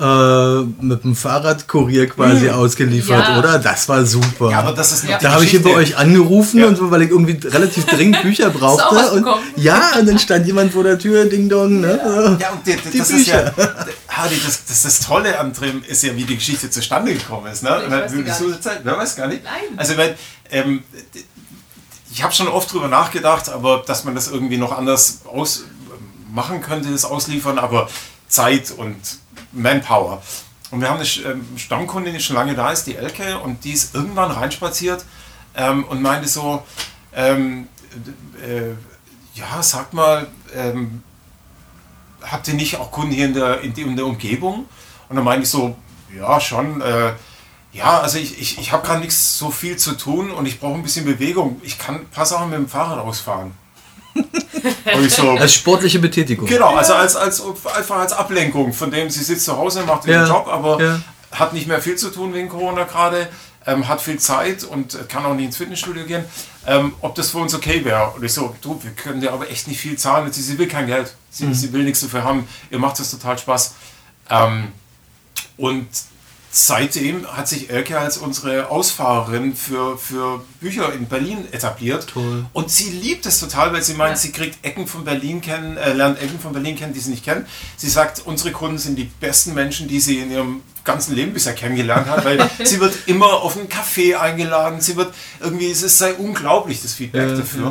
äh, 0.00 0.62
mit 0.80 1.02
dem 1.02 1.16
Fahrradkurier 1.16 2.08
quasi 2.08 2.48
ausgeliefert, 2.50 3.26
Ja. 3.28 3.38
oder? 3.38 3.58
Das 3.58 3.88
war 3.88 4.06
super. 4.06 4.44
Mhm. 4.46 4.50
ja, 4.52 4.58
aber 4.60 4.72
das 4.72 4.92
ist 4.92 5.04
noch 5.04 5.10
Ja. 5.10 5.18
da 5.18 5.32
habe 5.32 5.44
ich 5.44 5.50
hier 5.50 5.62
bei 5.62 5.74
euch 5.74 5.96
angerufen 5.96 6.60
Ja. 6.60 6.66
und 6.68 6.76
so, 6.76 6.90
weil 6.90 7.02
ich 7.02 7.10
irgendwie 7.10 7.36
relativ 7.48 7.84
dringend 7.86 8.22
Bücher 8.22 8.50
brauchte. 8.50 9.10
und, 9.12 9.26
ja, 9.56 9.96
und 9.98 10.06
dann 10.08 10.18
stand 10.18 10.46
jemand 10.46 10.72
vor 10.72 10.84
der 10.84 10.98
Tür, 10.98 11.24
Ding 11.24 11.48
Dong. 11.48 11.80
Ne? 11.80 12.38
Ja, 12.40 12.50
und 12.50 12.64
die, 12.66 12.76
die, 12.76 12.90
Die 12.90 12.98
das 12.98 13.10
ist 13.10 13.26
ja, 13.26 13.50
Bücher. 13.50 13.86
Hardy, 14.08 14.40
das, 14.44 14.64
das, 14.66 14.82
das 14.82 15.00
Tolle 15.00 15.38
an 15.38 15.52
Trim 15.52 15.82
ist 15.86 16.02
ja, 16.04 16.14
wie 16.16 16.24
die 16.24 16.36
Geschichte 16.36 16.70
zustande 16.70 17.12
gekommen 17.14 17.46
ist. 17.52 17.62
Ne? 17.64 17.82
Ich 17.84 17.90
weiß 17.90 18.12
Wieso 18.14 18.44
nicht. 18.50 18.62
Zeit? 18.62 18.80
Wer 18.84 18.96
weiß 18.96 19.16
gar 19.16 19.26
nicht. 19.26 19.42
Nein. 19.42 19.76
Also, 19.76 19.96
weil, 19.96 20.16
ähm, 20.50 20.82
ich 22.12 22.22
habe 22.22 22.32
schon 22.32 22.48
oft 22.48 22.72
drüber 22.72 22.88
nachgedacht, 22.88 23.48
aber 23.48 23.82
dass 23.86 24.04
man 24.04 24.14
das 24.14 24.28
irgendwie 24.30 24.56
noch 24.56 24.76
anders 24.76 25.20
aus 25.26 25.64
machen 26.32 26.60
könnte, 26.60 26.90
das 26.90 27.04
Ausliefern, 27.04 27.58
aber 27.58 27.88
Zeit 28.28 28.70
und 28.76 28.96
Manpower. 29.58 30.22
Und 30.70 30.80
wir 30.80 30.90
haben 30.90 30.98
eine 30.98 31.32
ähm, 31.32 31.46
Stammkundin, 31.56 32.14
die 32.14 32.20
schon 32.20 32.36
lange 32.36 32.54
da 32.54 32.70
ist, 32.72 32.84
die 32.84 32.96
Elke, 32.96 33.38
und 33.38 33.64
die 33.64 33.72
ist 33.72 33.94
irgendwann 33.94 34.30
reinspaziert 34.30 35.04
ähm, 35.54 35.84
und 35.84 36.02
meinte 36.02 36.28
so, 36.28 36.62
ähm, 37.14 37.68
äh, 38.42 38.70
ja, 39.34 39.62
sag 39.62 39.94
mal, 39.94 40.26
ähm, 40.54 41.02
habt 42.22 42.48
ihr 42.48 42.54
nicht 42.54 42.76
auch 42.76 42.90
Kunden 42.90 43.12
hier 43.12 43.26
in 43.26 43.34
der, 43.34 43.60
in, 43.60 43.74
in 43.74 43.96
der 43.96 44.06
Umgebung? 44.06 44.66
Und 45.08 45.16
dann 45.16 45.24
meinte 45.24 45.44
ich 45.44 45.50
so, 45.50 45.76
ja, 46.16 46.40
schon. 46.40 46.80
Äh, 46.80 47.12
ja, 47.72 48.00
also 48.00 48.18
ich, 48.18 48.40
ich, 48.40 48.58
ich 48.58 48.72
habe 48.72 48.86
gerade 48.86 49.00
nichts 49.00 49.38
so 49.38 49.50
viel 49.50 49.76
zu 49.76 49.92
tun 49.92 50.30
und 50.30 50.46
ich 50.46 50.58
brauche 50.58 50.74
ein 50.74 50.82
bisschen 50.82 51.04
Bewegung. 51.04 51.60
Ich 51.62 51.78
kann 51.78 51.96
ein 51.96 52.08
paar 52.08 52.26
Sachen 52.26 52.50
mit 52.50 52.58
dem 52.58 52.68
Fahrrad 52.68 52.98
ausfahren. 52.98 53.52
so, 55.08 55.30
als 55.30 55.54
sportliche 55.54 55.98
Betätigung. 55.98 56.46
Genau, 56.46 56.74
also 56.74 56.94
als, 56.94 57.16
als, 57.16 57.42
einfach 57.74 57.98
als 57.98 58.12
Ablenkung, 58.12 58.72
von 58.72 58.90
dem 58.90 59.10
sie 59.10 59.22
sitzt 59.22 59.44
zu 59.44 59.56
Hause, 59.56 59.84
macht 59.84 60.06
ihren 60.06 60.26
ja, 60.26 60.28
Job, 60.28 60.48
aber 60.48 60.82
ja. 60.82 61.00
hat 61.32 61.52
nicht 61.52 61.66
mehr 61.66 61.80
viel 61.80 61.96
zu 61.96 62.10
tun 62.10 62.34
wegen 62.34 62.48
Corona 62.48 62.84
gerade, 62.84 63.28
ähm, 63.66 63.86
hat 63.86 64.00
viel 64.00 64.18
Zeit 64.18 64.64
und 64.64 65.08
kann 65.08 65.24
auch 65.24 65.34
nicht 65.34 65.46
ins 65.46 65.56
Fitnessstudio 65.56 66.04
gehen. 66.04 66.24
Ähm, 66.66 66.92
ob 67.00 67.14
das 67.14 67.30
für 67.30 67.38
uns 67.38 67.54
okay 67.54 67.84
wäre. 67.84 68.10
Und 68.10 68.24
ich 68.24 68.32
so, 68.32 68.54
du, 68.60 68.82
wir 68.82 68.90
können 68.92 69.20
dir 69.20 69.32
aber 69.32 69.50
echt 69.50 69.68
nicht 69.68 69.80
viel 69.80 69.96
zahlen. 69.96 70.30
Sie, 70.32 70.42
sie 70.42 70.58
will 70.58 70.68
kein 70.68 70.86
Geld, 70.86 71.14
sie, 71.30 71.46
mhm. 71.46 71.54
sie 71.54 71.72
will 71.72 71.82
nichts 71.82 72.00
dafür 72.00 72.24
haben, 72.24 72.46
ihr 72.70 72.78
macht 72.78 72.98
das 72.98 73.10
total 73.10 73.38
Spaß. 73.38 73.74
Ähm, 74.30 74.72
und 75.56 75.86
seitdem 76.50 77.26
hat 77.26 77.48
sich 77.48 77.70
Elke 77.70 77.98
als 77.98 78.18
unsere 78.18 78.70
Ausfahrerin 78.70 79.54
für, 79.54 79.98
für 79.98 80.42
Bücher 80.60 80.92
in 80.92 81.06
Berlin 81.06 81.46
etabliert. 81.52 82.06
Toll. 82.08 82.46
Und 82.52 82.70
sie 82.70 82.90
liebt 82.90 83.26
es 83.26 83.40
total, 83.40 83.72
weil 83.72 83.82
sie 83.82 83.94
meint, 83.94 84.12
ja. 84.12 84.16
sie 84.16 84.32
kriegt 84.32 84.64
Ecken 84.64 84.86
von 84.86 85.04
Berlin 85.04 85.40
kennen, 85.40 85.76
äh, 85.76 85.92
lernt 85.92 86.20
Ecken 86.20 86.40
von 86.40 86.52
Berlin 86.52 86.76
kennen, 86.76 86.94
die 86.94 87.00
sie 87.00 87.10
nicht 87.10 87.24
kennt. 87.24 87.46
Sie 87.76 87.88
sagt, 87.88 88.22
unsere 88.24 88.52
Kunden 88.52 88.78
sind 88.78 88.96
die 88.96 89.04
besten 89.04 89.54
Menschen, 89.54 89.88
die 89.88 90.00
sie 90.00 90.18
in 90.18 90.30
ihrem 90.30 90.62
ganzen 90.84 91.14
Leben 91.14 91.34
bisher 91.34 91.54
kennengelernt 91.54 92.08
hat, 92.08 92.24
weil 92.24 92.38
sie 92.64 92.80
wird 92.80 92.94
immer 93.06 93.42
auf 93.42 93.56
einen 93.56 93.68
Café 93.68 94.16
eingeladen. 94.16 94.80
Sie 94.80 94.96
wird 94.96 95.12
irgendwie, 95.40 95.70
es 95.70 95.98
sei 95.98 96.14
unglaublich, 96.14 96.80
das 96.80 96.94
Feedback 96.94 97.28
ja, 97.28 97.36
dafür. 97.36 97.64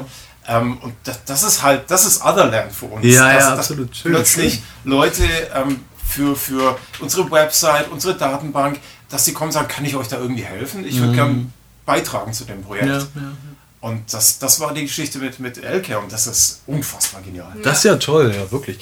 Ja. 0.48 0.60
Ähm, 0.60 0.78
und 0.78 0.94
das, 1.04 1.26
das, 1.26 1.44
ist 1.44 1.64
halt, 1.64 1.90
das 1.90 2.06
ist 2.06 2.24
Otherland 2.24 2.72
für 2.72 2.86
uns. 2.86 3.06
Ja, 3.06 3.34
dass, 3.34 3.44
ja, 3.44 3.54
absolut. 3.56 3.96
Schön, 3.96 4.14
plötzlich 4.14 4.54
schön. 4.54 4.92
Leute 4.92 5.24
ähm, 5.54 5.82
für, 6.18 6.36
für 6.36 6.78
unsere 7.00 7.30
Website, 7.30 7.90
unsere 7.92 8.16
Datenbank, 8.16 8.80
dass 9.10 9.26
sie 9.26 9.34
kommen 9.34 9.50
und 9.50 9.54
sagen, 9.54 9.68
kann 9.68 9.86
ich 9.86 9.96
euch 9.96 10.08
da 10.08 10.18
irgendwie 10.18 10.44
helfen? 10.44 10.86
Ich 10.86 10.98
würde 10.98 11.12
mhm. 11.12 11.16
gerne 11.16 11.46
beitragen 11.86 12.34
zu 12.34 12.46
dem 12.46 12.64
Projekt. 12.64 12.88
Ja, 12.88 12.98
ja, 12.98 13.04
ja. 13.16 13.32
Und 13.80 14.12
das, 14.12 14.40
das 14.40 14.60
war 14.60 14.74
die 14.74 14.82
Geschichte 14.82 15.20
mit, 15.20 15.40
mit 15.40 15.64
Elke 15.64 16.00
und 16.00 16.12
das 16.12 16.26
ist 16.26 16.62
unfassbar 16.66 17.22
genial. 17.22 17.54
Das 17.64 17.78
ist 17.78 17.84
ja 17.84 17.96
toll, 17.98 18.34
ja, 18.36 18.52
wirklich. 18.52 18.80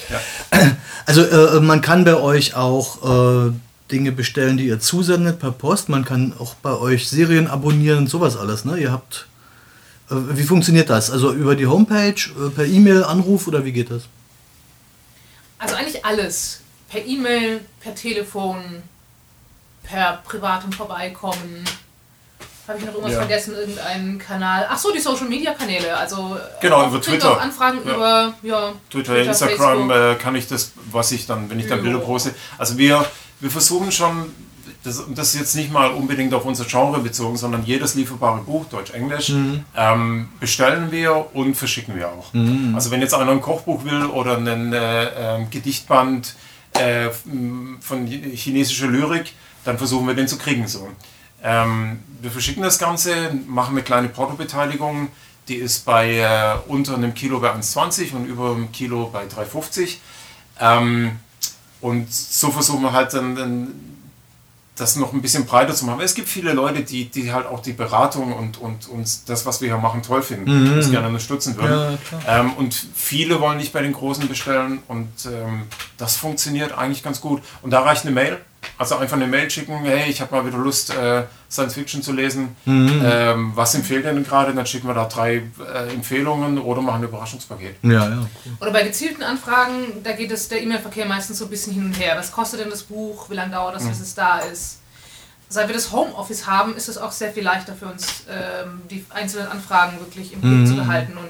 Also 1.08 1.22
äh, 1.22 1.60
man 1.60 1.82
kann 1.82 2.04
bei 2.04 2.16
euch 2.16 2.56
auch 2.56 3.46
äh, 3.46 3.52
Dinge 3.92 4.10
bestellen, 4.10 4.56
die 4.56 4.66
ihr 4.66 4.80
zusendet 4.80 5.38
per 5.38 5.52
Post. 5.52 5.88
Man 5.88 6.04
kann 6.04 6.32
auch 6.36 6.54
bei 6.54 6.72
euch 6.72 7.08
Serien 7.08 7.46
abonnieren 7.46 7.98
und 7.98 8.10
sowas 8.10 8.36
alles. 8.36 8.64
Ne? 8.64 8.78
Ihr 8.78 8.90
habt. 8.90 9.28
Äh, 10.10 10.14
wie 10.30 10.42
funktioniert 10.42 10.90
das? 10.90 11.12
Also 11.12 11.32
über 11.32 11.54
die 11.54 11.68
Homepage, 11.68 12.14
äh, 12.14 12.50
per 12.52 12.64
E-Mail, 12.64 13.04
Anruf 13.04 13.46
oder 13.46 13.64
wie 13.64 13.70
geht 13.70 13.92
das? 13.92 14.02
Also 15.58 15.76
eigentlich 15.76 16.04
alles 16.04 16.62
per 16.96 17.06
E-Mail, 17.06 17.60
per 17.80 17.94
Telefon, 17.94 18.82
per 19.82 20.22
privatem 20.24 20.72
Vorbeikommen. 20.72 21.64
Habe 22.66 22.78
ich 22.78 22.84
noch 22.84 22.94
irgendwas 22.94 23.12
ja. 23.12 23.18
vergessen? 23.18 23.54
Irgendeinen 23.54 24.18
Kanal? 24.18 24.66
Ach 24.68 24.78
so, 24.78 24.90
die 24.92 24.98
Social 24.98 25.28
Media 25.28 25.52
Kanäle. 25.52 25.94
Also 25.94 26.36
genau 26.60 26.88
über 26.88 27.00
Twitter. 27.00 27.40
Anfragen 27.40 27.80
ja. 27.84 27.94
über 27.94 28.34
ja, 28.42 28.72
Twitter, 28.90 29.14
Twitter 29.14 29.28
Instagram 29.28 29.90
äh, 29.90 30.14
kann 30.16 30.34
ich 30.34 30.48
das, 30.48 30.72
was 30.90 31.12
ich 31.12 31.26
dann, 31.26 31.48
wenn 31.50 31.60
ich 31.60 31.68
dann 31.68 31.82
Bilder 31.82 31.98
poste. 31.98 32.34
Also 32.58 32.78
wir, 32.78 33.04
wir 33.40 33.50
versuchen 33.50 33.92
schon, 33.92 34.32
das, 34.82 35.04
das 35.14 35.34
ist 35.34 35.40
jetzt 35.40 35.54
nicht 35.54 35.70
mal 35.70 35.90
unbedingt 35.90 36.32
auf 36.34 36.44
unser 36.44 36.64
Genre 36.64 36.98
bezogen, 37.00 37.36
sondern 37.36 37.62
jedes 37.64 37.94
lieferbare 37.94 38.40
Buch, 38.40 38.64
Deutsch-Englisch, 38.70 39.28
mhm. 39.28 39.64
ähm, 39.76 40.28
bestellen 40.40 40.90
wir 40.90 41.26
und 41.34 41.56
verschicken 41.56 41.94
wir 41.94 42.08
auch. 42.08 42.32
Mhm. 42.32 42.72
Also 42.74 42.90
wenn 42.90 43.00
jetzt 43.00 43.14
einer 43.14 43.30
ein 43.30 43.42
Kochbuch 43.42 43.84
will 43.84 44.06
oder 44.06 44.38
ein 44.38 44.72
äh, 44.72 45.04
äh, 45.04 45.44
Gedichtband 45.50 46.34
äh, 46.78 47.10
von 47.80 48.06
chinesischer 48.06 48.88
Lyrik, 48.88 49.32
dann 49.64 49.78
versuchen 49.78 50.06
wir 50.06 50.14
den 50.14 50.28
zu 50.28 50.38
kriegen. 50.38 50.66
So. 50.66 50.88
Ähm, 51.42 52.00
wir 52.20 52.30
verschicken 52.30 52.62
das 52.62 52.78
Ganze, 52.78 53.32
machen 53.46 53.72
eine 53.72 53.82
kleine 53.82 54.08
Portobeteiligung, 54.08 55.08
die 55.48 55.56
ist 55.56 55.84
bei 55.84 56.18
äh, 56.18 56.56
unter 56.68 56.94
einem 56.94 57.14
Kilo 57.14 57.38
bei 57.40 57.52
1,20 57.52 58.14
und 58.14 58.26
über 58.26 58.52
einem 58.52 58.72
Kilo 58.72 59.10
bei 59.12 59.24
3,50. 59.24 59.96
Ähm, 60.60 61.20
und 61.80 62.12
so 62.12 62.50
versuchen 62.50 62.82
wir 62.82 62.92
halt 62.92 63.12
dann, 63.14 63.36
dann 63.36 63.95
das 64.76 64.96
noch 64.96 65.12
ein 65.12 65.22
bisschen 65.22 65.46
breiter 65.46 65.74
zu 65.74 65.86
machen. 65.86 66.00
Es 66.02 66.14
gibt 66.14 66.28
viele 66.28 66.52
Leute, 66.52 66.82
die, 66.82 67.06
die 67.06 67.32
halt 67.32 67.46
auch 67.46 67.60
die 67.60 67.72
Beratung 67.72 68.32
und, 68.34 68.58
und, 68.58 68.88
und 68.88 69.28
das, 69.28 69.46
was 69.46 69.60
wir 69.60 69.68
hier 69.68 69.78
machen, 69.78 70.02
toll 70.02 70.22
finden, 70.22 70.70
mhm. 70.70 70.76
das 70.76 70.90
gerne 70.90 71.08
unterstützen 71.08 71.56
würden. 71.56 71.98
Ja, 72.26 72.40
ähm, 72.40 72.52
und 72.54 72.74
viele 72.94 73.40
wollen 73.40 73.56
nicht 73.56 73.72
bei 73.72 73.82
den 73.82 73.92
Großen 73.92 74.28
bestellen 74.28 74.80
und 74.86 75.08
ähm, 75.26 75.62
das 75.96 76.16
funktioniert 76.16 76.76
eigentlich 76.76 77.02
ganz 77.02 77.20
gut. 77.20 77.42
Und 77.62 77.70
da 77.70 77.80
reicht 77.80 78.04
eine 78.04 78.14
Mail. 78.14 78.38
Also 78.78 78.96
einfach 78.96 79.16
eine 79.16 79.26
Mail 79.26 79.50
schicken, 79.50 79.78
hey, 79.84 80.10
ich 80.10 80.20
habe 80.20 80.34
mal 80.34 80.46
wieder 80.46 80.58
Lust, 80.58 80.90
äh, 80.90 81.24
Science 81.50 81.74
Fiction 81.74 82.02
zu 82.02 82.12
lesen. 82.12 82.56
Mhm. 82.64 83.02
Ähm, 83.04 83.52
was 83.54 83.74
empfehlt 83.74 84.04
ihr 84.04 84.12
denn 84.12 84.24
gerade? 84.24 84.54
Dann 84.54 84.66
schicken 84.66 84.86
wir 84.86 84.94
da 84.94 85.06
drei 85.06 85.36
äh, 85.36 85.92
Empfehlungen 85.92 86.58
oder 86.58 86.82
machen 86.82 87.02
ein 87.02 87.08
Überraschungspaket. 87.08 87.76
Ja, 87.82 88.08
ja. 88.08 88.18
Cool. 88.44 88.52
Oder 88.60 88.70
bei 88.72 88.82
gezielten 88.82 89.22
Anfragen, 89.22 90.02
da 90.02 90.12
geht 90.12 90.30
es 90.30 90.48
der 90.48 90.62
E-Mail-Verkehr 90.62 91.06
meistens 91.06 91.38
so 91.38 91.44
ein 91.44 91.50
bisschen 91.50 91.72
hin 91.72 91.86
und 91.86 91.98
her. 91.98 92.14
Was 92.16 92.32
kostet 92.32 92.60
denn 92.60 92.70
das 92.70 92.82
Buch? 92.82 93.30
Wie 93.30 93.34
lange 93.34 93.52
dauert 93.52 93.76
das, 93.76 93.84
mhm. 93.84 93.90
bis 93.90 94.00
es 94.00 94.14
da 94.14 94.38
ist? 94.40 94.80
Seit 95.48 95.68
wir 95.68 95.74
das 95.74 95.92
Homeoffice 95.92 96.46
haben, 96.46 96.74
ist 96.76 96.88
es 96.88 96.98
auch 96.98 97.12
sehr 97.12 97.32
viel 97.32 97.44
leichter 97.44 97.74
für 97.74 97.86
uns, 97.86 98.24
ähm, 98.28 98.82
die 98.90 99.04
einzelnen 99.10 99.46
Anfragen 99.46 99.98
wirklich 100.00 100.32
im 100.32 100.40
Blick 100.40 100.52
mhm. 100.52 100.66
zu 100.66 100.76
behalten 100.76 101.16
und 101.16 101.28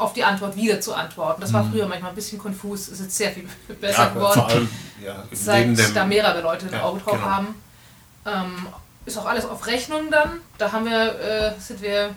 auf 0.00 0.14
die 0.14 0.24
Antwort 0.24 0.56
wieder 0.56 0.80
zu 0.80 0.94
antworten. 0.94 1.40
Das 1.40 1.52
war 1.52 1.62
mhm. 1.62 1.72
früher 1.72 1.86
manchmal 1.86 2.10
ein 2.10 2.14
bisschen 2.14 2.38
konfus, 2.38 2.88
ist 2.88 3.00
jetzt 3.00 3.16
sehr 3.16 3.30
viel 3.32 3.48
besser 3.80 4.04
ja, 4.04 4.08
geworden. 4.08 4.40
Vor 4.40 4.48
allem, 4.48 4.68
ja, 5.04 5.24
seit 5.32 5.96
da 5.96 6.04
mehrere 6.04 6.40
Leute 6.40 6.66
ein 6.66 6.72
ja, 6.72 6.82
Auge 6.82 7.00
drauf 7.00 7.12
genau. 7.12 7.26
haben. 7.26 7.54
Ähm, 8.26 8.66
ist 9.04 9.18
auch 9.18 9.26
alles 9.26 9.44
auf 9.44 9.66
Rechnung 9.66 10.10
dann. 10.10 10.40
Da 10.58 10.72
haben 10.72 10.84
wir, 10.84 11.20
äh, 11.20 11.52
sind 11.60 11.82
wir 11.82 12.10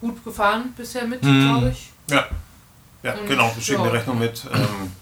gut 0.00 0.24
gefahren 0.24 0.74
bisher 0.76 1.06
mit, 1.06 1.22
mhm. 1.22 1.48
glaube 1.48 1.70
ich. 1.70 1.90
Ja, 2.10 2.26
ja 3.02 3.14
Und, 3.14 3.26
genau, 3.26 3.50
wir 3.54 3.62
schicken 3.62 3.84
ja. 3.84 3.90
die 3.90 3.96
Rechnung 3.96 4.18
mit. 4.18 4.42
Ähm, 4.52 4.92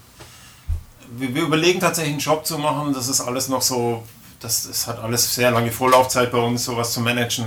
wir, 1.11 1.33
wir, 1.33 1.43
überlegen 1.43 1.79
tatsächlich 1.79 2.13
einen 2.13 2.21
Job 2.21 2.45
zu 2.45 2.57
machen, 2.57 2.93
das 2.93 3.07
ist 3.07 3.21
alles 3.21 3.49
noch 3.49 3.61
so 3.61 4.03
das, 4.39 4.67
das 4.67 4.87
hat 4.87 5.03
alles 5.03 5.33
sehr 5.35 5.51
lange 5.51 5.71
Vorlaufzeit 5.71 6.31
bei 6.31 6.37
uns, 6.37 6.63
sowas 6.65 6.93
zu 6.93 7.01
managen. 7.01 7.45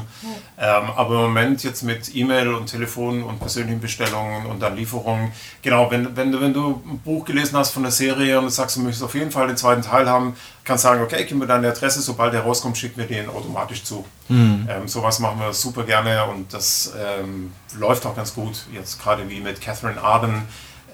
Ja. 0.59 0.79
Ähm, 0.79 0.91
aber 0.95 1.15
im 1.17 1.21
Moment 1.23 1.65
jetzt 1.65 1.83
mit 1.83 2.15
E-Mail 2.15 2.55
und 2.55 2.67
Telefon 2.67 3.23
und 3.23 3.39
persönlichen 3.39 3.81
Bestellungen 3.81 4.47
und 4.47 4.61
dann 4.61 4.77
Lieferungen, 4.77 5.33
genau, 5.63 5.91
wenn, 5.91 6.15
wenn, 6.17 6.33
du, 6.33 6.41
wenn 6.41 6.53
du 6.53 6.83
ein 6.87 6.99
Buch 6.99 7.25
gelesen 7.25 7.57
hast 7.57 7.71
von 7.71 7.83
der 7.83 7.93
Serie 7.93 8.39
und 8.39 8.51
sagst, 8.51 8.77
du 8.77 8.81
möchtest 8.81 9.03
auf 9.03 9.15
jeden 9.15 9.31
Fall 9.31 9.47
den 9.47 9.57
zweiten 9.57 9.83
Teil 9.83 10.09
haben, 10.09 10.37
kannst 10.65 10.83
sagen, 10.83 11.03
okay, 11.03 11.25
gib 11.27 11.39
mir 11.39 11.47
deine 11.47 11.69
Adresse, 11.69 12.03
sobald 12.03 12.35
der 12.35 12.43
rauskommt, 12.43 12.77
schick 12.77 12.97
mir 12.97 13.07
den 13.07 13.29
automatisch 13.29 13.85
zu. 13.85 14.05
Mhm. 14.29 14.69
Ähm, 14.71 14.89
sowas 14.89 15.19
machen 15.19 15.41
wir 15.41 15.53
super 15.53 15.85
gerne 15.85 16.25
und 16.27 16.53
das 16.53 16.93
ähm, 16.99 17.53
läuft 17.79 18.05
auch 18.07 18.15
ganz 18.15 18.35
gut. 18.35 18.67
Jetzt 18.73 19.03
gerade 19.03 19.29
wie 19.29 19.41
mit 19.41 19.61
Catherine 19.61 20.01
Arden, 20.01 20.43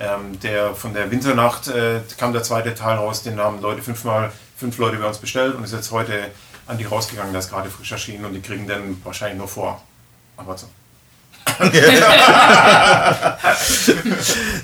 ähm, 0.00 0.38
der 0.40 0.74
von 0.74 0.94
der 0.94 1.10
Winternacht 1.10 1.66
äh, 1.68 2.00
kam 2.16 2.32
der 2.32 2.44
zweite 2.44 2.74
Teil 2.74 2.98
raus, 2.98 3.24
den 3.24 3.38
haben 3.40 3.60
Leute 3.60 3.82
fünfmal 3.82 4.32
fünf 4.58 4.76
Leute 4.78 4.96
bei 4.96 5.06
uns 5.06 5.18
bestellt 5.18 5.54
und 5.54 5.64
ist 5.64 5.72
jetzt 5.72 5.90
heute 5.90 6.30
an 6.66 6.76
die 6.76 6.84
rausgegangen, 6.84 7.32
der 7.32 7.40
ist 7.40 7.50
gerade 7.50 7.70
frisch 7.70 7.92
erschienen 7.92 8.24
und 8.24 8.34
die 8.34 8.40
kriegen 8.40 8.66
den 8.66 9.00
wahrscheinlich 9.04 9.38
nur 9.38 9.48
vor. 9.48 9.82
Aber 10.36 10.58
so. 10.58 10.68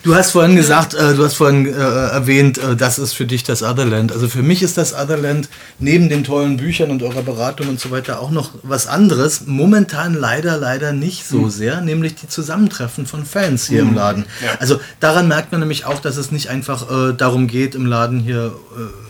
du 0.03 0.15
hast 0.15 0.31
vorhin 0.33 0.55
gesagt, 0.55 0.95
äh, 0.95 1.15
du 1.15 1.25
hast 1.25 1.35
vorhin 1.35 1.67
äh, 1.67 1.71
erwähnt, 1.73 2.59
äh, 2.59 2.77
das 2.77 2.99
ist 2.99 3.15
für 3.15 3.25
dich 3.25 3.43
das 3.43 3.63
Otherland. 3.63 4.13
Also 4.13 4.29
für 4.29 4.43
mich 4.43 4.63
ist 4.63 4.77
das 4.77 4.93
Otherland 4.95 5.49
neben 5.79 6.09
den 6.09 6.25
tollen 6.25 6.57
Büchern 6.59 6.91
und 6.91 7.03
eurer 7.03 7.23
Beratung 7.23 7.69
und 7.69 7.81
so 7.81 7.91
weiter 7.91 8.21
auch 8.21 8.31
noch 8.31 8.51
was 8.63 8.87
anderes. 8.87 9.47
Momentan 9.47 10.15
leider, 10.15 10.59
leider 10.59 10.93
nicht 10.93 11.27
so 11.27 11.39
mhm. 11.39 11.51
sehr, 11.51 11.81
nämlich 11.81 12.17
die 12.17 12.29
Zusammentreffen 12.29 13.07
von 13.07 13.25
Fans 13.25 13.67
hier 13.67 13.83
mhm. 13.83 13.89
im 13.89 13.95
Laden. 13.95 14.27
Ja. 14.45 14.51
Also 14.61 14.79
daran 15.01 15.27
merkt 15.27 15.51
man 15.53 15.61
nämlich 15.61 15.87
auch, 15.87 16.01
dass 16.01 16.17
es 16.17 16.31
nicht 16.31 16.49
einfach 16.49 16.91
äh, 16.91 17.15
darum 17.15 17.47
geht, 17.49 17.75
im 17.75 17.87
Laden 17.87 18.21
hier 18.21 18.55
äh, 18.77 19.04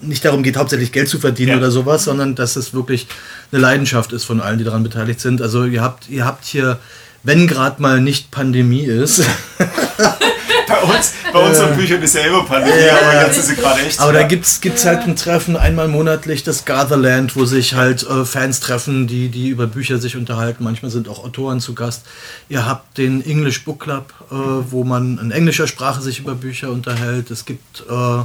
nicht 0.00 0.24
darum 0.24 0.42
geht, 0.42 0.56
hauptsächlich 0.56 0.92
Geld 0.92 1.08
zu 1.08 1.18
verdienen 1.18 1.52
ja. 1.52 1.56
oder 1.58 1.70
sowas, 1.70 2.04
sondern 2.04 2.34
dass 2.34 2.56
es 2.56 2.74
wirklich 2.74 3.06
eine 3.52 3.60
Leidenschaft 3.60 4.12
ist 4.12 4.24
von 4.24 4.40
allen, 4.40 4.58
die 4.58 4.64
daran 4.64 4.82
beteiligt 4.82 5.20
sind. 5.20 5.42
Also 5.42 5.64
ihr 5.64 5.82
habt, 5.82 6.08
ihr 6.08 6.24
habt 6.24 6.44
hier, 6.44 6.78
wenn 7.22 7.46
gerade 7.46 7.80
mal 7.80 8.00
nicht 8.00 8.30
Pandemie 8.30 8.84
ist. 8.84 9.22
bei 10.68 10.82
uns, 10.82 11.12
bei 11.32 11.38
unseren 11.38 11.72
äh, 11.72 11.76
Büchern 11.76 12.02
ist 12.02 12.14
ja 12.14 12.22
immer 12.22 12.44
Pandemie, 12.44 12.78
äh, 12.78 12.90
aber 12.90 13.26
jetzt 13.26 13.38
ist 13.38 13.48
sie 13.48 13.56
gerade 13.56 13.80
echt. 13.80 14.00
Aber 14.00 14.12
da 14.12 14.22
gibt 14.22 14.46
es 14.46 14.84
halt 14.84 15.02
ein 15.02 15.16
Treffen 15.16 15.56
einmal 15.56 15.88
monatlich, 15.88 16.42
das 16.42 16.64
Gatherland, 16.64 17.36
wo 17.36 17.44
sich 17.44 17.74
halt 17.74 18.02
äh, 18.08 18.24
Fans 18.24 18.60
treffen, 18.60 19.06
die, 19.06 19.28
die 19.28 19.48
über 19.48 19.66
Bücher 19.66 19.98
sich 19.98 20.16
unterhalten. 20.16 20.64
Manchmal 20.64 20.90
sind 20.90 21.08
auch 21.08 21.24
Autoren 21.24 21.60
zu 21.60 21.74
Gast. 21.74 22.04
Ihr 22.48 22.66
habt 22.66 22.98
den 22.98 23.24
English 23.24 23.64
Book 23.64 23.80
Club, 23.80 24.12
äh, 24.30 24.34
wo 24.34 24.84
man 24.84 25.18
in 25.18 25.30
englischer 25.30 25.66
Sprache 25.66 26.02
sich 26.02 26.18
über 26.18 26.34
Bücher 26.34 26.70
unterhält. 26.70 27.30
Es 27.30 27.44
gibt 27.44 27.84
äh, 27.88 28.22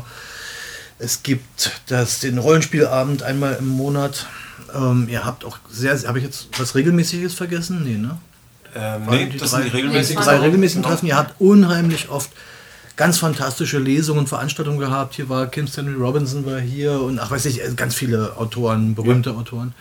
Es 1.04 1.24
gibt 1.24 1.72
das, 1.88 2.20
den 2.20 2.38
Rollenspielabend 2.38 3.24
einmal 3.24 3.56
im 3.60 3.68
Monat. 3.68 4.28
Ähm, 4.76 5.08
ihr 5.10 5.26
habt 5.26 5.44
auch 5.46 5.58
sehr, 5.70 5.98
habe 6.08 6.20
ich 6.20 6.24
jetzt 6.26 6.48
was 6.58 6.76
Regelmäßiges 6.76 7.34
vergessen? 7.34 7.84
Nee, 7.84 7.98
ne? 7.98 8.18
Ähm, 8.76 9.02
nee, 9.10 9.26
die 9.26 9.38
das 9.38 9.52
drei- 9.52 9.62
sind 9.64 9.74
die 9.74 9.78
regelmäßigen 9.78 10.24
Drei 10.24 10.38
regelmäßigen 10.38 10.82
Genau. 10.84 10.94
Treffen. 10.94 11.08
Ihr 11.08 11.18
habt 11.18 11.42
unheimlich 11.42 12.10
oft 12.10 12.30
ganz 12.96 13.18
fantastische 13.18 13.80
Lesungen 13.80 14.20
und 14.22 14.30
Veranstaltungen 14.30 14.78
gehabt. 14.80 15.16
Hier 15.16 15.28
war 15.28 15.48
Kim 15.48 15.68
Stanley 15.68 15.96
Robinson 15.96 16.46
war 16.46 16.60
hier 16.60 17.02
und 17.02 17.20
ach 17.20 17.32
weiß 17.32 17.46
ich, 17.46 17.62
ganz 17.76 17.96
viele 17.96 18.38
Autoren, 18.38 18.94
berühmte 18.96 19.32
Autoren. 19.32 19.74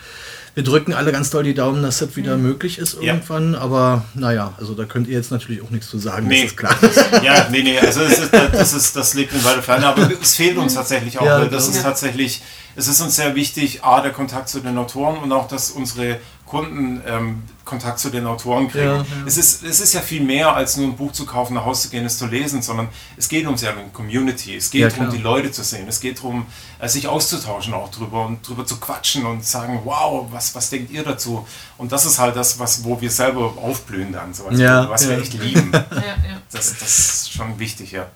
Wir 0.60 0.64
drücken 0.70 0.92
alle 0.92 1.10
ganz 1.10 1.30
doll 1.30 1.42
die 1.42 1.54
Daumen, 1.54 1.82
dass 1.82 2.00
das 2.00 2.16
wieder 2.16 2.36
möglich 2.36 2.76
ist 2.76 2.98
Ja. 3.00 3.14
irgendwann. 3.14 3.54
Aber 3.54 4.04
naja, 4.12 4.52
also 4.58 4.74
da 4.74 4.84
könnt 4.84 5.08
ihr 5.08 5.14
jetzt 5.14 5.30
natürlich 5.30 5.62
auch 5.62 5.70
nichts 5.70 5.88
zu 5.88 5.96
sagen, 5.96 6.26
Nee. 6.26 6.42
das 6.42 6.50
ist 6.50 6.56
klar. 6.58 6.76
Ja, 7.24 7.48
nee, 7.50 7.62
nee, 7.62 7.78
also 7.78 8.02
es 8.02 8.18
ist, 8.18 8.30
das, 8.34 8.74
ist, 8.74 8.94
das 8.94 9.14
liegt 9.14 9.32
in 9.32 9.42
weiter 9.42 9.62
Ferne, 9.62 9.86
aber 9.86 10.10
es 10.20 10.34
fehlt 10.34 10.58
uns 10.58 10.74
tatsächlich 10.74 11.18
auch, 11.18 11.24
Ja, 11.24 11.38
weil 11.40 11.48
das 11.48 11.62
glaub 11.64 11.70
ist 11.70 11.76
ich. 11.78 11.82
tatsächlich, 11.82 12.42
es 12.76 12.88
ist 12.88 13.00
uns 13.00 13.16
sehr 13.16 13.34
wichtig, 13.34 13.82
A, 13.84 14.02
der 14.02 14.10
Kontakt 14.12 14.50
zu 14.50 14.60
den 14.60 14.76
Autoren 14.76 15.16
und 15.22 15.32
auch, 15.32 15.48
dass 15.48 15.70
unsere 15.70 16.18
Kunden 16.50 17.00
ähm, 17.06 17.42
Kontakt 17.64 18.00
zu 18.00 18.10
den 18.10 18.26
Autoren 18.26 18.68
kriegen. 18.68 18.84
Ja, 18.84 18.96
ja. 18.96 19.04
Es, 19.24 19.36
ist, 19.36 19.62
es 19.62 19.78
ist 19.78 19.92
ja 19.94 20.00
viel 20.00 20.20
mehr, 20.20 20.52
als 20.52 20.76
nur 20.76 20.88
ein 20.88 20.96
Buch 20.96 21.12
zu 21.12 21.24
kaufen, 21.24 21.54
nach 21.54 21.64
Hause 21.64 21.82
zu 21.82 21.90
gehen, 21.90 22.04
es 22.04 22.18
zu 22.18 22.26
lesen, 22.26 22.60
sondern 22.60 22.88
es 23.16 23.28
geht 23.28 23.46
ums 23.46 23.62
ja 23.62 23.70
um 23.72 23.92
Community, 23.92 24.56
es 24.56 24.68
geht 24.68 24.80
Ja, 24.80 24.88
darum, 24.88 25.10
die 25.10 25.18
Leute 25.18 25.52
zu 25.52 25.62
sehen, 25.62 25.86
es 25.88 26.00
geht 26.00 26.18
darum, 26.18 26.46
äh, 26.80 26.88
sich 26.88 27.06
auszutauschen 27.06 27.72
auch 27.72 27.88
drüber 27.92 28.26
und 28.26 28.46
drüber 28.46 28.66
zu 28.66 28.80
quatschen 28.80 29.24
und 29.26 29.44
sagen, 29.44 29.80
wow, 29.84 30.26
was, 30.32 30.52
was 30.56 30.68
denkt 30.70 30.90
ihr 30.90 31.04
dazu? 31.04 31.46
Und 31.78 31.92
das 31.92 32.04
ist 32.04 32.18
halt 32.18 32.34
das, 32.34 32.58
was, 32.58 32.82
wo 32.82 33.00
wir 33.00 33.10
selber 33.12 33.54
aufblühen 33.62 34.10
dann, 34.12 34.34
so, 34.34 34.46
also 34.48 34.60
Ja, 34.60 34.90
was 34.90 35.04
ja. 35.04 35.10
wir 35.10 35.18
echt 35.20 35.34
lieben. 35.34 35.70
Ja, 35.72 35.78
ja. 36.00 36.40
Das, 36.50 36.76
das 36.80 36.98
ist 36.98 37.32
schon 37.32 37.56
wichtig, 37.60 37.92
ja. 37.92 38.06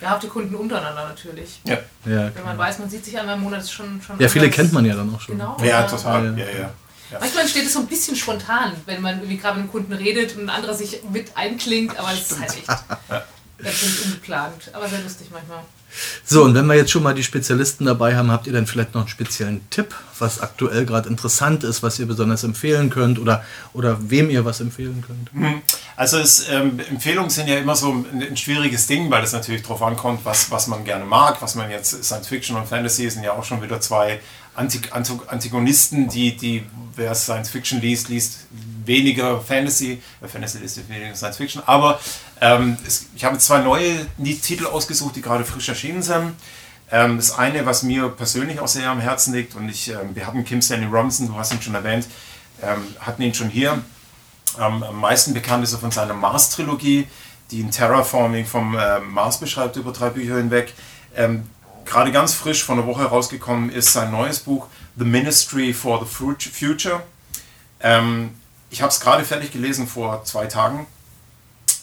ja, 0.00 0.16
auch 0.16 0.18
die 0.18 0.26
Kunden 0.26 0.56
untereinander 0.56 1.06
natürlich. 1.08 1.60
Ja, 1.64 1.78
Ja, 2.04 2.34
Wenn 2.34 2.44
man 2.44 2.58
weiß, 2.58 2.80
man 2.80 2.90
sieht 2.90 3.04
sich 3.04 3.16
einmal 3.16 3.36
im 3.36 3.42
Monat, 3.42 3.60
ist 3.60 3.70
schon, 3.72 4.02
schon 4.02 4.18
ja 4.18 4.28
viele 4.28 4.46
anders. 4.46 4.56
kennt 4.56 4.72
man 4.72 4.84
ja 4.84 4.96
dann 4.96 5.14
auch 5.14 5.20
schon. 5.20 5.38
Genau. 5.38 5.56
ja 5.62 5.84
total. 5.84 6.36
Ja. 6.36 6.44
Ja, 6.44 6.70
ja. 7.10 7.18
Manchmal 7.20 7.42
entsteht 7.42 7.66
es 7.66 7.72
so 7.72 7.80
ein 7.80 7.86
bisschen 7.86 8.16
spontan, 8.16 8.72
wenn 8.86 9.00
man 9.00 9.18
irgendwie 9.18 9.36
gerade 9.36 9.56
mit 9.56 9.64
einem 9.64 9.72
Kunden 9.72 9.92
redet 9.92 10.36
und 10.36 10.44
ein 10.44 10.50
anderer 10.50 10.74
sich 10.74 11.00
mit 11.10 11.36
einklingt, 11.36 11.98
aber 11.98 12.12
es 12.12 12.30
ist 12.30 12.40
halt 12.40 12.56
echt 12.56 12.68
natürlich 13.58 14.04
ungeplant, 14.04 14.70
aber 14.72 14.88
sehr 14.88 15.00
lustig 15.00 15.28
manchmal. 15.32 15.64
So, 16.24 16.44
und 16.44 16.54
wenn 16.54 16.66
wir 16.66 16.74
jetzt 16.74 16.90
schon 16.90 17.02
mal 17.02 17.14
die 17.14 17.24
Spezialisten 17.24 17.84
dabei 17.84 18.16
haben, 18.16 18.30
habt 18.30 18.46
ihr 18.46 18.52
dann 18.52 18.66
vielleicht 18.66 18.94
noch 18.94 19.02
einen 19.02 19.08
speziellen 19.08 19.68
Tipp, 19.70 19.94
was 20.18 20.40
aktuell 20.40 20.86
gerade 20.86 21.08
interessant 21.08 21.64
ist, 21.64 21.82
was 21.82 21.98
ihr 21.98 22.06
besonders 22.06 22.44
empfehlen 22.44 22.90
könnt 22.90 23.18
oder, 23.18 23.44
oder 23.72 23.98
wem 24.00 24.30
ihr 24.30 24.44
was 24.44 24.60
empfehlen 24.60 25.02
könnt? 25.04 25.30
Also 25.96 26.18
es, 26.18 26.48
ähm, 26.48 26.78
Empfehlungen 26.90 27.30
sind 27.30 27.48
ja 27.48 27.56
immer 27.56 27.74
so 27.74 27.92
ein, 27.92 28.22
ein 28.22 28.36
schwieriges 28.36 28.86
Ding, 28.86 29.10
weil 29.10 29.24
es 29.24 29.32
natürlich 29.32 29.62
darauf 29.62 29.82
ankommt, 29.82 30.20
was, 30.24 30.50
was 30.50 30.68
man 30.68 30.84
gerne 30.84 31.04
mag, 31.04 31.42
was 31.42 31.56
man 31.56 31.70
jetzt 31.70 32.04
Science 32.04 32.28
Fiction 32.28 32.56
und 32.56 32.68
Fantasy 32.68 33.10
sind 33.10 33.24
ja 33.24 33.32
auch 33.32 33.44
schon 33.44 33.60
wieder 33.62 33.80
zwei 33.80 34.20
Antagonisten, 34.60 36.08
die, 36.08 36.36
die 36.36 36.64
wer 36.96 37.14
Science 37.14 37.50
Fiction 37.50 37.80
liest, 37.80 38.08
liest 38.08 38.46
weniger 38.84 39.40
Fantasy, 39.40 40.02
Fantasy 40.26 40.58
liest 40.58 40.88
weniger 40.88 41.14
Science 41.14 41.36
Fiction, 41.36 41.62
aber 41.66 42.00
ähm, 42.40 42.76
es, 42.86 43.06
ich 43.14 43.24
habe 43.24 43.38
zwei 43.38 43.60
neue 43.60 44.06
Titel 44.42 44.66
ausgesucht, 44.66 45.16
die 45.16 45.22
gerade 45.22 45.44
frisch 45.44 45.68
erschienen 45.68 46.02
sind. 46.02 46.34
Ähm, 46.92 47.16
das 47.16 47.38
eine, 47.38 47.64
was 47.66 47.82
mir 47.82 48.08
persönlich 48.08 48.58
auch 48.60 48.68
sehr 48.68 48.90
am 48.90 49.00
Herzen 49.00 49.32
liegt, 49.32 49.54
und 49.54 49.68
ich, 49.68 49.90
ähm, 49.90 50.14
wir 50.14 50.26
hatten 50.26 50.44
Kim 50.44 50.60
Stanley 50.60 50.88
Robinson, 50.88 51.28
du 51.28 51.36
hast 51.36 51.52
ihn 51.52 51.62
schon 51.62 51.74
erwähnt, 51.74 52.06
ähm, 52.62 52.82
hatten 53.00 53.22
ihn 53.22 53.34
schon 53.34 53.48
hier. 53.48 53.80
Ähm, 54.58 54.82
am 54.82 55.00
meisten 55.00 55.32
bekannt 55.32 55.62
ist 55.62 55.72
er 55.72 55.78
von 55.78 55.92
seiner 55.92 56.14
Mars-Trilogie, 56.14 57.06
die 57.50 57.62
ein 57.62 57.70
Terraforming 57.70 58.44
vom 58.44 58.76
äh, 58.76 58.98
Mars 59.00 59.38
beschreibt 59.38 59.76
über 59.76 59.92
drei 59.92 60.10
Bücher 60.10 60.36
hinweg. 60.36 60.74
Gerade 61.84 62.12
ganz 62.12 62.34
frisch 62.34 62.62
von 62.64 62.78
einer 62.78 62.86
Woche 62.86 63.04
rausgekommen 63.04 63.70
ist 63.70 63.92
sein 63.92 64.10
neues 64.10 64.40
Buch 64.40 64.66
The 64.96 65.04
Ministry 65.04 65.72
for 65.72 66.04
the 66.04 66.06
Fut- 66.06 66.42
Future. 66.42 67.02
Ähm, 67.80 68.34
ich 68.70 68.82
habe 68.82 68.90
es 68.90 69.00
gerade 69.00 69.24
fertig 69.24 69.52
gelesen 69.52 69.86
vor 69.88 70.24
zwei 70.24 70.46
Tagen. 70.46 70.86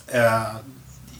Äh, 0.07 0.29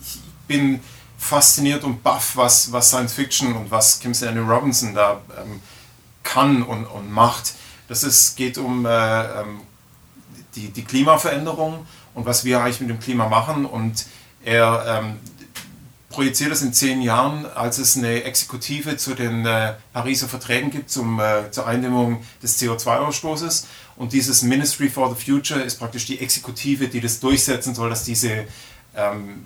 ich 0.02 0.20
bin 0.48 0.80
fasziniert 1.18 1.84
und 1.84 2.04
baff, 2.04 2.36
was, 2.36 2.72
was 2.72 2.90
Science 2.90 3.14
Fiction 3.14 3.56
und 3.56 3.72
was 3.72 4.00
Kim 4.00 4.14
Stanley 4.14 4.42
Robinson 4.42 4.94
da 4.94 5.20
ähm, 5.42 5.62
kann 6.24 6.64
und, 6.64 6.86
und 6.86 7.12
macht. 7.12 7.54
Das 7.88 8.04
ist, 8.04 8.36
geht 8.36 8.58
um 8.58 8.86
äh, 8.86 8.90
ähm, 9.42 9.62
die, 10.56 10.70
die 10.70 10.84
Klimaveränderung 10.84 11.86
und 12.14 12.26
was 12.26 12.46
wir 12.46 12.62
eigentlich 12.62 12.80
mit 12.82 12.90
dem 12.90 13.00
Klima 13.00 13.28
machen. 13.28 13.66
Und 13.66 14.06
er 14.44 15.02
ähm, 15.04 15.20
projiziert 16.10 16.52
es 16.52 16.62
in 16.62 16.74
zehn 16.74 17.02
Jahren, 17.02 17.46
als 17.46 17.78
es 17.80 17.98
eine 17.98 18.24
Exekutive 18.24 18.98
zu 18.98 19.14
den 19.14 19.46
äh, 19.46 19.74
Pariser 19.94 20.28
Verträgen 20.28 20.72
gibt 20.72 20.90
zum, 20.90 21.20
äh, 21.20 21.52
zur 21.52 21.68
Eindämmung 21.68 22.24
des 22.42 22.62
CO2-Ausstoßes. 22.62 23.66
Und 23.98 24.14
dieses 24.14 24.42
Ministry 24.42 24.90
for 24.90 25.14
the 25.14 25.32
Future 25.32 25.60
ist 25.60 25.80
praktisch 25.80 26.06
die 26.06 26.20
Exekutive, 26.20 26.88
die 26.88 27.02
das 27.02 27.20
durchsetzen 27.20 27.76
soll, 27.76 27.90
dass 27.90 28.04
diese 28.04 28.46
ähm, 28.96 29.44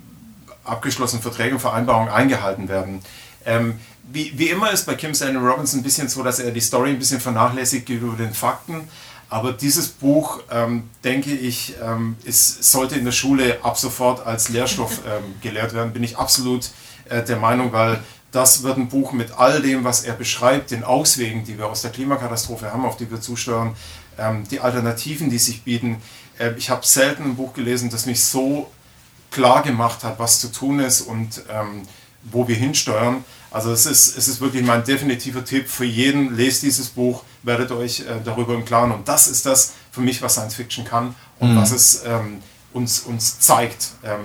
abgeschlossenen 0.64 1.24
Verträge 1.24 1.56
und 1.56 1.62
Vereinbarungen 1.62 2.10
eingehalten 2.10 2.70
werden. 2.70 3.02
Ähm, 3.46 3.80
wie, 4.04 4.38
wie 4.38 4.50
immer 4.50 4.72
ist 4.72 4.86
bei 4.86 4.96
Kim 4.96 5.16
Stanley 5.16 5.38
Robinson 5.38 5.80
ein 5.80 5.84
bisschen 5.84 6.10
so, 6.10 6.22
dass 6.22 6.40
er 6.40 6.52
die 6.52 6.62
Story 6.62 6.92
ein 6.92 7.00
bisschen 7.00 7.20
vernachlässigt 7.20 7.86
gegenüber 7.86 8.18
den 8.18 8.34
Fakten. 8.34 8.88
Aber 9.32 9.54
dieses 9.54 9.88
Buch, 9.88 10.42
ähm, 10.52 10.90
denke 11.06 11.32
ich, 11.32 11.76
ähm, 11.82 12.18
ist, 12.26 12.70
sollte 12.70 12.96
in 12.96 13.06
der 13.06 13.14
Schule 13.14 13.64
ab 13.64 13.78
sofort 13.78 14.28
als 14.28 14.50
Lehrstoff 14.50 15.00
ähm, 15.08 15.36
gelehrt 15.42 15.74
werden. 15.74 15.94
Bin 15.94 16.04
ich 16.04 16.18
absolut 16.18 16.70
äh, 17.08 17.24
der 17.24 17.38
Meinung, 17.38 17.72
weil 17.72 18.04
das 18.34 18.64
wird 18.64 18.78
ein 18.78 18.90
Buch 18.90 19.14
mit 19.14 19.32
all 19.40 19.62
dem, 19.62 19.86
was 19.86 20.04
er 20.04 20.16
beschreibt, 20.16 20.72
den 20.72 20.84
Auswegen, 20.84 21.46
die 21.46 21.58
wir 21.58 21.68
aus 21.68 21.82
der 21.82 21.92
Klimakatastrophe 21.92 22.74
haben, 22.74 22.84
auf 22.84 22.98
die 22.98 23.10
wir 23.10 23.22
zusteuern, 23.22 23.74
ähm, 24.20 24.44
die 24.52 24.60
Alternativen, 24.60 25.30
die 25.30 25.40
sich 25.40 25.64
bieten. 25.64 26.02
Äh, 26.38 26.52
ich 26.58 26.70
habe 26.70 26.86
selten 26.86 27.24
ein 27.24 27.36
Buch 27.38 27.54
gelesen, 27.54 27.90
das 27.90 28.06
mich 28.06 28.22
so 28.22 28.70
klar 29.32 29.64
gemacht 29.64 30.04
hat, 30.04 30.20
was 30.20 30.42
zu 30.42 30.52
tun 30.52 30.82
ist 30.82 31.00
und 31.00 31.42
ähm, 31.50 31.84
wo 32.24 32.50
wir 32.50 32.56
hinsteuern. 32.56 33.24
Also 33.52 33.72
es 33.74 33.86
ist, 33.86 34.18
es 34.18 34.28
ist 34.30 34.40
wirklich 34.40 34.64
mein 34.64 34.84
definitiver 34.84 35.44
Tipp 35.44 35.68
für 35.68 35.86
jeden, 35.86 36.36
lest 36.38 36.64
dieses 36.64 36.88
Buch, 36.88 37.24
werdet 37.44 37.72
euch 37.72 38.00
äh, 38.02 38.06
darüber 38.24 38.54
im 38.54 38.64
Klaren. 38.64 38.92
Und 38.92 39.08
das 39.08 39.28
ist 39.28 39.46
das 39.46 39.74
für 39.92 40.02
mich, 40.02 40.22
was 40.22 40.34
Science 40.34 40.56
Fiction 40.56 40.86
kann 40.86 41.16
und 41.40 41.56
was 41.58 41.72
es 41.72 42.04
ähm, 42.06 42.42
uns, 42.72 43.02
uns 43.02 43.40
zeigt. 43.40 43.90
Ähm, 44.04 44.22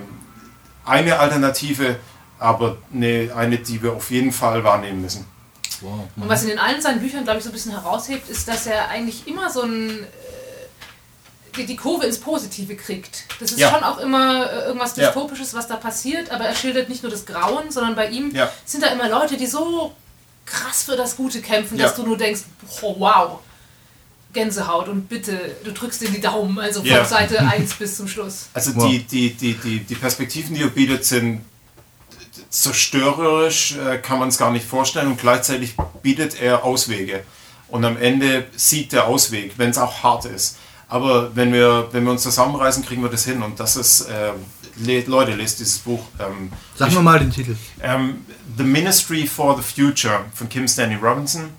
eine 0.85 1.19
Alternative, 1.19 1.97
aber 2.39 2.77
eine, 2.93 3.31
eine, 3.35 3.57
die 3.57 3.83
wir 3.83 3.93
auf 3.93 4.09
jeden 4.11 4.31
Fall 4.31 4.63
wahrnehmen 4.63 5.01
müssen. 5.01 5.25
Wow. 5.81 6.07
Und 6.15 6.29
was 6.29 6.43
in 6.43 6.49
den 6.49 6.59
allen 6.59 6.81
seinen 6.81 7.01
Büchern, 7.01 7.23
glaube 7.23 7.39
ich, 7.39 7.43
so 7.43 7.49
ein 7.49 7.53
bisschen 7.53 7.73
heraushebt, 7.73 8.29
ist, 8.29 8.47
dass 8.47 8.65
er 8.65 8.87
eigentlich 8.89 9.27
immer 9.27 9.49
so 9.49 9.63
ein. 9.63 10.07
Die, 11.57 11.65
die 11.65 11.75
Kurve 11.75 12.05
ins 12.05 12.19
Positive 12.19 12.75
kriegt. 12.75 13.23
Das 13.39 13.51
ist 13.51 13.59
Ja. 13.59 13.71
schon 13.71 13.83
auch 13.83 13.97
immer 13.97 14.49
äh, 14.51 14.65
irgendwas 14.67 14.95
Ja. 14.95 15.05
Dystopisches, 15.07 15.53
was 15.53 15.67
da 15.67 15.75
passiert, 15.77 16.29
aber 16.31 16.45
er 16.45 16.55
schildert 16.55 16.87
nicht 16.89 17.01
nur 17.03 17.11
das 17.11 17.25
Grauen, 17.25 17.71
sondern 17.71 17.95
bei 17.95 18.09
ihm 18.09 18.33
Ja. 18.35 18.51
sind 18.65 18.83
da 18.83 18.87
immer 18.87 19.09
Leute, 19.09 19.37
die 19.37 19.47
so 19.47 19.93
krass 20.45 20.83
für 20.83 20.95
das 20.95 21.15
Gute 21.17 21.41
kämpfen, 21.41 21.77
dass 21.77 21.91
Ja. 21.97 22.03
du 22.03 22.07
nur 22.07 22.17
denkst, 22.17 22.41
oh, 22.81 22.95
wow, 22.99 23.39
Gänsehaut 24.33 24.87
und 24.87 25.09
bitte, 25.09 25.55
du 25.63 25.71
drückst 25.71 26.01
dir 26.01 26.09
die 26.09 26.21
Daumen, 26.21 26.59
also 26.59 26.81
von 26.81 26.89
Ja. 26.89 27.03
Seite 27.05 27.39
1 27.47 27.73
bis 27.75 27.97
zum 27.97 28.07
Schluss. 28.07 28.47
Also 28.53 28.75
Wow. 28.75 28.87
die, 28.89 28.99
die, 29.03 29.33
die, 29.33 29.53
die, 29.55 29.79
die 29.79 29.95
Perspektiven, 29.95 30.53
die 30.55 30.61
er 30.61 30.69
bietet, 30.69 31.03
sind 31.05 31.41
zerstörerisch, 32.49 33.75
äh, 33.77 33.97
kann 33.97 34.19
man 34.19 34.29
es 34.29 34.37
gar 34.37 34.51
nicht 34.51 34.65
vorstellen 34.65 35.07
und 35.07 35.19
gleichzeitig 35.19 35.75
bietet 36.01 36.39
er 36.41 36.63
Auswege. 36.63 37.23
Und 37.67 37.83
am 37.83 37.97
Ende 37.97 38.45
sieht 38.55 38.93
der 38.93 39.07
Ausweg, 39.07 39.53
wenn 39.57 39.69
es 39.71 39.77
auch 39.77 40.03
hart 40.03 40.25
ist. 40.25 40.57
Aber 40.89 41.35
wenn 41.35 41.51
wir, 41.51 41.87
wenn 41.91 42.03
wir 42.05 42.11
uns 42.11 42.23
zusammenreißen, 42.23 42.85
kriegen 42.85 43.01
wir 43.01 43.09
das 43.09 43.25
hin. 43.25 43.41
Und 43.43 43.59
das 43.59 43.75
ist, 43.75 44.01
äh, 44.01 44.31
le 44.77 45.01
Leute, 45.01 45.33
lest 45.33 45.59
dieses 45.59 45.79
Buch. 45.79 46.03
Ähm, 46.19 46.51
Sag 46.75 46.93
mal 46.93 47.01
mal 47.03 47.19
den 47.19 47.31
Titel. 47.31 47.55
ähm, 47.81 48.25
The 48.57 48.63
Ministry 48.63 49.27
for 49.27 49.57
the 49.57 49.63
Future 49.63 50.21
von 50.33 50.47
Kim 50.49 50.67
Stanley 50.67 50.97
Robinson. 50.97 51.49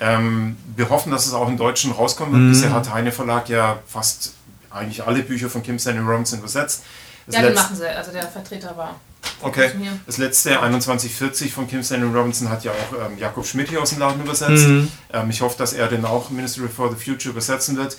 Ähm, 0.00 0.56
wir 0.74 0.88
hoffen, 0.88 1.12
dass 1.12 1.26
es 1.26 1.32
auch 1.32 1.48
im 1.48 1.56
Deutschen 1.56 1.92
rauskommen 1.92 2.32
wird. 2.34 2.52
Bisher 2.54 2.72
hat 2.72 2.92
Heine 2.92 3.12
Verlag 3.12 3.48
ja 3.48 3.78
fast 3.86 4.32
eigentlich 4.70 5.04
alle 5.06 5.22
Bücher 5.22 5.50
von 5.50 5.62
Kim 5.62 5.78
Stanley 5.78 6.02
Robinson 6.02 6.38
übersetzt. 6.40 6.82
Das 7.26 7.36
Ja, 7.36 7.42
den 7.42 7.54
machen 7.54 7.76
sie, 7.76 7.86
also 7.86 8.10
der 8.10 8.26
Vertreter 8.26 8.76
war. 8.76 8.98
Okay. 9.42 9.70
Das 10.06 10.18
letzte 10.18 10.50
2140 10.50 11.52
von 11.52 11.68
Kim 11.68 11.82
Stanley 11.84 12.08
Robinson 12.12 12.48
hat 12.48 12.64
ja 12.64 12.72
auch 12.72 13.06
ähm, 13.06 13.18
Jakob 13.18 13.46
Schmidt 13.46 13.68
hier 13.68 13.80
aus 13.80 13.90
dem 13.90 14.00
Laden 14.00 14.22
übersetzt. 14.22 14.64
Ähm, 15.12 15.30
ich 15.30 15.40
hoffe, 15.40 15.56
dass 15.58 15.72
er 15.72 15.86
den 15.88 16.04
auch 16.04 16.30
Ministry 16.30 16.68
for 16.68 16.92
the 16.92 16.96
Future 16.96 17.30
übersetzen 17.30 17.76
wird. 17.76 17.96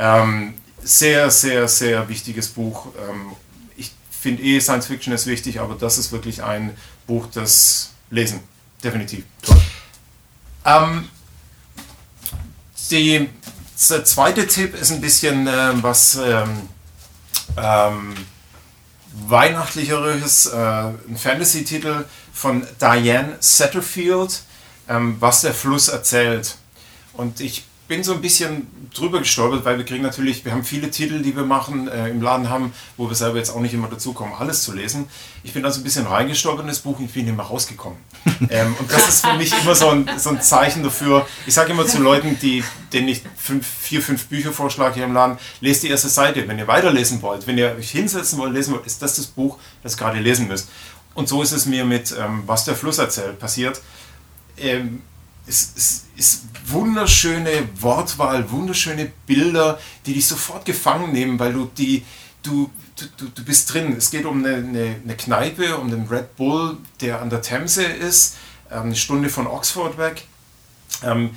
Ähm, 0.00 0.54
sehr, 0.82 1.30
sehr, 1.30 1.68
sehr 1.68 2.08
wichtiges 2.08 2.48
Buch. 2.48 2.86
Ähm, 3.08 3.32
ich 3.76 3.92
finde 4.10 4.42
eh, 4.42 4.58
Science 4.58 4.86
Fiction 4.86 5.12
ist 5.12 5.26
wichtig, 5.26 5.60
aber 5.60 5.74
das 5.74 5.98
ist 5.98 6.10
wirklich 6.10 6.42
ein 6.42 6.74
Buch, 7.06 7.26
das 7.32 7.90
lesen. 8.10 8.40
Definitiv. 8.82 9.24
Ähm, 10.64 11.08
die, 12.90 13.28
der 13.90 14.04
zweite 14.06 14.46
Tipp 14.46 14.74
ist 14.74 14.90
ein 14.90 15.02
bisschen 15.02 15.46
ähm, 15.46 15.82
was 15.82 16.16
ähm, 16.16 16.68
ähm, 17.58 18.14
weihnachtlicheres, 19.28 20.46
äh, 20.46 20.56
ein 20.56 21.16
Fantasy-Titel 21.18 22.06
von 22.32 22.66
Diane 22.80 23.36
Satterfield. 23.40 24.42
ähm, 24.90 25.16
was 25.20 25.42
der 25.42 25.54
Fluss 25.54 25.88
erzählt. 25.88 26.56
Und 27.12 27.40
ich 27.40 27.64
bin 27.86 28.02
so 28.02 28.14
ein 28.14 28.20
bisschen 28.20 28.66
drüber 28.94 29.20
gestolpert, 29.20 29.64
weil 29.64 29.78
wir 29.78 29.84
kriegen 29.84 30.02
natürlich, 30.02 30.44
wir 30.44 30.52
haben 30.52 30.64
viele 30.64 30.90
Titel, 30.90 31.22
die 31.22 31.36
wir 31.36 31.44
machen, 31.44 31.88
äh, 31.88 32.08
im 32.08 32.20
Laden 32.20 32.48
haben, 32.48 32.72
wo 32.96 33.08
wir 33.08 33.14
selber 33.14 33.38
jetzt 33.38 33.50
auch 33.50 33.60
nicht 33.60 33.74
immer 33.74 33.88
dazu 33.88 34.12
kommen, 34.12 34.32
alles 34.38 34.62
zu 34.62 34.72
lesen. 34.72 35.08
Ich 35.42 35.52
bin 35.52 35.64
also 35.64 35.80
ein 35.80 35.84
bisschen 35.84 36.06
reingestolpert 36.06 36.62
in 36.62 36.68
das 36.68 36.80
Buch 36.80 36.98
und 36.98 37.06
ich 37.06 37.12
bin 37.12 37.24
mehr 37.24 37.44
rausgekommen. 37.44 37.98
ähm, 38.50 38.74
und 38.78 38.90
das 38.90 39.08
ist 39.08 39.26
für 39.26 39.34
mich 39.34 39.52
immer 39.62 39.74
so 39.74 39.88
ein, 39.90 40.10
so 40.18 40.30
ein 40.30 40.42
Zeichen 40.42 40.82
dafür. 40.82 41.26
Ich 41.46 41.54
sage 41.54 41.72
immer 41.72 41.86
zu 41.86 42.00
Leuten, 42.00 42.38
die, 42.40 42.64
denen 42.92 43.08
ich 43.08 43.22
fünf, 43.36 43.66
vier, 43.66 44.02
fünf 44.02 44.26
Bücher 44.26 44.52
vorschlage 44.52 44.96
hier 44.96 45.04
im 45.04 45.14
Laden, 45.14 45.38
lest 45.60 45.82
die 45.82 45.88
erste 45.88 46.08
Seite. 46.08 46.46
Wenn 46.48 46.58
ihr 46.58 46.66
weiterlesen 46.66 47.22
wollt, 47.22 47.46
wenn 47.46 47.58
ihr 47.58 47.76
euch 47.78 47.90
hinsetzen 47.90 48.38
wollt, 48.38 48.52
lesen 48.52 48.74
wollt, 48.74 48.86
ist 48.86 49.02
das 49.02 49.16
das 49.16 49.26
Buch, 49.26 49.58
das 49.82 49.94
ihr 49.94 49.98
gerade 49.98 50.18
lesen 50.18 50.48
müsst. 50.48 50.68
Und 51.14 51.28
so 51.28 51.42
ist 51.42 51.52
es 51.52 51.66
mir 51.66 51.84
mit 51.84 52.14
ähm, 52.18 52.42
Was 52.46 52.64
der 52.64 52.74
Fluss 52.74 52.98
erzählt 52.98 53.38
passiert. 53.38 53.80
Ähm, 54.56 55.02
es, 55.50 55.72
es 55.76 56.04
ist 56.16 56.42
wunderschöne 56.66 57.68
Wortwahl, 57.80 58.50
wunderschöne 58.50 59.10
Bilder, 59.26 59.78
die 60.06 60.14
dich 60.14 60.26
sofort 60.26 60.64
gefangen 60.64 61.12
nehmen, 61.12 61.38
weil 61.38 61.52
du 61.52 61.70
die, 61.76 62.04
du, 62.42 62.70
du, 63.16 63.26
du 63.26 63.44
bist 63.44 63.72
drin. 63.72 63.94
Es 63.96 64.10
geht 64.10 64.24
um 64.24 64.44
eine, 64.44 64.56
eine, 64.56 64.96
eine 65.02 65.16
Kneipe, 65.16 65.76
um 65.76 65.90
den 65.90 66.06
Red 66.06 66.36
Bull, 66.36 66.78
der 67.00 67.20
an 67.20 67.30
der 67.30 67.42
Themse 67.42 67.84
ist, 67.84 68.36
ähm, 68.70 68.82
eine 68.82 68.96
Stunde 68.96 69.28
von 69.28 69.46
Oxford 69.46 69.98
weg. 69.98 70.24
Ähm, 71.02 71.30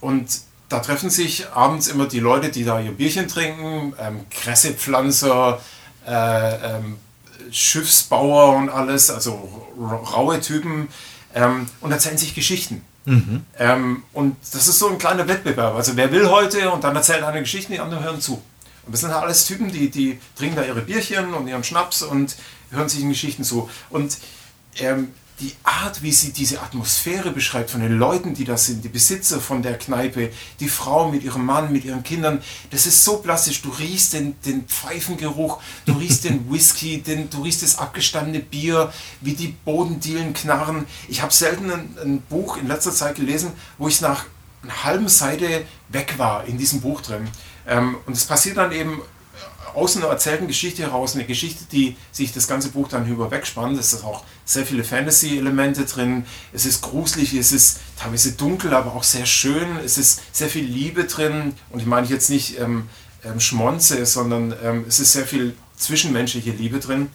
und 0.00 0.40
da 0.68 0.80
treffen 0.80 1.10
sich 1.10 1.48
abends 1.50 1.88
immer 1.88 2.06
die 2.06 2.20
Leute, 2.20 2.50
die 2.50 2.64
da 2.64 2.80
ihr 2.80 2.92
Bierchen 2.92 3.28
trinken, 3.28 3.94
ähm, 3.98 4.24
Kressepflanzer, 4.30 5.60
äh, 6.06 6.80
Schiffsbauer 7.50 8.56
und 8.56 8.70
alles, 8.70 9.10
also 9.10 9.68
raue 9.78 10.40
Typen, 10.40 10.88
und 11.80 11.92
erzählen 11.92 12.18
sich 12.18 12.34
Geschichten. 12.34 12.84
Mhm. 13.04 13.44
Ähm, 13.58 14.02
und 14.12 14.36
das 14.52 14.68
ist 14.68 14.78
so 14.78 14.88
ein 14.88 14.98
kleiner 14.98 15.26
Wettbewerb. 15.26 15.74
Also 15.74 15.96
wer 15.96 16.12
will 16.12 16.28
heute 16.30 16.70
und 16.70 16.84
dann 16.84 16.94
erzählt 16.94 17.22
eine 17.22 17.40
Geschichte, 17.40 17.72
die 17.72 17.80
anderen 17.80 18.04
hören 18.04 18.20
zu. 18.20 18.42
Und 18.84 18.92
das 18.92 19.00
sind 19.00 19.12
halt 19.12 19.22
alles 19.22 19.46
Typen, 19.46 19.70
die, 19.70 19.90
die 19.90 20.18
trinken 20.36 20.56
da 20.56 20.64
ihre 20.64 20.80
Bierchen 20.80 21.34
und 21.34 21.46
ihren 21.46 21.64
Schnaps 21.64 22.02
und 22.02 22.36
hören 22.70 22.88
sich 22.88 23.00
in 23.00 23.08
Geschichten 23.08 23.44
zu. 23.44 23.68
Und 23.90 24.18
ähm, 24.78 25.08
die 25.40 25.54
Art, 25.64 26.02
wie 26.02 26.12
sie 26.12 26.32
diese 26.32 26.60
Atmosphäre 26.60 27.30
beschreibt 27.30 27.70
von 27.70 27.80
den 27.80 27.98
Leuten, 27.98 28.34
die 28.34 28.44
da 28.44 28.56
sind, 28.56 28.84
die 28.84 28.88
Besitzer 28.88 29.40
von 29.40 29.62
der 29.62 29.78
Kneipe, 29.78 30.30
die 30.60 30.68
Frau 30.68 31.10
mit 31.10 31.24
ihrem 31.24 31.44
Mann, 31.44 31.72
mit 31.72 31.84
ihren 31.84 32.02
Kindern, 32.02 32.42
das 32.70 32.86
ist 32.86 33.04
so 33.04 33.18
plastisch. 33.18 33.62
Du 33.62 33.70
riechst 33.70 34.12
den, 34.12 34.40
den 34.42 34.66
Pfeifengeruch, 34.66 35.60
du 35.84 35.92
riechst 35.94 36.24
den 36.24 36.50
Whisky, 36.52 37.02
den, 37.02 37.30
du 37.30 37.42
riechst 37.42 37.62
das 37.62 37.78
abgestandene 37.78 38.40
Bier, 38.40 38.92
wie 39.20 39.34
die 39.34 39.48
Bodendielen 39.64 40.34
knarren. 40.34 40.86
Ich 41.08 41.22
habe 41.22 41.32
selten 41.32 41.70
ein, 41.70 41.96
ein 42.02 42.20
Buch 42.20 42.56
in 42.56 42.68
letzter 42.68 42.92
Zeit 42.92 43.16
gelesen, 43.16 43.52
wo 43.78 43.88
ich 43.88 44.00
nach 44.00 44.26
einer 44.62 44.84
halben 44.84 45.08
Seite 45.08 45.64
weg 45.88 46.14
war 46.18 46.44
in 46.44 46.58
diesem 46.58 46.80
Buch 46.80 47.00
drin. 47.00 47.28
Ähm, 47.66 47.96
und 48.06 48.16
es 48.16 48.24
passiert 48.24 48.56
dann 48.58 48.72
eben 48.72 49.00
aus 49.74 49.96
einer 49.96 50.06
erzählten 50.06 50.46
Geschichte 50.46 50.82
heraus, 50.82 51.14
eine 51.14 51.24
Geschichte, 51.24 51.64
die 51.70 51.96
sich 52.10 52.32
das 52.32 52.48
ganze 52.48 52.70
Buch 52.70 52.88
dann 52.88 53.06
über 53.06 53.30
wegspannt. 53.30 53.78
Es 53.78 53.90
sind 53.90 54.04
auch 54.04 54.24
sehr 54.44 54.66
viele 54.66 54.84
Fantasy-Elemente 54.84 55.84
drin. 55.84 56.26
Es 56.52 56.66
ist 56.66 56.82
gruselig, 56.82 57.34
es 57.34 57.52
ist 57.52 57.80
teilweise 57.98 58.32
dunkel, 58.32 58.74
aber 58.74 58.94
auch 58.94 59.04
sehr 59.04 59.26
schön. 59.26 59.78
Es 59.84 59.98
ist 59.98 60.20
sehr 60.32 60.48
viel 60.48 60.64
Liebe 60.64 61.04
drin. 61.04 61.54
Und 61.70 61.80
ich 61.80 61.86
meine 61.86 62.06
jetzt 62.06 62.30
nicht 62.30 62.58
ähm, 62.58 62.88
ähm, 63.24 63.40
Schmonze, 63.40 64.04
sondern 64.06 64.54
ähm, 64.62 64.84
es 64.88 65.00
ist 65.00 65.12
sehr 65.12 65.26
viel 65.26 65.56
zwischenmenschliche 65.76 66.50
Liebe 66.50 66.78
drin. 66.80 67.10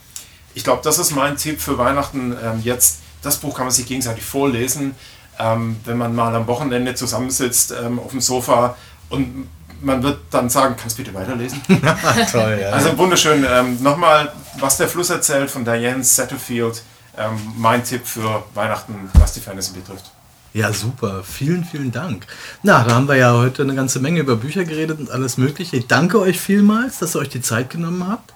Ich 0.54 0.64
glaube, 0.64 0.82
das 0.84 1.00
ist 1.00 1.12
mein 1.12 1.38
Tipp 1.38 1.60
für 1.62 1.78
Weihnachten 1.78 2.36
ähm, 2.44 2.62
jetzt. 2.64 3.00
Das 3.22 3.38
Buch 3.38 3.56
kann 3.56 3.66
man 3.66 3.74
sich 3.74 3.86
gegenseitig 3.86 4.24
vorlesen, 4.24 4.96
ähm, 5.40 5.78
wenn 5.86 5.98
man 5.98 6.16
mal 6.16 6.36
am 6.36 6.48
Wochenende 6.48 6.96
zusammensitzt 6.96 7.74
ähm, 7.80 8.00
auf 8.00 8.12
dem 8.12 8.22
Sofa 8.22 8.76
und 9.10 9.48
man 9.82 10.04
wird 10.04 10.20
dann 10.32 10.50
sagen, 10.50 10.76
kannst 10.80 10.98
du 10.98 11.04
bitte 11.04 11.16
weiterlesen? 11.16 11.62
Toll, 12.32 12.60
ja. 12.62 12.70
Also 12.70 12.98
wunderschön. 12.98 13.46
Ähm, 13.48 13.82
Nochmal, 13.82 14.32
was 14.60 14.78
der 14.78 14.88
Fluss 14.88 15.10
erzählt 15.10 15.50
von 15.50 15.66
Diane 15.66 16.04
Satterfield. 16.04 16.84
Ähm, 17.18 17.32
mein 17.58 17.84
Tipp 17.84 18.06
für 18.06 18.44
Weihnachten, 18.54 19.10
was 19.14 19.34
die 19.34 19.40
Fantasy 19.40 19.74
betrifft. 19.74 20.12
Ja, 20.54 20.72
super. 20.74 21.24
Vielen, 21.24 21.66
vielen 21.66 21.92
Dank. 21.92 22.26
Na, 22.64 22.84
da 22.84 22.96
haben 22.96 23.08
wir 23.08 23.16
ja 23.16 23.34
heute 23.34 23.64
eine 23.64 23.76
ganze 23.76 24.00
Menge 24.00 24.20
über 24.22 24.36
Bücher 24.36 24.66
geredet 24.66 25.00
und 25.00 25.12
alles 25.12 25.38
Mögliche. 25.38 25.78
Ich 25.78 25.88
danke 25.88 26.20
euch 26.20 26.40
vielmals, 26.40 27.00
dass 27.00 27.16
ihr 27.16 27.20
euch 27.20 27.30
die 27.30 27.42
Zeit 27.42 27.70
genommen 27.70 28.08
habt. 28.08 28.34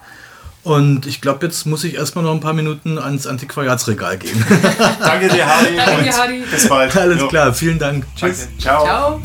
Und 0.63 1.07
ich 1.07 1.21
glaube, 1.21 1.45
jetzt 1.45 1.65
muss 1.65 1.83
ich 1.83 1.95
erstmal 1.95 2.23
noch 2.23 2.33
ein 2.33 2.39
paar 2.39 2.53
Minuten 2.53 2.99
ans 2.99 3.25
Antiquariatsregal 3.25 4.17
gehen. 4.17 4.45
danke 4.99 5.29
dir, 5.29 5.47
Hardy. 5.47 5.75
Danke, 5.75 6.11
Hardy. 6.11 6.43
Bis 6.51 6.69
bald. 6.69 6.95
Alles 6.95 7.21
jo. 7.21 7.27
klar. 7.27 7.53
Vielen 7.53 7.79
Dank. 7.79 8.05
Tschüss. 8.15 8.41
Danke. 8.41 8.57
Ciao. 8.59 8.83
Ciao. 8.83 9.21